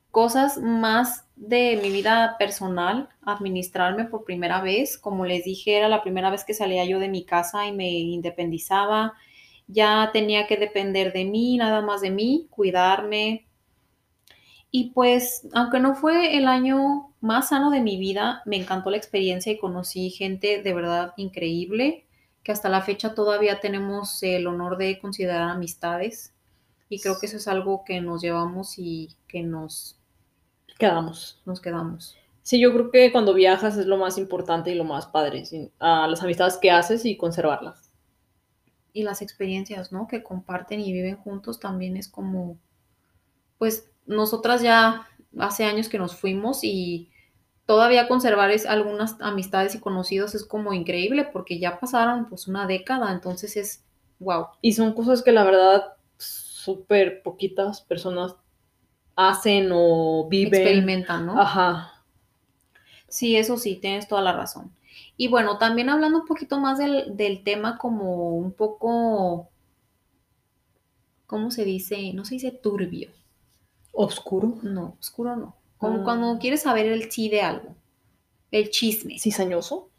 cosas 0.09 0.57
más 0.57 1.27
de 1.35 1.79
mi 1.79 1.91
vida 1.91 2.37
personal, 2.39 3.09
administrarme 3.21 4.05
por 4.05 4.23
primera 4.23 4.61
vez. 4.61 4.97
Como 4.97 5.27
les 5.27 5.43
dije, 5.43 5.77
era 5.77 5.87
la 5.87 6.01
primera 6.01 6.31
vez 6.31 6.43
que 6.43 6.55
salía 6.55 6.83
yo 6.83 6.97
de 6.97 7.07
mi 7.07 7.23
casa 7.23 7.67
y 7.67 7.73
me 7.73 7.87
independizaba. 7.87 9.13
Ya 9.67 10.09
tenía 10.11 10.47
que 10.47 10.57
depender 10.57 11.13
de 11.13 11.25
mí, 11.25 11.55
nada 11.55 11.83
más 11.83 12.01
de 12.01 12.09
mí, 12.09 12.47
cuidarme. 12.49 13.45
Y 14.71 14.91
pues, 14.91 15.47
aunque 15.53 15.81
no 15.81 15.95
fue 15.95 16.37
el 16.37 16.47
año 16.47 17.13
más 17.19 17.49
sano 17.49 17.71
de 17.71 17.81
mi 17.81 17.97
vida, 17.97 18.41
me 18.45 18.55
encantó 18.55 18.89
la 18.89 18.97
experiencia 18.97 19.51
y 19.51 19.59
conocí 19.59 20.09
gente 20.09 20.63
de 20.63 20.73
verdad 20.73 21.13
increíble, 21.17 22.05
que 22.41 22.53
hasta 22.53 22.69
la 22.69 22.81
fecha 22.81 23.13
todavía 23.13 23.59
tenemos 23.59 24.23
el 24.23 24.47
honor 24.47 24.77
de 24.77 24.97
considerar 24.99 25.49
amistades. 25.49 26.33
Y 26.87 26.99
creo 26.99 27.19
que 27.19 27.25
eso 27.25 27.37
es 27.37 27.49
algo 27.49 27.83
que 27.85 27.99
nos 27.99 28.21
llevamos 28.21 28.79
y 28.79 29.09
que 29.27 29.43
nos 29.43 29.97
quedamos. 30.79 31.41
Nos 31.45 31.59
quedamos. 31.59 32.17
Sí, 32.41 32.59
yo 32.59 32.73
creo 32.73 32.91
que 32.91 33.11
cuando 33.11 33.33
viajas 33.33 33.77
es 33.77 33.85
lo 33.85 33.97
más 33.97 34.17
importante 34.17 34.71
y 34.71 34.75
lo 34.75 34.83
más 34.83 35.05
padre, 35.05 35.43
a 35.79 36.07
las 36.07 36.23
amistades 36.23 36.57
que 36.57 36.71
haces 36.71 37.05
y 37.05 37.17
conservarlas. 37.17 37.91
Y 38.93 39.03
las 39.03 39.21
experiencias, 39.21 39.91
¿no? 39.91 40.07
Que 40.07 40.23
comparten 40.23 40.79
y 40.79 40.91
viven 40.91 41.17
juntos 41.17 41.59
también 41.59 41.97
es 41.97 42.07
como, 42.07 42.57
pues 43.57 43.90
nosotras 44.11 44.61
ya 44.61 45.07
hace 45.39 45.65
años 45.65 45.89
que 45.89 45.97
nos 45.97 46.15
fuimos 46.15 46.63
y 46.63 47.09
todavía 47.65 48.07
conservar 48.07 48.51
es, 48.51 48.65
algunas 48.65 49.19
amistades 49.21 49.75
y 49.75 49.79
conocidos 49.79 50.35
es 50.35 50.45
como 50.45 50.73
increíble 50.73 51.27
porque 51.31 51.59
ya 51.59 51.79
pasaron 51.79 52.27
pues 52.27 52.47
una 52.47 52.67
década, 52.67 53.11
entonces 53.11 53.57
es 53.57 53.83
wow. 54.19 54.47
Y 54.61 54.73
son 54.73 54.93
cosas 54.93 55.23
que 55.23 55.31
la 55.31 55.43
verdad 55.43 55.93
súper 56.17 57.23
poquitas 57.23 57.81
personas 57.81 58.35
hacen 59.15 59.69
o 59.73 60.27
viven. 60.29 60.53
Experimentan, 60.53 61.25
¿no? 61.25 61.39
Ajá. 61.39 62.03
Sí, 63.07 63.35
eso 63.35 63.57
sí, 63.57 63.75
tienes 63.75 64.07
toda 64.07 64.21
la 64.21 64.33
razón. 64.33 64.71
Y 65.17 65.27
bueno, 65.27 65.57
también 65.57 65.89
hablando 65.89 66.19
un 66.19 66.25
poquito 66.25 66.59
más 66.59 66.77
del, 66.77 67.43
tema 67.43 67.77
como 67.77 68.35
un 68.37 68.53
poco, 68.53 69.49
¿cómo 71.27 71.51
se 71.51 71.65
dice? 71.65 72.13
No 72.13 72.25
se 72.25 72.35
dice 72.35 72.51
turbio. 72.51 73.11
¿Oscuro? 73.91 74.57
No, 74.61 74.95
oscuro 74.99 75.35
no. 75.35 75.55
Como 75.77 76.01
ah. 76.01 76.03
cuando 76.03 76.39
quieres 76.39 76.61
saber 76.61 76.85
el 76.85 77.11
sí 77.11 77.29
de 77.29 77.41
algo. 77.41 77.75
El 78.51 78.69
chisme. 78.69 79.19
¿Cizañoso? 79.19 79.89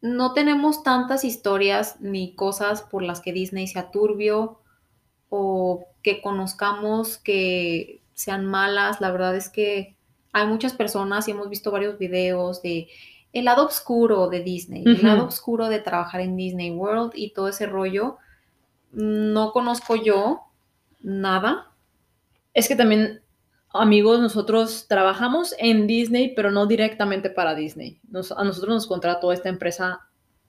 No 0.00 0.32
tenemos 0.32 0.82
tantas 0.82 1.24
historias 1.24 2.00
ni 2.00 2.34
cosas 2.34 2.82
por 2.82 3.02
las 3.02 3.20
que 3.20 3.32
Disney 3.32 3.66
sea 3.66 3.90
turbio 3.90 4.60
o 5.28 5.86
que 6.02 6.22
conozcamos 6.22 7.18
que 7.18 8.02
sean 8.14 8.46
malas. 8.46 9.00
La 9.00 9.10
verdad 9.10 9.36
es 9.36 9.48
que 9.48 9.96
hay 10.32 10.46
muchas 10.46 10.72
personas 10.72 11.26
y 11.26 11.32
hemos 11.32 11.48
visto 11.48 11.70
varios 11.70 11.98
videos 11.98 12.62
de 12.62 12.88
el 13.32 13.44
lado 13.44 13.66
oscuro 13.66 14.28
de 14.28 14.40
Disney, 14.40 14.84
el 14.84 15.02
lado 15.02 15.26
oscuro 15.26 15.68
de 15.68 15.80
trabajar 15.80 16.20
en 16.20 16.36
Disney 16.36 16.70
World 16.70 17.12
y 17.14 17.30
todo 17.30 17.48
ese 17.48 17.66
rollo. 17.66 18.16
No 18.92 19.52
conozco 19.52 19.96
yo 19.96 20.44
nada. 21.00 21.72
Es 22.58 22.66
que 22.66 22.74
también, 22.74 23.22
amigos, 23.72 24.18
nosotros 24.18 24.86
trabajamos 24.88 25.54
en 25.60 25.86
Disney, 25.86 26.34
pero 26.34 26.50
no 26.50 26.66
directamente 26.66 27.30
para 27.30 27.54
Disney. 27.54 28.00
a 28.12 28.42
nosotros 28.42 28.74
nos 28.74 28.86
contrató 28.88 29.30
esta 29.30 29.48
empresa 29.48 30.00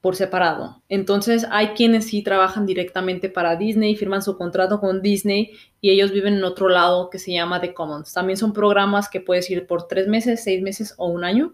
por 0.02 0.16
separado. 0.16 0.82
Entonces 0.90 1.46
hay 1.52 1.68
quienes 1.76 2.08
sí 2.08 2.24
trabajan 2.24 2.66
directamente 2.66 3.30
para 3.30 3.58
Disney, 3.58 3.96
firman 3.96 4.24
su 4.24 4.40
contrato 4.40 4.80
con 4.80 5.04
Disney 5.04 5.52
y 5.82 5.92
ellos 5.92 6.12
viven 6.12 6.34
en 6.34 6.44
otro 6.46 6.68
lado 6.68 7.12
que 7.12 7.20
se 7.20 7.32
llama 7.32 7.62
The 7.62 7.76
Commons. 7.76 8.12
También 8.12 8.38
son 8.38 8.54
programas 8.54 9.08
que 9.08 9.22
puedes 9.22 9.48
ir 9.52 9.68
por 9.68 9.88
tres 9.88 10.08
meses, 10.08 10.44
seis 10.44 10.64
meses 10.64 10.96
o 10.98 11.10
un 11.10 11.24
año. 11.24 11.54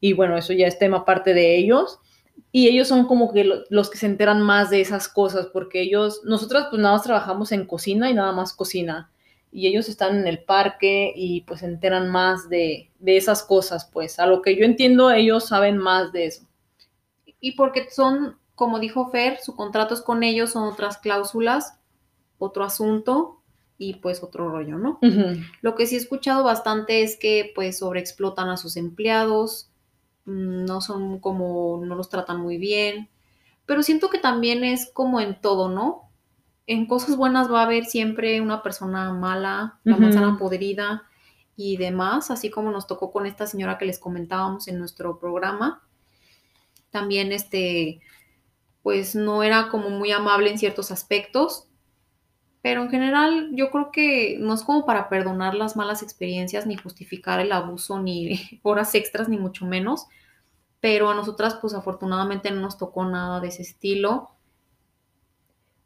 Y 0.00 0.12
bueno, 0.12 0.36
eso 0.36 0.52
ya 0.54 0.66
es 0.66 0.80
tema 0.80 1.04
parte 1.04 1.34
de 1.34 1.56
ellos. 1.56 2.00
Y 2.50 2.66
ellos 2.66 2.88
son 2.88 3.06
como 3.06 3.32
que 3.32 3.48
los 3.70 3.90
que 3.90 3.98
se 3.98 4.06
enteran 4.06 4.42
más 4.42 4.70
de 4.70 4.80
esas 4.80 5.08
cosas, 5.08 5.46
porque 5.52 5.82
ellos, 5.82 6.22
nosotros 6.24 6.66
pues 6.68 6.82
nada 6.82 6.96
más 6.96 7.04
trabajamos 7.04 7.52
en 7.52 7.64
cocina 7.64 8.10
y 8.10 8.14
nada 8.14 8.32
más 8.32 8.52
cocina. 8.52 9.12
Y 9.50 9.66
ellos 9.66 9.88
están 9.88 10.16
en 10.16 10.26
el 10.26 10.40
parque 10.40 11.12
y 11.16 11.42
pues 11.42 11.60
se 11.60 11.66
enteran 11.66 12.10
más 12.10 12.48
de, 12.48 12.90
de 12.98 13.16
esas 13.16 13.42
cosas, 13.42 13.88
pues 13.92 14.18
a 14.18 14.26
lo 14.26 14.42
que 14.42 14.56
yo 14.56 14.64
entiendo 14.64 15.10
ellos 15.10 15.48
saben 15.48 15.78
más 15.78 16.12
de 16.12 16.26
eso 16.26 16.48
y 17.40 17.52
porque 17.52 17.88
son, 17.90 18.36
como 18.54 18.78
dijo 18.78 19.10
Fer, 19.10 19.38
su 19.40 19.54
contrato 19.54 19.94
es 19.94 20.00
con 20.00 20.22
ellos, 20.22 20.50
son 20.50 20.64
otras 20.64 20.98
cláusulas, 20.98 21.78
otro 22.38 22.64
asunto 22.64 23.40
y 23.76 23.94
pues 23.94 24.22
otro 24.22 24.50
rollo, 24.50 24.76
¿no? 24.78 24.98
Lo 25.60 25.74
que 25.74 25.86
sí 25.86 25.94
he 25.94 25.98
escuchado 25.98 26.42
bastante 26.42 27.02
es 27.02 27.16
que 27.16 27.52
pues 27.54 27.78
sobreexplotan 27.78 28.48
a 28.48 28.56
sus 28.56 28.76
empleados, 28.76 29.70
mm, 30.24 30.64
no 30.64 30.80
son 30.80 31.20
como, 31.20 31.80
no 31.84 31.94
los 31.94 32.08
tratan 32.08 32.40
muy 32.40 32.58
bien, 32.58 33.08
pero 33.66 33.82
siento 33.82 34.10
que 34.10 34.18
también 34.18 34.64
es 34.64 34.90
como 34.92 35.20
en 35.20 35.40
todo, 35.40 35.68
¿no? 35.68 36.07
En 36.68 36.86
cosas 36.86 37.16
buenas 37.16 37.50
va 37.50 37.62
a 37.62 37.64
haber 37.64 37.86
siempre 37.86 38.40
una 38.40 38.62
persona 38.62 39.12
mala, 39.12 39.80
la 39.82 39.96
manzana 39.96 40.38
podrida 40.38 41.02
y 41.56 41.76
demás, 41.76 42.30
así 42.30 42.48
como 42.48 42.70
nos 42.70 42.86
tocó 42.86 43.10
con 43.10 43.26
esta 43.26 43.48
señora 43.48 43.78
que 43.78 43.86
les 43.86 43.98
comentábamos 43.98 44.68
en 44.68 44.78
nuestro 44.78 45.18
programa 45.18 45.82
también 46.90 47.32
este, 47.32 48.00
pues 48.82 49.14
no 49.14 49.42
era 49.42 49.68
como 49.68 49.90
muy 49.90 50.12
amable 50.12 50.50
en 50.50 50.58
ciertos 50.58 50.90
aspectos, 50.90 51.66
pero 52.62 52.82
en 52.82 52.90
general 52.90 53.50
yo 53.52 53.70
creo 53.70 53.90
que 53.92 54.36
no 54.40 54.54
es 54.54 54.62
como 54.62 54.84
para 54.84 55.08
perdonar 55.08 55.54
las 55.54 55.76
malas 55.76 56.02
experiencias, 56.02 56.66
ni 56.66 56.76
justificar 56.76 57.40
el 57.40 57.52
abuso, 57.52 58.00
ni 58.00 58.40
horas 58.62 58.94
extras, 58.94 59.28
ni 59.28 59.38
mucho 59.38 59.64
menos, 59.66 60.06
pero 60.80 61.10
a 61.10 61.14
nosotras 61.14 61.58
pues 61.60 61.74
afortunadamente 61.74 62.50
no 62.50 62.60
nos 62.60 62.78
tocó 62.78 63.04
nada 63.04 63.40
de 63.40 63.48
ese 63.48 63.62
estilo. 63.62 64.30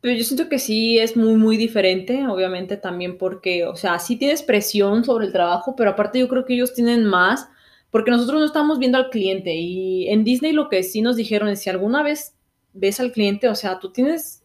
Pero 0.02 0.16
yo 0.16 0.24
siento 0.24 0.48
que 0.48 0.58
sí 0.58 0.98
es 0.98 1.16
muy, 1.16 1.36
muy 1.36 1.56
diferente, 1.56 2.26
obviamente 2.26 2.76
también 2.76 3.16
porque, 3.16 3.64
o 3.66 3.76
sea, 3.76 4.00
sí 4.00 4.16
tienes 4.16 4.42
presión 4.42 5.04
sobre 5.04 5.26
el 5.26 5.32
trabajo, 5.32 5.76
pero 5.76 5.90
aparte 5.90 6.18
yo 6.18 6.26
creo 6.28 6.44
que 6.44 6.54
ellos 6.54 6.74
tienen 6.74 7.04
más 7.04 7.48
porque 7.88 8.10
nosotros 8.10 8.40
no 8.40 8.46
estamos 8.46 8.80
viendo 8.80 8.98
al 8.98 9.10
cliente 9.10 9.54
y 9.54 10.08
en 10.08 10.24
Disney 10.24 10.52
lo 10.52 10.68
que 10.68 10.82
sí 10.82 11.02
nos 11.02 11.14
dijeron 11.14 11.48
es 11.48 11.60
si 11.60 11.70
alguna 11.70 12.02
vez 12.02 12.34
ves 12.72 12.98
al 12.98 13.12
cliente, 13.12 13.48
o 13.48 13.54
sea, 13.54 13.78
tú 13.78 13.92
tienes, 13.92 14.42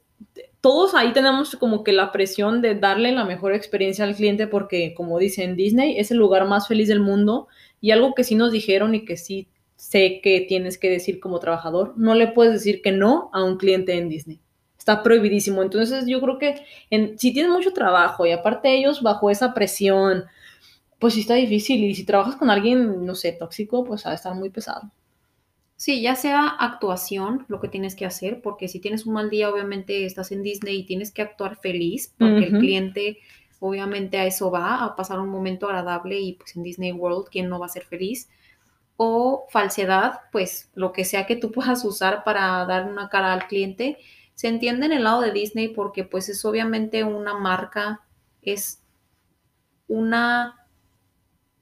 todos 0.61 0.93
ahí 0.93 1.11
tenemos 1.11 1.55
como 1.55 1.83
que 1.83 1.91
la 1.91 2.11
presión 2.11 2.61
de 2.61 2.75
darle 2.75 3.11
la 3.11 3.25
mejor 3.25 3.53
experiencia 3.53 4.05
al 4.05 4.15
cliente 4.15 4.45
porque 4.45 4.93
como 4.93 5.17
dicen 5.17 5.55
Disney 5.55 5.97
es 5.97 6.11
el 6.11 6.17
lugar 6.19 6.47
más 6.47 6.67
feliz 6.67 6.87
del 6.87 6.99
mundo 6.99 7.47
y 7.81 7.89
algo 7.89 8.13
que 8.13 8.23
sí 8.23 8.35
nos 8.35 8.51
dijeron 8.51 8.93
y 8.93 9.05
que 9.05 9.17
sí 9.17 9.47
sé 9.75 10.21
que 10.21 10.41
tienes 10.41 10.77
que 10.77 10.91
decir 10.91 11.19
como 11.19 11.39
trabajador, 11.39 11.95
no 11.97 12.13
le 12.13 12.27
puedes 12.27 12.53
decir 12.53 12.83
que 12.83 12.91
no 12.91 13.31
a 13.33 13.43
un 13.43 13.57
cliente 13.57 13.97
en 13.97 14.09
Disney. 14.09 14.39
Está 14.87 15.03
prohibidísimo. 15.03 15.61
Entonces 15.61 16.05
yo 16.07 16.21
creo 16.21 16.37
que 16.37 16.65
en, 16.89 17.19
si 17.19 17.33
tienes 17.33 17.51
mucho 17.51 17.73
trabajo 17.73 18.25
y 18.25 18.31
aparte 18.31 18.73
ellos 18.73 19.01
bajo 19.01 19.29
esa 19.29 19.53
presión, 19.53 20.23
pues 20.97 21.15
sí 21.15 21.19
está 21.19 21.33
difícil. 21.33 21.83
Y 21.83 21.93
si 21.93 22.05
trabajas 22.05 22.37
con 22.37 22.49
alguien, 22.49 23.05
no 23.05 23.13
sé, 23.13 23.33
tóxico, 23.33 23.83
pues 23.83 24.05
va 24.05 24.11
a 24.11 24.15
estar 24.15 24.33
muy 24.33 24.49
pesado. 24.49 24.89
Sí, 25.75 26.01
ya 26.01 26.15
sea 26.15 26.47
actuación, 26.47 27.45
lo 27.49 27.59
que 27.59 27.67
tienes 27.67 27.95
que 27.95 28.05
hacer, 28.05 28.41
porque 28.41 28.69
si 28.69 28.79
tienes 28.79 29.05
un 29.05 29.15
mal 29.15 29.29
día, 29.29 29.49
obviamente 29.49 30.05
estás 30.05 30.31
en 30.31 30.41
Disney 30.41 30.77
y 30.77 30.85
tienes 30.85 31.11
que 31.11 31.21
actuar 31.21 31.57
feliz, 31.57 32.13
porque 32.17 32.45
el 32.45 32.57
cliente 32.57 33.19
obviamente 33.59 34.17
a 34.17 34.25
eso 34.25 34.51
va, 34.51 34.83
a 34.83 34.95
pasar 34.95 35.19
un 35.19 35.29
momento 35.29 35.67
agradable 35.67 36.19
y 36.19 36.33
pues 36.33 36.55
en 36.55 36.63
Disney 36.63 36.93
World, 36.93 37.27
¿quién 37.29 37.49
no 37.49 37.59
va 37.59 37.65
a 37.65 37.69
ser 37.69 37.83
feliz? 37.83 38.29
O 38.95 39.47
falsedad, 39.49 40.21
pues 40.31 40.71
lo 40.75 40.93
que 40.93 41.05
sea 41.05 41.25
que 41.25 41.35
tú 41.35 41.51
puedas 41.51 41.83
usar 41.83 42.23
para 42.23 42.65
dar 42.65 42.89
una 42.89 43.09
cara 43.09 43.33
al 43.33 43.47
cliente, 43.47 43.97
se 44.37 44.47
entiende 44.47 44.85
en 44.85 44.91
el 44.91 45.03
lado 45.03 45.21
de 45.21 45.31
Disney 45.31 45.69
porque 45.69 46.03
pues 46.03 46.29
es 46.29 46.45
obviamente 46.45 47.03
una 47.03 47.33
marca, 47.33 48.01
es 48.43 48.83
una 49.87 50.67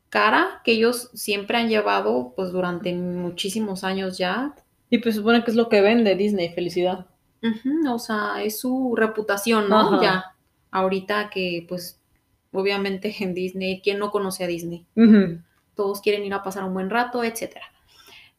cara 0.09 0.61
que 0.65 0.73
ellos 0.73 1.09
siempre 1.13 1.57
han 1.57 1.69
llevado 1.69 2.33
pues 2.35 2.51
durante 2.51 2.93
muchísimos 2.93 3.85
años 3.85 4.17
ya. 4.17 4.55
Y 4.89 4.97
pues 4.97 5.15
supone 5.15 5.45
que 5.45 5.51
es 5.51 5.55
lo 5.55 5.69
que 5.69 5.79
vende 5.79 6.15
Disney, 6.15 6.49
felicidad. 6.49 7.05
o 7.89 7.97
sea, 7.97 8.43
es 8.43 8.59
su 8.59 8.93
reputación, 8.93 9.69
¿no? 9.69 10.01
Ya, 10.01 10.35
ahorita 10.69 11.29
que 11.29 11.65
pues 11.69 12.01
obviamente 12.51 13.15
en 13.21 13.33
Disney, 13.33 13.79
¿quién 13.81 13.99
no 13.99 14.11
conoce 14.11 14.43
a 14.43 14.47
Disney? 14.47 14.85
Todos 15.75 16.01
quieren 16.01 16.25
ir 16.25 16.33
a 16.33 16.43
pasar 16.43 16.65
un 16.65 16.73
buen 16.73 16.89
rato, 16.89 17.23
etcétera. 17.23 17.67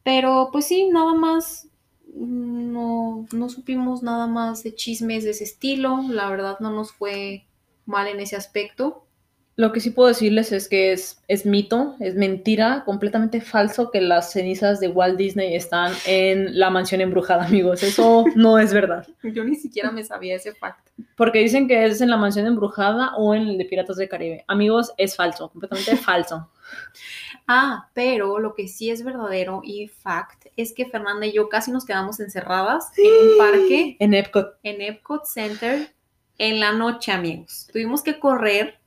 Pero 0.03 0.49
pues 0.51 0.65
sí, 0.65 0.89
nada 0.91 1.15
más, 1.15 1.66
no, 2.19 3.25
no 3.31 3.49
supimos 3.49 4.03
nada 4.03 4.27
más 4.27 4.63
de 4.63 4.75
chismes 4.75 5.23
de 5.23 5.31
ese 5.31 5.43
estilo, 5.43 6.03
la 6.09 6.29
verdad 6.29 6.57
no 6.59 6.71
nos 6.71 6.91
fue 6.91 7.45
mal 7.85 8.07
en 8.07 8.19
ese 8.19 8.35
aspecto. 8.35 9.03
Lo 9.55 9.73
que 9.73 9.79
sí 9.79 9.89
puedo 9.89 10.09
decirles 10.09 10.51
es 10.51 10.69
que 10.69 10.91
es, 10.91 11.19
es 11.27 11.47
mito, 11.47 11.95
es 11.99 12.13
mentira, 12.13 12.83
completamente 12.85 13.41
falso 13.41 13.89
que 13.89 14.01
las 14.01 14.31
cenizas 14.31 14.79
de 14.79 14.87
Walt 14.87 15.17
Disney 15.17 15.55
están 15.55 15.93
en 16.05 16.59
la 16.59 16.69
mansión 16.69 17.01
embrujada, 17.01 17.45
amigos. 17.45 17.81
Eso 17.81 18.25
no 18.35 18.59
es 18.59 18.71
verdad. 18.71 19.07
Yo 19.23 19.43
ni 19.43 19.55
siquiera 19.55 19.89
me 19.91 20.03
sabía 20.03 20.35
ese 20.35 20.53
facto. 20.53 20.91
Porque 21.15 21.39
dicen 21.39 21.67
que 21.67 21.85
es 21.85 22.01
en 22.01 22.11
la 22.11 22.17
mansión 22.17 22.45
embrujada 22.45 23.15
o 23.15 23.33
en 23.33 23.47
el 23.47 23.57
de 23.57 23.65
Piratas 23.65 23.97
del 23.97 24.09
Caribe. 24.09 24.45
Amigos, 24.47 24.93
es 24.95 25.15
falso, 25.15 25.49
completamente 25.49 25.97
falso. 25.97 26.51
Ah, 27.47 27.89
pero 27.93 28.39
lo 28.39 28.53
que 28.53 28.67
sí 28.67 28.89
es 28.89 29.03
verdadero 29.03 29.61
y 29.63 29.87
fact 29.87 30.47
es 30.57 30.73
que 30.73 30.85
Fernanda 30.85 31.25
y 31.25 31.33
yo 31.33 31.47
casi 31.47 31.71
nos 31.71 31.85
quedamos 31.85 32.19
encerradas 32.19 32.91
en 32.97 33.29
un 33.29 33.37
parque 33.37 33.95
En 33.99 34.13
Epcot. 34.13 34.57
en 34.63 34.81
Epcot 34.81 35.25
Center 35.25 35.93
en 36.37 36.59
la 36.59 36.73
noche, 36.73 37.11
amigos. 37.11 37.67
Tuvimos 37.71 38.03
que 38.03 38.19
correr, 38.19 38.79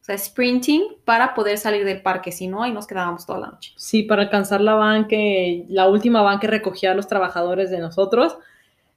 o 0.00 0.04
sea, 0.04 0.18
sprinting 0.18 0.82
para 1.04 1.34
poder 1.34 1.58
salir 1.58 1.84
del 1.84 2.02
parque, 2.02 2.30
si 2.30 2.46
no, 2.46 2.62
ahí 2.62 2.72
nos 2.72 2.86
quedábamos 2.86 3.26
toda 3.26 3.40
la 3.40 3.46
noche. 3.48 3.72
Sí, 3.76 4.02
para 4.02 4.22
alcanzar 4.22 4.60
la 4.60 4.74
van 4.74 5.08
que, 5.08 5.64
la 5.68 5.88
última 5.88 6.22
van 6.22 6.40
que 6.40 6.46
recogía 6.46 6.92
a 6.92 6.94
los 6.94 7.08
trabajadores 7.08 7.70
de 7.70 7.78
nosotros. 7.78 8.36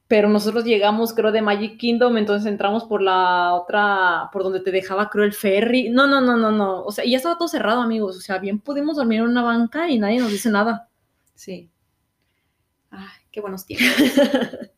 Pero 0.07 0.29
nosotros 0.29 0.63
llegamos, 0.63 1.13
creo, 1.13 1.33
de 1.33 1.41
Magic 1.41 1.77
Kingdom, 1.77 2.15
entonces 2.17 2.49
entramos 2.49 2.85
por 2.85 3.01
la 3.01 3.53
otra, 3.53 4.29
por 4.31 4.43
donde 4.43 4.61
te 4.61 4.71
dejaba, 4.71 5.09
creo, 5.09 5.25
el 5.25 5.33
ferry. 5.33 5.89
No, 5.89 6.07
no, 6.07 6.21
no, 6.21 6.37
no, 6.37 6.49
no. 6.49 6.83
O 6.83 6.91
sea, 6.93 7.03
y 7.03 7.11
ya 7.11 7.17
estaba 7.17 7.37
todo 7.37 7.49
cerrado, 7.49 7.81
amigos. 7.81 8.15
O 8.15 8.21
sea, 8.21 8.37
bien 8.37 8.59
pudimos 8.59 8.95
dormir 8.95 9.19
en 9.19 9.25
una 9.25 9.43
banca 9.43 9.89
y 9.89 9.99
nadie 9.99 10.19
nos 10.19 10.31
dice 10.31 10.49
nada. 10.49 10.87
Sí. 11.35 11.69
Ay, 12.89 13.05
qué 13.31 13.41
buenos 13.41 13.65
tiempos. 13.65 13.87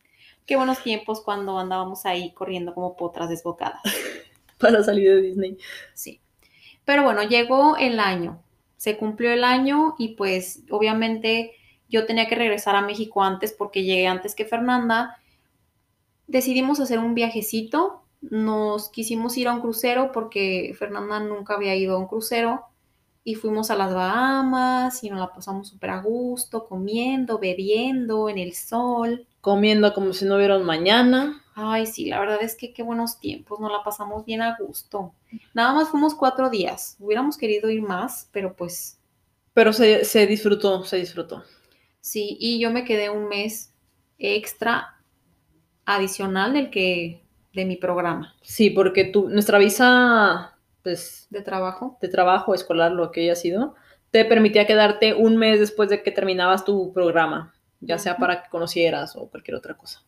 qué 0.46 0.56
buenos 0.56 0.82
tiempos 0.82 1.20
cuando 1.20 1.58
andábamos 1.60 2.06
ahí 2.06 2.32
corriendo 2.32 2.74
como 2.74 2.96
potras 2.96 3.28
desbocadas. 3.28 3.80
Para 4.58 4.82
salir 4.82 5.14
de 5.14 5.22
Disney. 5.22 5.58
Sí. 5.94 6.20
Pero 6.84 7.04
bueno, 7.04 7.22
llegó 7.22 7.76
el 7.76 8.00
año. 8.00 8.42
Se 8.76 8.96
cumplió 8.96 9.30
el 9.30 9.44
año 9.44 9.94
y 9.96 10.16
pues 10.16 10.64
obviamente 10.70 11.52
yo 11.88 12.06
tenía 12.06 12.28
que 12.28 12.34
regresar 12.34 12.76
a 12.76 12.82
México 12.82 13.22
antes 13.22 13.52
porque 13.52 13.84
llegué 13.84 14.06
antes 14.06 14.34
que 14.34 14.44
Fernanda. 14.44 15.19
Decidimos 16.30 16.80
hacer 16.80 16.98
un 16.98 17.14
viajecito. 17.14 18.02
Nos 18.20 18.88
quisimos 18.90 19.36
ir 19.36 19.48
a 19.48 19.52
un 19.54 19.60
crucero 19.60 20.12
porque 20.12 20.74
Fernanda 20.78 21.20
nunca 21.20 21.54
había 21.54 21.74
ido 21.74 21.96
a 21.96 21.98
un 21.98 22.06
crucero. 22.06 22.64
Y 23.24 23.34
fuimos 23.34 23.70
a 23.70 23.76
las 23.76 23.92
Bahamas 23.92 25.02
y 25.04 25.10
nos 25.10 25.20
la 25.20 25.32
pasamos 25.32 25.68
súper 25.68 25.90
a 25.90 26.00
gusto, 26.00 26.66
comiendo, 26.66 27.38
bebiendo 27.38 28.28
en 28.28 28.38
el 28.38 28.54
sol. 28.54 29.26
Comiendo 29.40 29.92
como 29.92 30.12
si 30.12 30.24
no 30.24 30.36
hubiera 30.36 30.58
mañana. 30.58 31.42
Ay, 31.54 31.84
sí, 31.86 32.06
la 32.06 32.20
verdad 32.20 32.42
es 32.42 32.54
que 32.56 32.72
qué 32.72 32.82
buenos 32.82 33.18
tiempos, 33.18 33.60
nos 33.60 33.70
la 33.72 33.82
pasamos 33.82 34.24
bien 34.24 34.40
a 34.40 34.56
gusto. 34.58 35.14
Nada 35.52 35.74
más 35.74 35.88
fuimos 35.88 36.14
cuatro 36.14 36.48
días. 36.48 36.96
Hubiéramos 37.00 37.36
querido 37.36 37.68
ir 37.70 37.82
más, 37.82 38.28
pero 38.32 38.54
pues 38.56 38.98
Pero 39.54 39.72
se, 39.72 40.04
se 40.04 40.26
disfrutó, 40.26 40.84
se 40.84 40.96
disfrutó. 40.96 41.44
sí. 42.00 42.36
Y 42.40 42.60
yo 42.60 42.70
me 42.70 42.84
quedé 42.84 43.10
un 43.10 43.28
mes 43.28 43.74
extra 44.18 44.99
adicional 45.84 46.52
del 46.52 46.70
que 46.70 47.22
de 47.52 47.64
mi 47.64 47.76
programa 47.76 48.36
Sí, 48.42 48.70
porque 48.70 49.04
tu, 49.04 49.28
nuestra 49.28 49.58
visa, 49.58 50.56
pues, 50.82 51.26
de 51.30 51.42
trabajo. 51.42 51.98
de 52.00 52.08
trabajo, 52.08 52.54
escolar, 52.54 52.92
lo 52.92 53.10
que 53.10 53.22
haya 53.22 53.34
sido, 53.34 53.74
te 54.10 54.24
permitía 54.24 54.66
quedarte 54.66 55.14
un 55.14 55.36
mes 55.36 55.60
después 55.60 55.88
de 55.88 56.02
que 56.02 56.10
terminabas 56.10 56.64
tu 56.64 56.92
programa, 56.92 57.54
ya 57.80 57.98
sea 57.98 58.16
para 58.16 58.42
que 58.42 58.50
conocieras 58.50 59.16
o 59.16 59.28
cualquier 59.28 59.56
otra 59.56 59.76
cosa. 59.76 60.02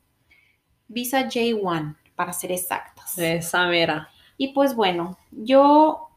Visa 0.89 1.29
J1, 1.29 1.97
para 2.15 2.33
ser 2.33 2.53
exactas. 2.53 3.19
Esa 3.19 3.67
mera. 3.67 4.09
Y 4.37 4.53
pues 4.53 4.75
bueno, 4.75 5.19
yo 5.31 6.11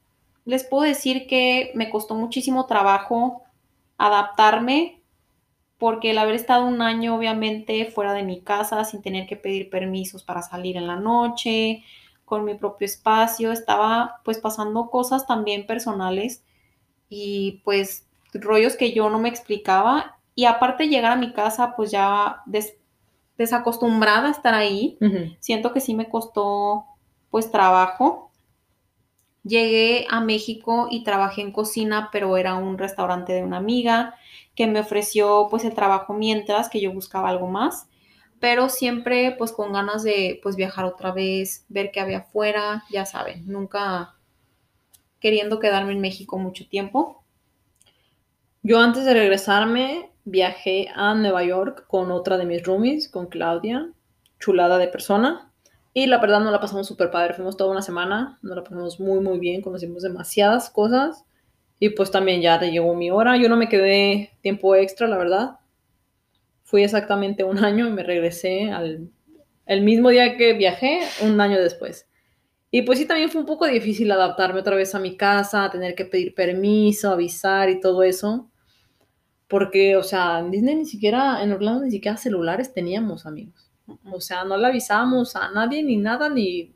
les 0.46 0.64
puedo 0.64 0.84
decir 0.84 1.28
que 1.28 1.72
me 1.76 1.90
costó 1.90 2.16
muchísimo 2.16 2.66
trabajo 2.66 3.44
adaptarme 3.98 4.95
porque 5.86 6.12
el 6.12 6.18
haber 6.18 6.36
estado 6.36 6.66
un 6.68 6.82
año 6.82 7.16
obviamente 7.16 7.86
fuera 7.92 8.14
de 8.14 8.24
mi 8.24 8.42
casa 8.42 8.84
sin 8.86 9.04
tener 9.04 9.28
que 9.28 9.38
pedir 9.38 9.70
permisos 9.70 10.24
para 10.24 10.42
salir 10.42 10.78
en 10.78 10.88
la 10.88 10.96
noche, 10.98 11.84
con 12.26 12.44
mi 12.46 12.56
propio 12.56 12.86
espacio, 12.88 13.52
estaba 13.52 14.22
pues 14.26 14.40
pasando 14.40 14.90
cosas 14.90 15.28
también 15.28 15.68
personales 15.68 16.44
y 17.10 17.62
pues 17.66 18.08
rollos 18.34 18.76
que 18.78 18.94
yo 18.94 19.10
no 19.10 19.20
me 19.20 19.30
explicaba 19.30 20.18
y 20.36 20.46
aparte 20.46 20.88
llegar 20.90 21.12
a 21.14 21.18
mi 21.18 21.34
casa 21.34 21.76
pues 21.76 21.92
ya 21.92 22.42
des- 22.48 22.78
desacostumbrada 23.38 24.30
a 24.30 24.32
estar 24.32 24.54
ahí, 24.56 25.02
siento 25.40 25.74
que 25.74 25.82
sí 25.82 25.96
me 25.96 26.10
costó 26.10 26.86
pues 27.32 27.52
trabajo. 27.52 28.25
Llegué 29.46 30.08
a 30.10 30.22
México 30.22 30.88
y 30.90 31.04
trabajé 31.04 31.42
en 31.42 31.52
cocina, 31.52 32.10
pero 32.12 32.36
era 32.36 32.56
un 32.56 32.80
restaurante 32.80 33.32
de 33.32 33.44
una 33.44 33.58
amiga 33.58 34.16
que 34.56 34.66
me 34.66 34.80
ofreció 34.80 35.48
pues 35.52 35.64
el 35.66 35.76
trabajo 35.76 36.14
mientras 36.14 36.68
que 36.68 36.82
yo 36.82 36.92
buscaba 36.92 37.30
algo 37.30 37.48
más, 37.48 37.88
pero 38.40 38.70
siempre 38.70 39.36
pues 39.38 39.52
con 39.52 39.72
ganas 39.72 40.02
de 40.02 40.40
pues 40.42 40.56
viajar 40.56 40.86
otra 40.86 41.12
vez, 41.12 41.66
ver 41.70 41.92
qué 41.92 42.00
había 42.00 42.20
afuera, 42.20 42.84
ya 42.90 43.06
saben, 43.06 43.44
nunca 43.46 44.16
queriendo 45.20 45.60
quedarme 45.60 45.92
en 45.92 46.02
México 46.02 46.40
mucho 46.40 46.68
tiempo. 46.68 47.24
Yo 48.64 48.80
antes 48.80 49.06
de 49.06 49.14
regresarme 49.14 50.10
viajé 50.24 50.88
a 50.96 51.14
Nueva 51.14 51.44
York 51.44 51.86
con 51.88 52.12
otra 52.12 52.38
de 52.38 52.46
mis 52.46 52.64
roomies, 52.64 53.10
con 53.10 53.28
Claudia, 53.28 53.92
chulada 54.40 54.80
de 54.80 54.88
persona. 54.88 55.45
Y 55.98 56.08
la 56.08 56.18
verdad 56.18 56.42
no 56.42 56.52
la 56.52 56.60
pasamos 56.60 56.88
súper 56.88 57.10
padre, 57.10 57.36
fuimos 57.36 57.56
toda 57.56 57.72
una 57.72 57.82
semana, 57.82 58.38
nos 58.42 58.58
la 58.58 58.66
pasamos 58.66 59.00
muy 59.00 59.22
muy 59.22 59.40
bien, 59.40 59.62
conocimos 59.62 60.04
demasiadas 60.04 60.70
cosas. 60.70 61.24
Y 61.80 61.92
pues 61.92 62.12
también 62.12 62.42
ya 62.42 62.60
te 62.60 62.70
llegó 62.70 62.94
mi 62.96 63.12
hora, 63.12 63.38
yo 63.38 63.48
no 63.48 63.56
me 63.56 63.70
quedé 63.70 64.32
tiempo 64.42 64.76
extra, 64.76 65.08
la 65.08 65.18
verdad. 65.18 65.52
Fui 66.66 66.84
exactamente 66.84 67.46
un 67.46 67.60
año 67.64 67.88
y 67.88 67.92
me 67.92 68.04
regresé 68.04 68.72
al 68.72 69.10
el 69.66 69.84
mismo 69.84 70.10
día 70.10 70.36
que 70.36 70.52
viajé, 70.52 71.00
un 71.22 71.40
año 71.40 71.58
después. 71.62 72.10
Y 72.72 72.82
pues 72.82 73.00
sí, 73.00 73.06
también 73.06 73.30
fue 73.30 73.40
un 73.40 73.48
poco 73.48 73.66
difícil 73.66 74.12
adaptarme 74.12 74.60
otra 74.60 74.76
vez 74.76 74.94
a 74.96 75.00
mi 75.00 75.16
casa, 75.16 75.70
tener 75.72 75.96
que 75.96 76.04
pedir 76.04 76.36
permiso, 76.36 77.10
avisar 77.10 77.70
y 77.70 77.80
todo 77.80 78.04
eso. 78.04 78.52
Porque, 79.48 79.96
o 79.96 80.04
sea, 80.04 80.40
en 80.40 80.52
Disney 80.52 80.76
ni 80.76 80.86
siquiera, 80.86 81.42
en 81.42 81.54
Orlando 81.54 81.86
ni 81.86 81.92
siquiera 81.92 82.18
celulares 82.18 82.74
teníamos, 82.74 83.26
amigos. 83.26 83.65
O 84.12 84.20
sea, 84.22 84.44
no 84.44 84.58
le 84.58 84.68
avisábamos 84.68 85.36
a 85.36 85.52
nadie 85.52 85.84
ni 85.84 85.98
nada, 85.98 86.30
ni 86.30 86.74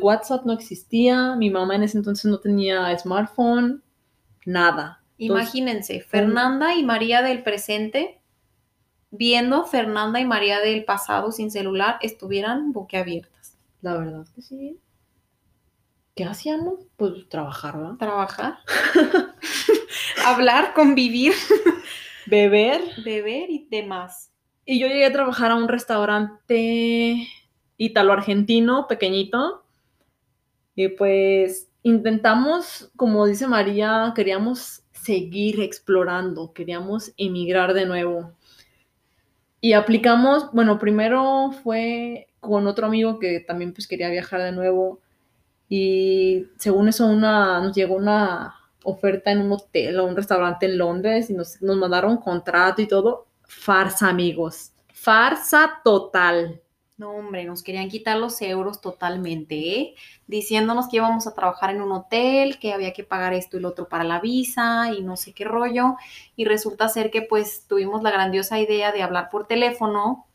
WhatsApp 0.00 0.44
no 0.44 0.52
existía. 0.52 1.34
Mi 1.36 1.50
mamá 1.50 1.76
en 1.76 1.84
ese 1.84 1.98
entonces 1.98 2.30
no 2.30 2.38
tenía 2.38 2.96
smartphone, 2.98 3.82
nada. 4.44 5.02
Entonces, 5.18 5.54
Imagínense, 5.54 6.00
Fernanda 6.00 6.74
y 6.74 6.84
María 6.84 7.22
del 7.22 7.42
presente, 7.42 8.20
viendo 9.10 9.64
Fernanda 9.64 10.20
y 10.20 10.24
María 10.26 10.60
del 10.60 10.84
pasado 10.84 11.32
sin 11.32 11.50
celular, 11.50 11.98
estuvieran 12.02 12.72
boquiabiertas. 12.72 13.56
la 13.80 13.96
verdad 13.96 14.26
que 14.34 14.42
sí. 14.42 14.78
¿Qué 16.14 16.24
hacíamos? 16.24 16.80
Pues 16.96 17.28
trabajar, 17.28 17.76
¿verdad? 17.78 17.94
Trabajar, 17.96 18.58
hablar, 20.26 20.74
convivir, 20.74 21.32
Beber. 22.26 22.82
beber 23.04 23.50
y 23.50 23.68
demás. 23.70 24.32
Y 24.70 24.78
yo 24.78 24.86
llegué 24.86 25.06
a 25.06 25.12
trabajar 25.14 25.50
a 25.50 25.54
un 25.54 25.66
restaurante 25.66 27.26
ítalo-argentino 27.78 28.86
pequeñito. 28.86 29.64
Y 30.74 30.88
pues 30.88 31.70
intentamos, 31.82 32.90
como 32.94 33.24
dice 33.24 33.46
María, 33.46 34.12
queríamos 34.14 34.82
seguir 34.92 35.62
explorando, 35.62 36.52
queríamos 36.52 37.14
emigrar 37.16 37.72
de 37.72 37.86
nuevo. 37.86 38.34
Y 39.62 39.72
aplicamos, 39.72 40.52
bueno, 40.52 40.78
primero 40.78 41.50
fue 41.62 42.28
con 42.38 42.66
otro 42.66 42.88
amigo 42.88 43.18
que 43.18 43.40
también 43.40 43.72
pues 43.72 43.88
quería 43.88 44.10
viajar 44.10 44.42
de 44.42 44.52
nuevo. 44.52 45.00
Y 45.70 46.44
según 46.58 46.88
eso 46.88 47.06
una, 47.06 47.58
nos 47.62 47.74
llegó 47.74 47.94
una 47.94 48.54
oferta 48.84 49.32
en 49.32 49.40
un 49.40 49.52
hotel 49.52 49.98
o 49.98 50.04
un 50.04 50.14
restaurante 50.14 50.66
en 50.66 50.76
Londres 50.76 51.30
y 51.30 51.32
nos, 51.32 51.62
nos 51.62 51.78
mandaron 51.78 52.18
contrato 52.18 52.82
y 52.82 52.86
todo. 52.86 53.27
Farsa, 53.48 54.08
amigos. 54.08 54.72
Farsa 54.92 55.80
total. 55.82 56.62
No, 56.96 57.10
hombre, 57.12 57.44
nos 57.44 57.62
querían 57.62 57.88
quitar 57.88 58.16
los 58.18 58.42
euros 58.42 58.80
totalmente, 58.80 59.54
¿eh? 59.80 59.94
Diciéndonos 60.26 60.88
que 60.88 60.96
íbamos 60.96 61.26
a 61.28 61.34
trabajar 61.34 61.70
en 61.70 61.80
un 61.80 61.92
hotel, 61.92 62.58
que 62.58 62.72
había 62.72 62.92
que 62.92 63.04
pagar 63.04 63.32
esto 63.34 63.56
y 63.56 63.60
lo 63.60 63.68
otro 63.68 63.88
para 63.88 64.02
la 64.04 64.20
visa 64.20 64.90
y 64.96 65.02
no 65.02 65.16
sé 65.16 65.32
qué 65.32 65.44
rollo. 65.44 65.96
Y 66.36 66.44
resulta 66.44 66.88
ser 66.88 67.10
que 67.12 67.22
pues 67.22 67.66
tuvimos 67.68 68.02
la 68.02 68.10
grandiosa 68.10 68.58
idea 68.60 68.90
de 68.92 69.02
hablar 69.02 69.28
por 69.30 69.46
teléfono, 69.46 70.26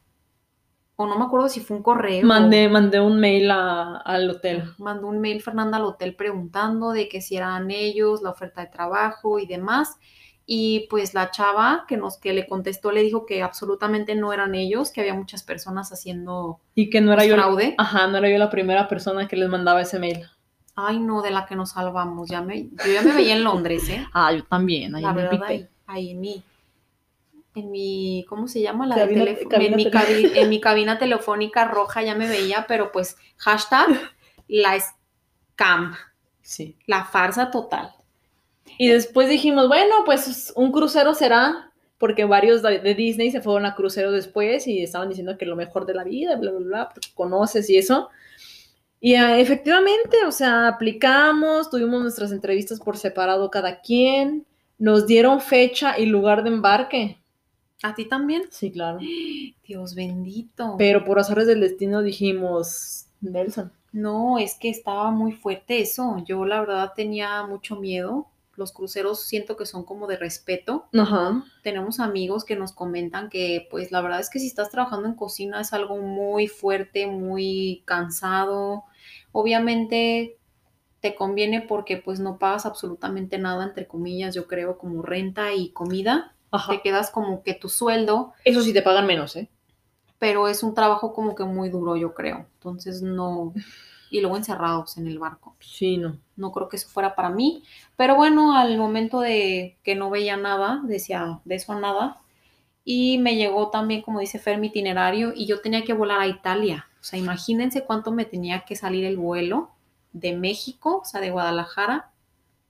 o 0.95 1.05
no 1.05 1.17
me 1.17 1.25
acuerdo 1.25 1.49
si 1.49 1.59
fue 1.59 1.75
un 1.77 1.83
correo. 1.83 2.25
Mandé, 2.25 2.69
mandé 2.69 3.01
un 3.01 3.19
mail 3.19 3.51
a- 3.51 3.97
al 3.97 4.29
hotel. 4.29 4.63
Mandó 4.77 5.07
un 5.07 5.19
mail 5.19 5.41
Fernanda 5.41 5.77
al 5.77 5.85
hotel 5.85 6.15
preguntando 6.15 6.91
de 6.91 7.09
que 7.09 7.19
si 7.21 7.35
eran 7.35 7.71
ellos, 7.71 8.21
la 8.21 8.29
oferta 8.29 8.61
de 8.61 8.67
trabajo 8.67 9.39
y 9.39 9.45
demás. 9.45 9.97
Y 10.45 10.87
pues 10.89 11.13
la 11.13 11.31
chava 11.31 11.85
que 11.87 11.95
nos 11.95 12.17
que 12.17 12.33
le 12.33 12.47
contestó 12.47 12.91
le 12.91 13.01
dijo 13.01 13.25
que 13.25 13.41
absolutamente 13.43 14.13
no 14.15 14.33
eran 14.33 14.55
ellos, 14.55 14.91
que 14.91 14.99
había 15.01 15.13
muchas 15.13 15.41
personas 15.43 15.91
haciendo 15.93 16.59
Y 16.75 16.89
que 16.89 16.99
no 16.99 17.13
era 17.13 17.21
pues, 17.21 17.29
yo. 17.29 17.35
fraude. 17.35 17.75
Ajá, 17.77 18.07
no 18.07 18.17
era 18.17 18.29
yo 18.29 18.37
la 18.37 18.49
primera 18.49 18.87
persona 18.89 19.27
que 19.27 19.37
les 19.37 19.47
mandaba 19.47 19.81
ese 19.81 19.99
mail. 19.99 20.27
Ay, 20.75 20.99
no, 20.99 21.21
de 21.21 21.31
la 21.31 21.45
que 21.45 21.55
nos 21.55 21.71
salvamos. 21.71 22.29
Ya 22.29 22.41
me, 22.41 22.63
yo 22.63 22.91
ya 22.93 23.01
me 23.03 23.13
veía 23.13 23.35
en 23.35 23.43
Londres, 23.43 23.87
¿eh? 23.89 24.05
Ah, 24.13 24.33
yo 24.33 24.43
también. 24.43 24.93
Ahí 24.95 25.03
La 25.03 25.09
en 25.11 25.15
verdad, 25.15 25.31
Big 25.31 25.43
ahí, 25.43 25.67
ahí 25.87 26.09
en 26.11 26.19
mi, 26.19 26.43
en 27.55 27.71
mi, 27.71 28.25
¿cómo 28.27 28.47
se 28.47 28.61
llama? 28.61 28.85
La 28.87 28.95
Cabina- 28.95 29.19
de 29.21 29.25
teléfono. 29.25 29.49
cabina 29.49 29.69
En 29.71 29.75
mi, 29.77 29.83
tele- 29.85 29.91
cabi- 29.93 30.31
en 30.35 30.49
mi 30.49 30.59
cabina 30.59 30.97
telefónica 30.97 31.65
roja 31.65 32.01
ya 32.01 32.15
me 32.15 32.27
veía, 32.27 32.65
pero 32.67 32.91
pues 32.91 33.15
hashtag 33.37 33.87
la 34.49 34.77
scam, 34.79 35.95
Sí. 36.41 36.75
la 36.87 37.05
farsa 37.05 37.49
total. 37.51 37.93
Y 38.77 38.89
después 38.89 39.29
dijimos, 39.29 39.67
bueno, 39.67 39.95
pues 40.05 40.53
un 40.55 40.71
crucero 40.71 41.13
será, 41.13 41.71
porque 41.97 42.25
varios 42.25 42.61
de 42.61 42.95
Disney 42.95 43.31
se 43.31 43.41
fueron 43.41 43.65
a 43.65 43.75
crucero 43.75 44.11
después 44.11 44.67
y 44.67 44.81
estaban 44.81 45.09
diciendo 45.09 45.37
que 45.37 45.45
lo 45.45 45.55
mejor 45.55 45.85
de 45.85 45.93
la 45.93 46.03
vida, 46.03 46.35
bla, 46.35 46.51
bla, 46.51 46.59
bla, 46.59 46.89
porque 46.89 47.09
conoces 47.13 47.69
y 47.69 47.77
eso. 47.77 48.09
Y 48.99 49.15
eh, 49.15 49.41
efectivamente, 49.41 50.17
o 50.25 50.31
sea, 50.31 50.67
aplicamos, 50.67 51.69
tuvimos 51.69 52.01
nuestras 52.01 52.31
entrevistas 52.31 52.79
por 52.79 52.97
separado 52.97 53.51
cada 53.51 53.81
quien, 53.81 54.45
nos 54.77 55.07
dieron 55.07 55.39
fecha 55.39 55.99
y 55.99 56.05
lugar 56.05 56.43
de 56.43 56.49
embarque. 56.49 57.17
¿A 57.83 57.93
ti 57.95 58.05
también? 58.05 58.43
Sí, 58.49 58.71
claro. 58.71 58.99
Dios 59.67 59.93
bendito. 59.93 60.75
Pero 60.77 61.03
por 61.03 61.19
azares 61.19 61.47
del 61.47 61.59
destino 61.59 62.01
dijimos, 62.01 63.07
Nelson. 63.19 63.71
No, 63.91 64.39
es 64.39 64.55
que 64.55 64.69
estaba 64.69 65.11
muy 65.11 65.33
fuerte 65.33 65.79
eso. 65.81 66.23
Yo 66.25 66.45
la 66.45 66.61
verdad 66.61 66.93
tenía 66.95 67.45
mucho 67.45 67.75
miedo. 67.75 68.27
Los 68.55 68.71
cruceros 68.71 69.23
siento 69.23 69.57
que 69.57 69.65
son 69.65 69.83
como 69.83 70.07
de 70.07 70.17
respeto. 70.17 70.87
Ajá. 70.97 71.43
Tenemos 71.63 71.99
amigos 71.99 72.45
que 72.45 72.55
nos 72.55 72.71
comentan 72.71 73.29
que 73.29 73.67
pues 73.71 73.91
la 73.91 74.01
verdad 74.01 74.19
es 74.19 74.29
que 74.29 74.39
si 74.39 74.47
estás 74.47 74.69
trabajando 74.69 75.07
en 75.07 75.15
cocina 75.15 75.61
es 75.61 75.73
algo 75.73 75.97
muy 75.97 76.47
fuerte, 76.47 77.07
muy 77.07 77.83
cansado. 77.85 78.83
Obviamente 79.31 80.37
te 80.99 81.15
conviene 81.15 81.61
porque 81.61 81.97
pues 81.97 82.19
no 82.19 82.37
pagas 82.37 82.65
absolutamente 82.65 83.37
nada, 83.37 83.63
entre 83.63 83.87
comillas, 83.87 84.35
yo 84.35 84.47
creo, 84.47 84.77
como 84.77 85.01
renta 85.01 85.53
y 85.53 85.69
comida. 85.69 86.35
Ajá. 86.51 86.71
Te 86.71 86.81
quedas 86.81 87.09
como 87.09 87.41
que 87.41 87.55
tu 87.55 87.67
sueldo, 87.67 88.33
Eso 88.45 88.61
sí 88.61 88.73
te 88.73 88.83
pagan 88.83 89.07
menos, 89.07 89.35
¿eh? 89.35 89.49
pero 90.23 90.47
es 90.47 90.63
un 90.63 90.73
trabajo 90.73 91.11
como 91.11 91.35
que 91.35 91.43
muy 91.43 91.67
duro, 91.67 91.97
yo 91.97 92.13
creo. 92.13 92.45
Entonces 92.53 93.01
no... 93.01 93.53
Y 94.13 94.21
luego 94.21 94.37
encerrados 94.37 94.97
en 94.99 95.07
el 95.07 95.17
barco. 95.17 95.55
Sí, 95.59 95.97
no. 95.97 96.17
No 96.35 96.51
creo 96.51 96.69
que 96.69 96.75
eso 96.77 96.87
fuera 96.87 97.15
para 97.15 97.29
mí. 97.31 97.63
Pero 97.97 98.15
bueno, 98.15 98.55
al 98.55 98.77
momento 98.77 99.19
de 99.21 99.75
que 99.83 99.95
no 99.95 100.11
veía 100.11 100.37
nada, 100.37 100.81
decía 100.83 101.39
de 101.45 101.55
eso 101.55 101.73
a 101.73 101.79
nada. 101.79 102.17
Y 102.85 103.17
me 103.17 103.35
llegó 103.35 103.71
también, 103.71 104.03
como 104.03 104.19
dice 104.19 104.37
Fer, 104.37 104.59
mi 104.59 104.67
itinerario 104.67 105.33
y 105.35 105.47
yo 105.47 105.61
tenía 105.61 105.83
que 105.83 105.93
volar 105.93 106.19
a 106.19 106.27
Italia. 106.27 106.85
O 107.01 107.03
sea, 107.03 107.17
imagínense 107.17 107.85
cuánto 107.85 108.11
me 108.11 108.25
tenía 108.25 108.65
que 108.65 108.75
salir 108.75 109.03
el 109.03 109.17
vuelo 109.17 109.71
de 110.11 110.33
México, 110.37 110.99
o 111.01 111.05
sea, 111.05 111.19
de 111.19 111.31
Guadalajara 111.31 112.11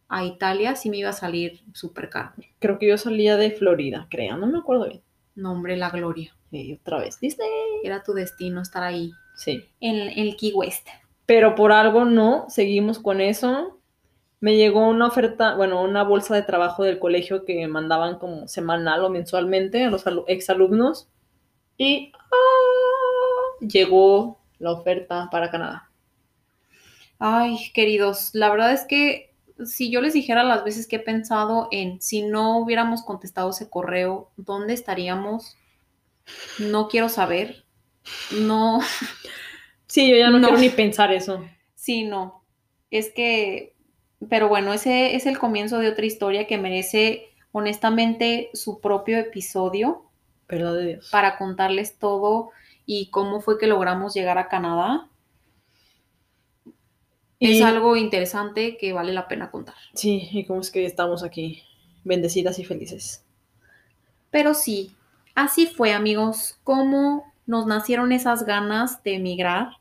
a 0.08 0.24
Italia, 0.24 0.78
si 0.78 0.90
me 0.90 0.98
iba 0.98 1.10
a 1.10 1.14
salir 1.14 1.60
súper 1.74 2.10
caro. 2.10 2.32
Creo 2.60 2.80
que 2.80 2.88
yo 2.88 2.98
salía 2.98 3.36
de 3.36 3.52
Florida, 3.52 4.08
creo, 4.10 4.38
no 4.38 4.48
me 4.48 4.60
acuerdo 4.60 4.88
bien. 4.88 5.02
No, 5.36 5.52
hombre, 5.52 5.76
la 5.76 5.90
gloria. 5.90 6.34
Y 6.52 6.74
otra 6.76 7.00
vez, 7.00 7.20
Disney. 7.20 7.50
Era 7.84 8.02
tu 8.02 8.14
destino 8.14 8.62
estar 8.62 8.84
ahí, 8.84 9.12
Sí. 9.36 9.66
en, 9.82 9.96
en 9.98 10.20
el 10.20 10.38
Key 10.38 10.54
West. 10.54 10.88
Pero 11.26 11.56
por 11.56 11.72
algo 11.72 12.06
no, 12.06 12.46
seguimos 12.50 13.00
con 13.00 13.22
eso. 13.22 13.80
Me 14.42 14.58
llegó 14.58 14.88
una 14.90 15.08
oferta, 15.08 15.56
bueno, 15.56 15.82
una 15.84 16.04
bolsa 16.04 16.36
de 16.36 16.44
trabajo 16.44 16.84
del 16.84 17.00
colegio 17.00 17.46
que 17.46 17.68
mandaban 17.68 18.20
como 18.20 18.48
semanal 18.48 19.04
o 19.06 19.10
mensualmente 19.10 19.84
a 19.86 19.90
los 19.92 20.06
alu- 20.08 20.26
exalumnos. 20.28 21.10
Y 21.78 22.12
¡ah! 22.16 23.58
llegó 23.62 24.40
la 24.60 24.72
oferta 24.72 25.30
para 25.32 25.52
Canadá. 25.52 25.90
Ay, 27.20 27.72
queridos, 27.74 28.32
la 28.34 28.50
verdad 28.50 28.74
es 28.74 28.86
que 28.86 29.34
si 29.66 29.92
yo 29.92 30.02
les 30.02 30.14
dijera 30.14 30.44
las 30.44 30.64
veces 30.64 30.88
que 30.88 30.98
he 30.98 31.00
pensado 31.00 31.68
en 31.72 32.02
si 32.02 32.22
no 32.24 32.58
hubiéramos 32.60 33.04
contestado 33.04 33.52
ese 33.52 33.70
correo, 33.70 34.32
¿dónde 34.36 34.74
estaríamos? 34.74 35.56
No 36.58 36.88
quiero 36.88 37.10
saber. 37.10 37.66
No, 38.42 38.82
Sí, 39.94 40.10
yo 40.10 40.16
ya 40.18 40.32
no, 40.32 40.40
No. 40.40 40.48
quiero 40.48 40.60
ni 40.60 40.70
pensar 40.70 41.14
eso. 41.14 41.46
sí, 41.76 42.04
no. 42.04 42.44
Es 42.90 43.12
que, 43.12 43.76
pero 44.28 44.48
bueno, 44.48 44.74
ese 44.74 45.16
es 45.16 45.28
el 45.28 45.38
comienzo 45.38 45.78
de 45.78 45.90
otra 45.90 46.06
historia 46.08 46.48
que 46.48 46.58
merece 46.58 47.28
honestamente 47.52 48.50
su 48.56 48.82
propio 48.82 49.20
episodio 49.20 50.10
Verdad 50.48 50.74
de 50.76 50.86
Dios. 50.88 51.10
para 51.12 51.38
contarles 51.38 52.00
todo 52.00 52.50
y 52.88 53.12
cómo 53.12 53.40
fue 53.40 53.60
que 53.60 53.68
logramos 53.68 54.16
llegar 54.16 54.40
a 54.40 54.48
Canadá. 54.48 55.10
Y- 57.38 57.58
Es 57.60 57.62
algo 57.64 57.96
interesante 57.96 58.78
que 58.78 58.94
vale 58.94 59.14
la 59.14 59.28
pena 59.28 59.52
contar. 59.52 59.76
Sí, 59.94 60.28
y 60.32 60.46
cómo 60.46 60.62
es 60.62 60.72
que 60.72 60.86
estamos 60.86 61.22
aquí, 61.24 61.62
bendecidas 62.04 62.58
y 62.58 62.66
felices. 62.66 63.24
Pero 64.32 64.56
sí, 64.56 64.96
así 65.36 65.68
fue, 65.68 65.94
amigos, 65.94 66.58
cómo 66.64 67.32
nos 67.46 67.68
nacieron 67.68 68.12
esas 68.12 68.46
ganas 68.46 69.04
de 69.04 69.16
emigrar 69.16 69.74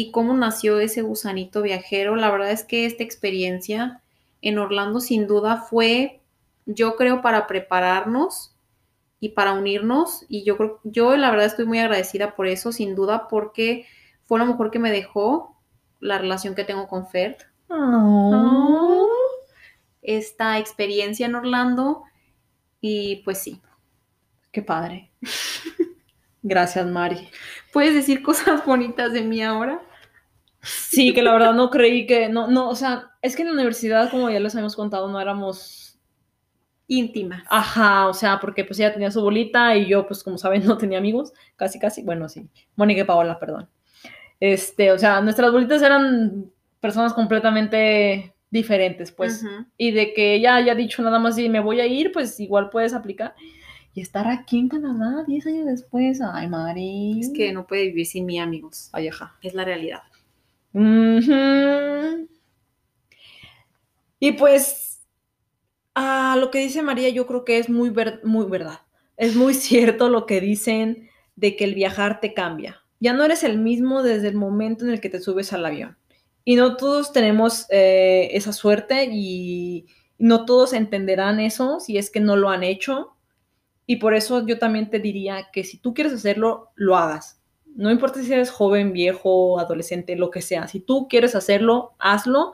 y 0.00 0.10
cómo 0.12 0.32
nació 0.32 0.80
ese 0.80 1.02
gusanito 1.02 1.60
viajero. 1.60 2.16
La 2.16 2.30
verdad 2.30 2.50
es 2.50 2.64
que 2.64 2.86
esta 2.86 3.04
experiencia 3.04 4.00
en 4.40 4.58
Orlando 4.58 5.00
sin 5.00 5.26
duda 5.26 5.58
fue, 5.58 6.22
yo 6.64 6.96
creo, 6.96 7.20
para 7.20 7.46
prepararnos 7.46 8.54
y 9.20 9.30
para 9.30 9.52
unirnos. 9.52 10.24
Y 10.26 10.42
yo 10.44 10.56
creo, 10.56 10.80
yo 10.84 11.14
la 11.18 11.30
verdad 11.30 11.44
estoy 11.44 11.66
muy 11.66 11.78
agradecida 11.80 12.34
por 12.34 12.46
eso, 12.46 12.72
sin 12.72 12.94
duda, 12.94 13.28
porque 13.28 13.84
fue 14.24 14.38
lo 14.38 14.46
mejor 14.46 14.70
que 14.70 14.78
me 14.78 14.90
dejó 14.90 15.60
la 16.00 16.16
relación 16.16 16.54
que 16.54 16.64
tengo 16.64 16.88
con 16.88 17.06
Fer. 17.06 17.36
Ah. 17.68 19.04
Esta 20.00 20.58
experiencia 20.58 21.26
en 21.26 21.34
Orlando. 21.34 22.04
Y 22.80 23.16
pues 23.16 23.42
sí, 23.42 23.60
Qué 24.50 24.62
padre. 24.62 25.10
Gracias, 26.42 26.86
Mari. 26.86 27.28
¿Puedes 27.72 27.94
decir 27.94 28.22
cosas 28.22 28.64
bonitas 28.64 29.12
de 29.12 29.20
mí 29.20 29.42
ahora? 29.42 29.80
Sí, 30.62 31.14
que 31.14 31.22
la 31.22 31.32
verdad 31.32 31.54
no 31.54 31.70
creí 31.70 32.06
que, 32.06 32.28
no, 32.28 32.46
no, 32.48 32.68
o 32.68 32.74
sea, 32.74 33.12
es 33.22 33.34
que 33.34 33.42
en 33.42 33.48
la 33.48 33.54
universidad, 33.54 34.10
como 34.10 34.28
ya 34.30 34.40
les 34.40 34.54
habíamos 34.54 34.76
contado, 34.76 35.08
no 35.08 35.20
éramos, 35.20 35.98
Íntimas. 36.86 37.44
ajá, 37.48 38.08
o 38.08 38.14
sea, 38.14 38.40
porque 38.40 38.64
pues 38.64 38.78
ella 38.78 38.92
tenía 38.92 39.10
su 39.10 39.22
bolita 39.22 39.76
y 39.76 39.86
yo, 39.86 40.06
pues 40.06 40.22
como 40.22 40.38
saben, 40.38 40.64
no 40.66 40.76
tenía 40.76 40.98
amigos, 40.98 41.32
casi, 41.56 41.78
casi, 41.78 42.02
bueno, 42.02 42.28
sí, 42.28 42.48
Mónica 42.76 43.02
y 43.02 43.04
Paola, 43.04 43.38
perdón. 43.38 43.68
Este, 44.40 44.90
o 44.92 44.98
sea, 44.98 45.20
nuestras 45.20 45.52
bolitas 45.52 45.82
eran 45.82 46.50
personas 46.80 47.12
completamente 47.14 48.34
diferentes, 48.50 49.12
pues, 49.12 49.44
y 49.76 49.92
de 49.92 50.12
que 50.12 50.34
ella 50.34 50.56
haya 50.56 50.74
dicho 50.74 51.02
nada 51.02 51.18
más 51.18 51.38
y 51.38 51.48
me 51.48 51.60
voy 51.60 51.80
a 51.80 51.86
ir, 51.86 52.10
pues 52.10 52.40
igual 52.40 52.70
puedes 52.70 52.94
aplicar. 52.94 53.34
Y 53.92 54.00
estar 54.00 54.28
aquí 54.28 54.58
en 54.58 54.68
Canadá 54.68 55.24
10 55.26 55.46
años 55.46 55.66
después, 55.66 56.20
ay, 56.22 56.48
Mari. 56.48 57.20
Es 57.20 57.32
que 57.34 57.52
no 57.52 57.66
puede 57.66 57.86
vivir 57.86 58.06
sin 58.06 58.24
mí, 58.24 58.38
amigos. 58.38 58.88
Ay, 58.92 59.08
ajá. 59.08 59.36
Es 59.42 59.54
la 59.54 59.64
realidad. 59.64 60.02
Y 64.20 64.32
pues, 64.32 65.02
a 65.94 66.36
lo 66.38 66.50
que 66.50 66.58
dice 66.58 66.82
María, 66.82 67.08
yo 67.08 67.26
creo 67.26 67.44
que 67.44 67.58
es 67.58 67.68
muy, 67.68 67.92
muy 68.22 68.46
verdad. 68.46 68.80
Es 69.16 69.34
muy 69.34 69.54
cierto 69.68 70.08
lo 70.08 70.26
que 70.26 70.40
dicen 70.40 71.08
de 71.36 71.56
que 71.56 71.64
el 71.64 71.74
viajar 71.74 72.20
te 72.20 72.34
cambia. 72.34 72.82
Ya 73.00 73.14
no 73.14 73.24
eres 73.24 73.42
el 73.44 73.58
mismo 73.58 74.02
desde 74.02 74.28
el 74.28 74.34
momento 74.34 74.84
en 74.84 74.90
el 74.90 75.00
que 75.00 75.08
te 75.08 75.20
subes 75.20 75.52
al 75.52 75.64
avión. 75.64 75.96
Y 76.44 76.56
no 76.56 76.76
todos 76.76 77.12
tenemos 77.12 77.66
eh, 77.70 78.28
esa 78.32 78.52
suerte 78.52 79.08
y 79.10 79.86
no 80.18 80.44
todos 80.44 80.74
entenderán 80.74 81.40
eso 81.40 81.80
si 81.80 81.96
es 81.96 82.10
que 82.10 82.20
no 82.20 82.36
lo 82.36 82.50
han 82.50 82.62
hecho. 82.62 83.16
Y 83.86 83.96
por 83.96 84.14
eso 84.14 84.46
yo 84.46 84.58
también 84.58 84.90
te 84.90 84.98
diría 84.98 85.48
que 85.52 85.64
si 85.64 85.78
tú 85.78 85.94
quieres 85.94 86.12
hacerlo, 86.12 86.70
lo 86.74 86.96
hagas. 86.96 87.39
No 87.76 87.90
importa 87.90 88.22
si 88.22 88.32
eres 88.32 88.50
joven, 88.50 88.92
viejo, 88.92 89.58
adolescente, 89.58 90.16
lo 90.16 90.30
que 90.30 90.42
sea. 90.42 90.68
Si 90.68 90.80
tú 90.80 91.06
quieres 91.08 91.34
hacerlo, 91.34 91.94
hazlo. 91.98 92.52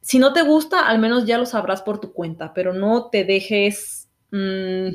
Si 0.00 0.18
no 0.18 0.32
te 0.32 0.42
gusta, 0.42 0.86
al 0.88 0.98
menos 0.98 1.26
ya 1.26 1.38
lo 1.38 1.46
sabrás 1.46 1.82
por 1.82 2.00
tu 2.00 2.12
cuenta, 2.12 2.52
pero 2.54 2.72
no 2.74 3.08
te 3.10 3.24
dejes 3.24 4.08
mm, 4.32 4.88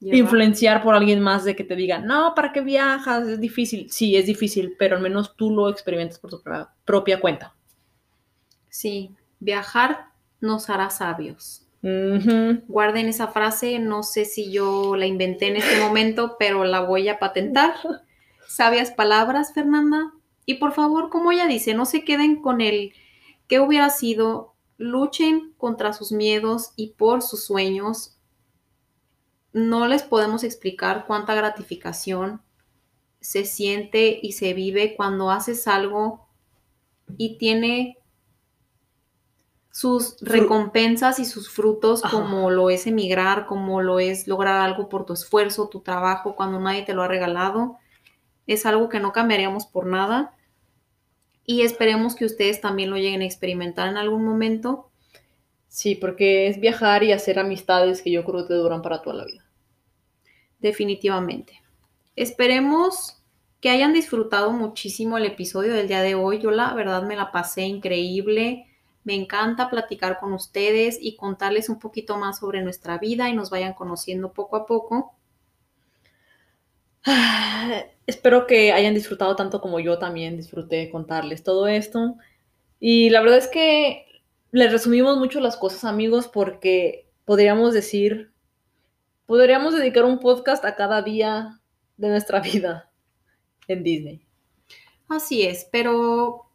influenciar 0.00 0.82
por 0.82 0.94
alguien 0.94 1.20
más 1.20 1.44
de 1.44 1.56
que 1.56 1.64
te 1.64 1.76
diga, 1.76 1.98
no, 1.98 2.34
¿para 2.34 2.52
qué 2.52 2.60
viajas? 2.60 3.26
Es 3.28 3.40
difícil. 3.40 3.90
Sí, 3.90 4.16
es 4.16 4.26
difícil, 4.26 4.76
pero 4.78 4.96
al 4.96 5.02
menos 5.02 5.36
tú 5.36 5.50
lo 5.50 5.68
experimentas 5.68 6.18
por 6.18 6.30
tu 6.30 6.42
pro- 6.42 6.68
propia 6.84 7.20
cuenta. 7.20 7.54
Sí, 8.68 9.10
viajar 9.40 10.06
nos 10.40 10.70
hará 10.70 10.90
sabios. 10.90 11.64
Guarden 12.66 13.06
esa 13.08 13.28
frase, 13.28 13.78
no 13.78 14.02
sé 14.02 14.24
si 14.24 14.50
yo 14.52 14.96
la 14.96 15.06
inventé 15.06 15.48
en 15.48 15.56
este 15.56 15.78
momento, 15.80 16.36
pero 16.38 16.64
la 16.64 16.80
voy 16.80 17.08
a 17.08 17.18
patentar. 17.18 17.74
Sabias 18.48 18.90
palabras, 18.90 19.52
Fernanda. 19.52 20.14
Y 20.46 20.54
por 20.54 20.72
favor, 20.72 21.10
como 21.10 21.30
ella 21.32 21.46
dice, 21.46 21.74
no 21.74 21.84
se 21.84 22.02
queden 22.02 22.40
con 22.40 22.62
el 22.62 22.94
que 23.46 23.60
hubiera 23.60 23.90
sido, 23.90 24.54
luchen 24.78 25.52
contra 25.58 25.92
sus 25.92 26.12
miedos 26.12 26.72
y 26.74 26.94
por 26.94 27.20
sus 27.20 27.44
sueños. 27.44 28.16
No 29.52 29.86
les 29.86 30.02
podemos 30.02 30.44
explicar 30.44 31.04
cuánta 31.06 31.34
gratificación 31.34 32.40
se 33.20 33.44
siente 33.44 34.18
y 34.22 34.32
se 34.32 34.54
vive 34.54 34.96
cuando 34.96 35.30
haces 35.30 35.68
algo 35.68 36.26
y 37.18 37.36
tiene 37.36 37.98
sus 39.70 40.16
recompensas 40.22 41.18
y 41.18 41.26
sus 41.26 41.50
frutos 41.50 42.02
Ajá. 42.02 42.16
como 42.16 42.50
lo 42.50 42.70
es 42.70 42.86
emigrar, 42.86 43.44
como 43.44 43.82
lo 43.82 44.00
es 44.00 44.26
lograr 44.26 44.62
algo 44.62 44.88
por 44.88 45.04
tu 45.04 45.12
esfuerzo, 45.12 45.68
tu 45.68 45.80
trabajo, 45.80 46.34
cuando 46.34 46.58
nadie 46.58 46.82
te 46.82 46.94
lo 46.94 47.02
ha 47.02 47.08
regalado. 47.08 47.76
Es 48.48 48.66
algo 48.66 48.88
que 48.88 48.98
no 48.98 49.12
cambiaríamos 49.12 49.66
por 49.66 49.86
nada 49.86 50.34
y 51.44 51.62
esperemos 51.62 52.16
que 52.16 52.24
ustedes 52.24 52.60
también 52.60 52.90
lo 52.90 52.96
lleguen 52.96 53.22
a 53.22 53.26
experimentar 53.26 53.88
en 53.88 53.96
algún 53.96 54.24
momento. 54.24 54.90
Sí, 55.68 55.94
porque 55.94 56.48
es 56.48 56.58
viajar 56.58 57.04
y 57.04 57.12
hacer 57.12 57.38
amistades 57.38 58.02
que 58.02 58.10
yo 58.10 58.24
creo 58.24 58.42
que 58.42 58.48
te 58.48 58.54
duran 58.54 58.82
para 58.82 59.02
toda 59.02 59.16
la 59.16 59.24
vida. 59.24 59.44
Definitivamente. 60.58 61.62
Esperemos 62.16 63.22
que 63.60 63.70
hayan 63.70 63.92
disfrutado 63.92 64.52
muchísimo 64.52 65.18
el 65.18 65.26
episodio 65.26 65.72
del 65.72 65.88
día 65.88 66.02
de 66.02 66.14
hoy. 66.14 66.38
Yo 66.38 66.50
la 66.50 66.72
verdad 66.74 67.02
me 67.02 67.16
la 67.16 67.32
pasé 67.32 67.62
increíble. 67.62 68.66
Me 69.04 69.14
encanta 69.14 69.70
platicar 69.70 70.18
con 70.18 70.32
ustedes 70.32 70.98
y 71.00 71.16
contarles 71.16 71.68
un 71.68 71.78
poquito 71.78 72.16
más 72.16 72.38
sobre 72.38 72.62
nuestra 72.62 72.98
vida 72.98 73.28
y 73.28 73.34
nos 73.34 73.50
vayan 73.50 73.74
conociendo 73.74 74.32
poco 74.32 74.56
a 74.56 74.66
poco. 74.66 75.17
Espero 78.06 78.46
que 78.46 78.72
hayan 78.72 78.94
disfrutado 78.94 79.36
tanto 79.36 79.60
como 79.60 79.80
yo 79.80 79.98
también 79.98 80.36
disfruté 80.36 80.90
contarles 80.90 81.42
todo 81.42 81.66
esto. 81.66 82.16
Y 82.80 83.10
la 83.10 83.20
verdad 83.20 83.38
es 83.38 83.48
que 83.48 84.06
les 84.50 84.72
resumimos 84.72 85.18
mucho 85.18 85.40
las 85.40 85.56
cosas, 85.56 85.84
amigos, 85.84 86.28
porque 86.28 87.08
podríamos 87.24 87.74
decir, 87.74 88.32
podríamos 89.26 89.74
dedicar 89.74 90.04
un 90.04 90.20
podcast 90.20 90.64
a 90.64 90.74
cada 90.76 91.02
día 91.02 91.60
de 91.96 92.08
nuestra 92.08 92.40
vida 92.40 92.90
en 93.66 93.82
Disney. 93.82 94.22
Así 95.08 95.42
es, 95.42 95.66
pero 95.70 96.46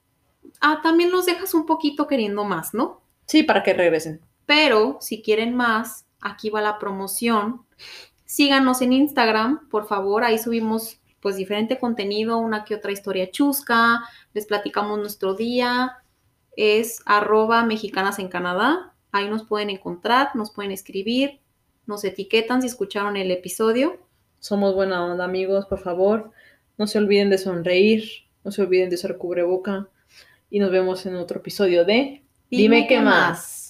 ah, 0.62 0.80
también 0.82 1.12
los 1.12 1.26
dejas 1.26 1.54
un 1.54 1.66
poquito 1.66 2.08
queriendo 2.08 2.44
más, 2.44 2.74
¿no? 2.74 3.02
Sí, 3.26 3.44
para 3.44 3.64
que 3.64 3.74
regresen. 3.74 4.22
Pero 4.46 4.98
si 5.02 5.22
quieren 5.22 5.56
más, 5.56 6.06
aquí 6.20 6.50
va 6.50 6.62
la 6.62 6.80
promoción. 6.80 7.66
Síganos 8.34 8.82
en 8.82 8.94
Instagram, 8.94 9.70
por 9.70 9.86
favor, 9.86 10.24
ahí 10.24 10.40
subimos 10.40 11.00
pues 11.20 11.36
diferente 11.36 11.78
contenido, 11.78 12.40
una 12.40 12.66
que 12.66 12.74
otra 12.74 12.92
historia 12.92 13.30
chusca, 13.30 14.02
les 14.34 14.48
platicamos 14.48 14.98
nuestro 14.98 15.36
día, 15.36 15.98
es 16.58 17.04
arroba 17.06 17.64
mexicanas 17.64 18.18
en 18.18 18.30
Canadá, 18.30 18.96
ahí 19.12 19.30
nos 19.30 19.44
pueden 19.44 19.70
encontrar, 19.70 20.36
nos 20.36 20.50
pueden 20.50 20.72
escribir, 20.72 21.42
nos 21.86 22.04
etiquetan 22.06 22.64
si 22.64 22.70
escucharon 22.70 23.18
el 23.18 23.30
episodio. 23.30 24.00
Somos 24.40 24.74
buena 24.74 25.06
onda, 25.06 25.26
amigos, 25.26 25.68
por 25.68 25.78
favor, 25.78 26.32
no 26.80 26.88
se 26.88 26.98
olviden 26.98 27.30
de 27.30 27.38
sonreír, 27.38 28.04
no 28.44 28.52
se 28.52 28.64
olviden 28.64 28.90
de 28.90 28.96
usar 28.96 29.20
cubreboca 29.20 29.90
y 30.50 30.58
nos 30.58 30.72
vemos 30.72 31.06
en 31.06 31.18
otro 31.18 31.38
episodio 31.38 31.86
de 31.86 32.24
Dime, 32.50 32.88
qué 32.88 33.00
más. 33.00 33.63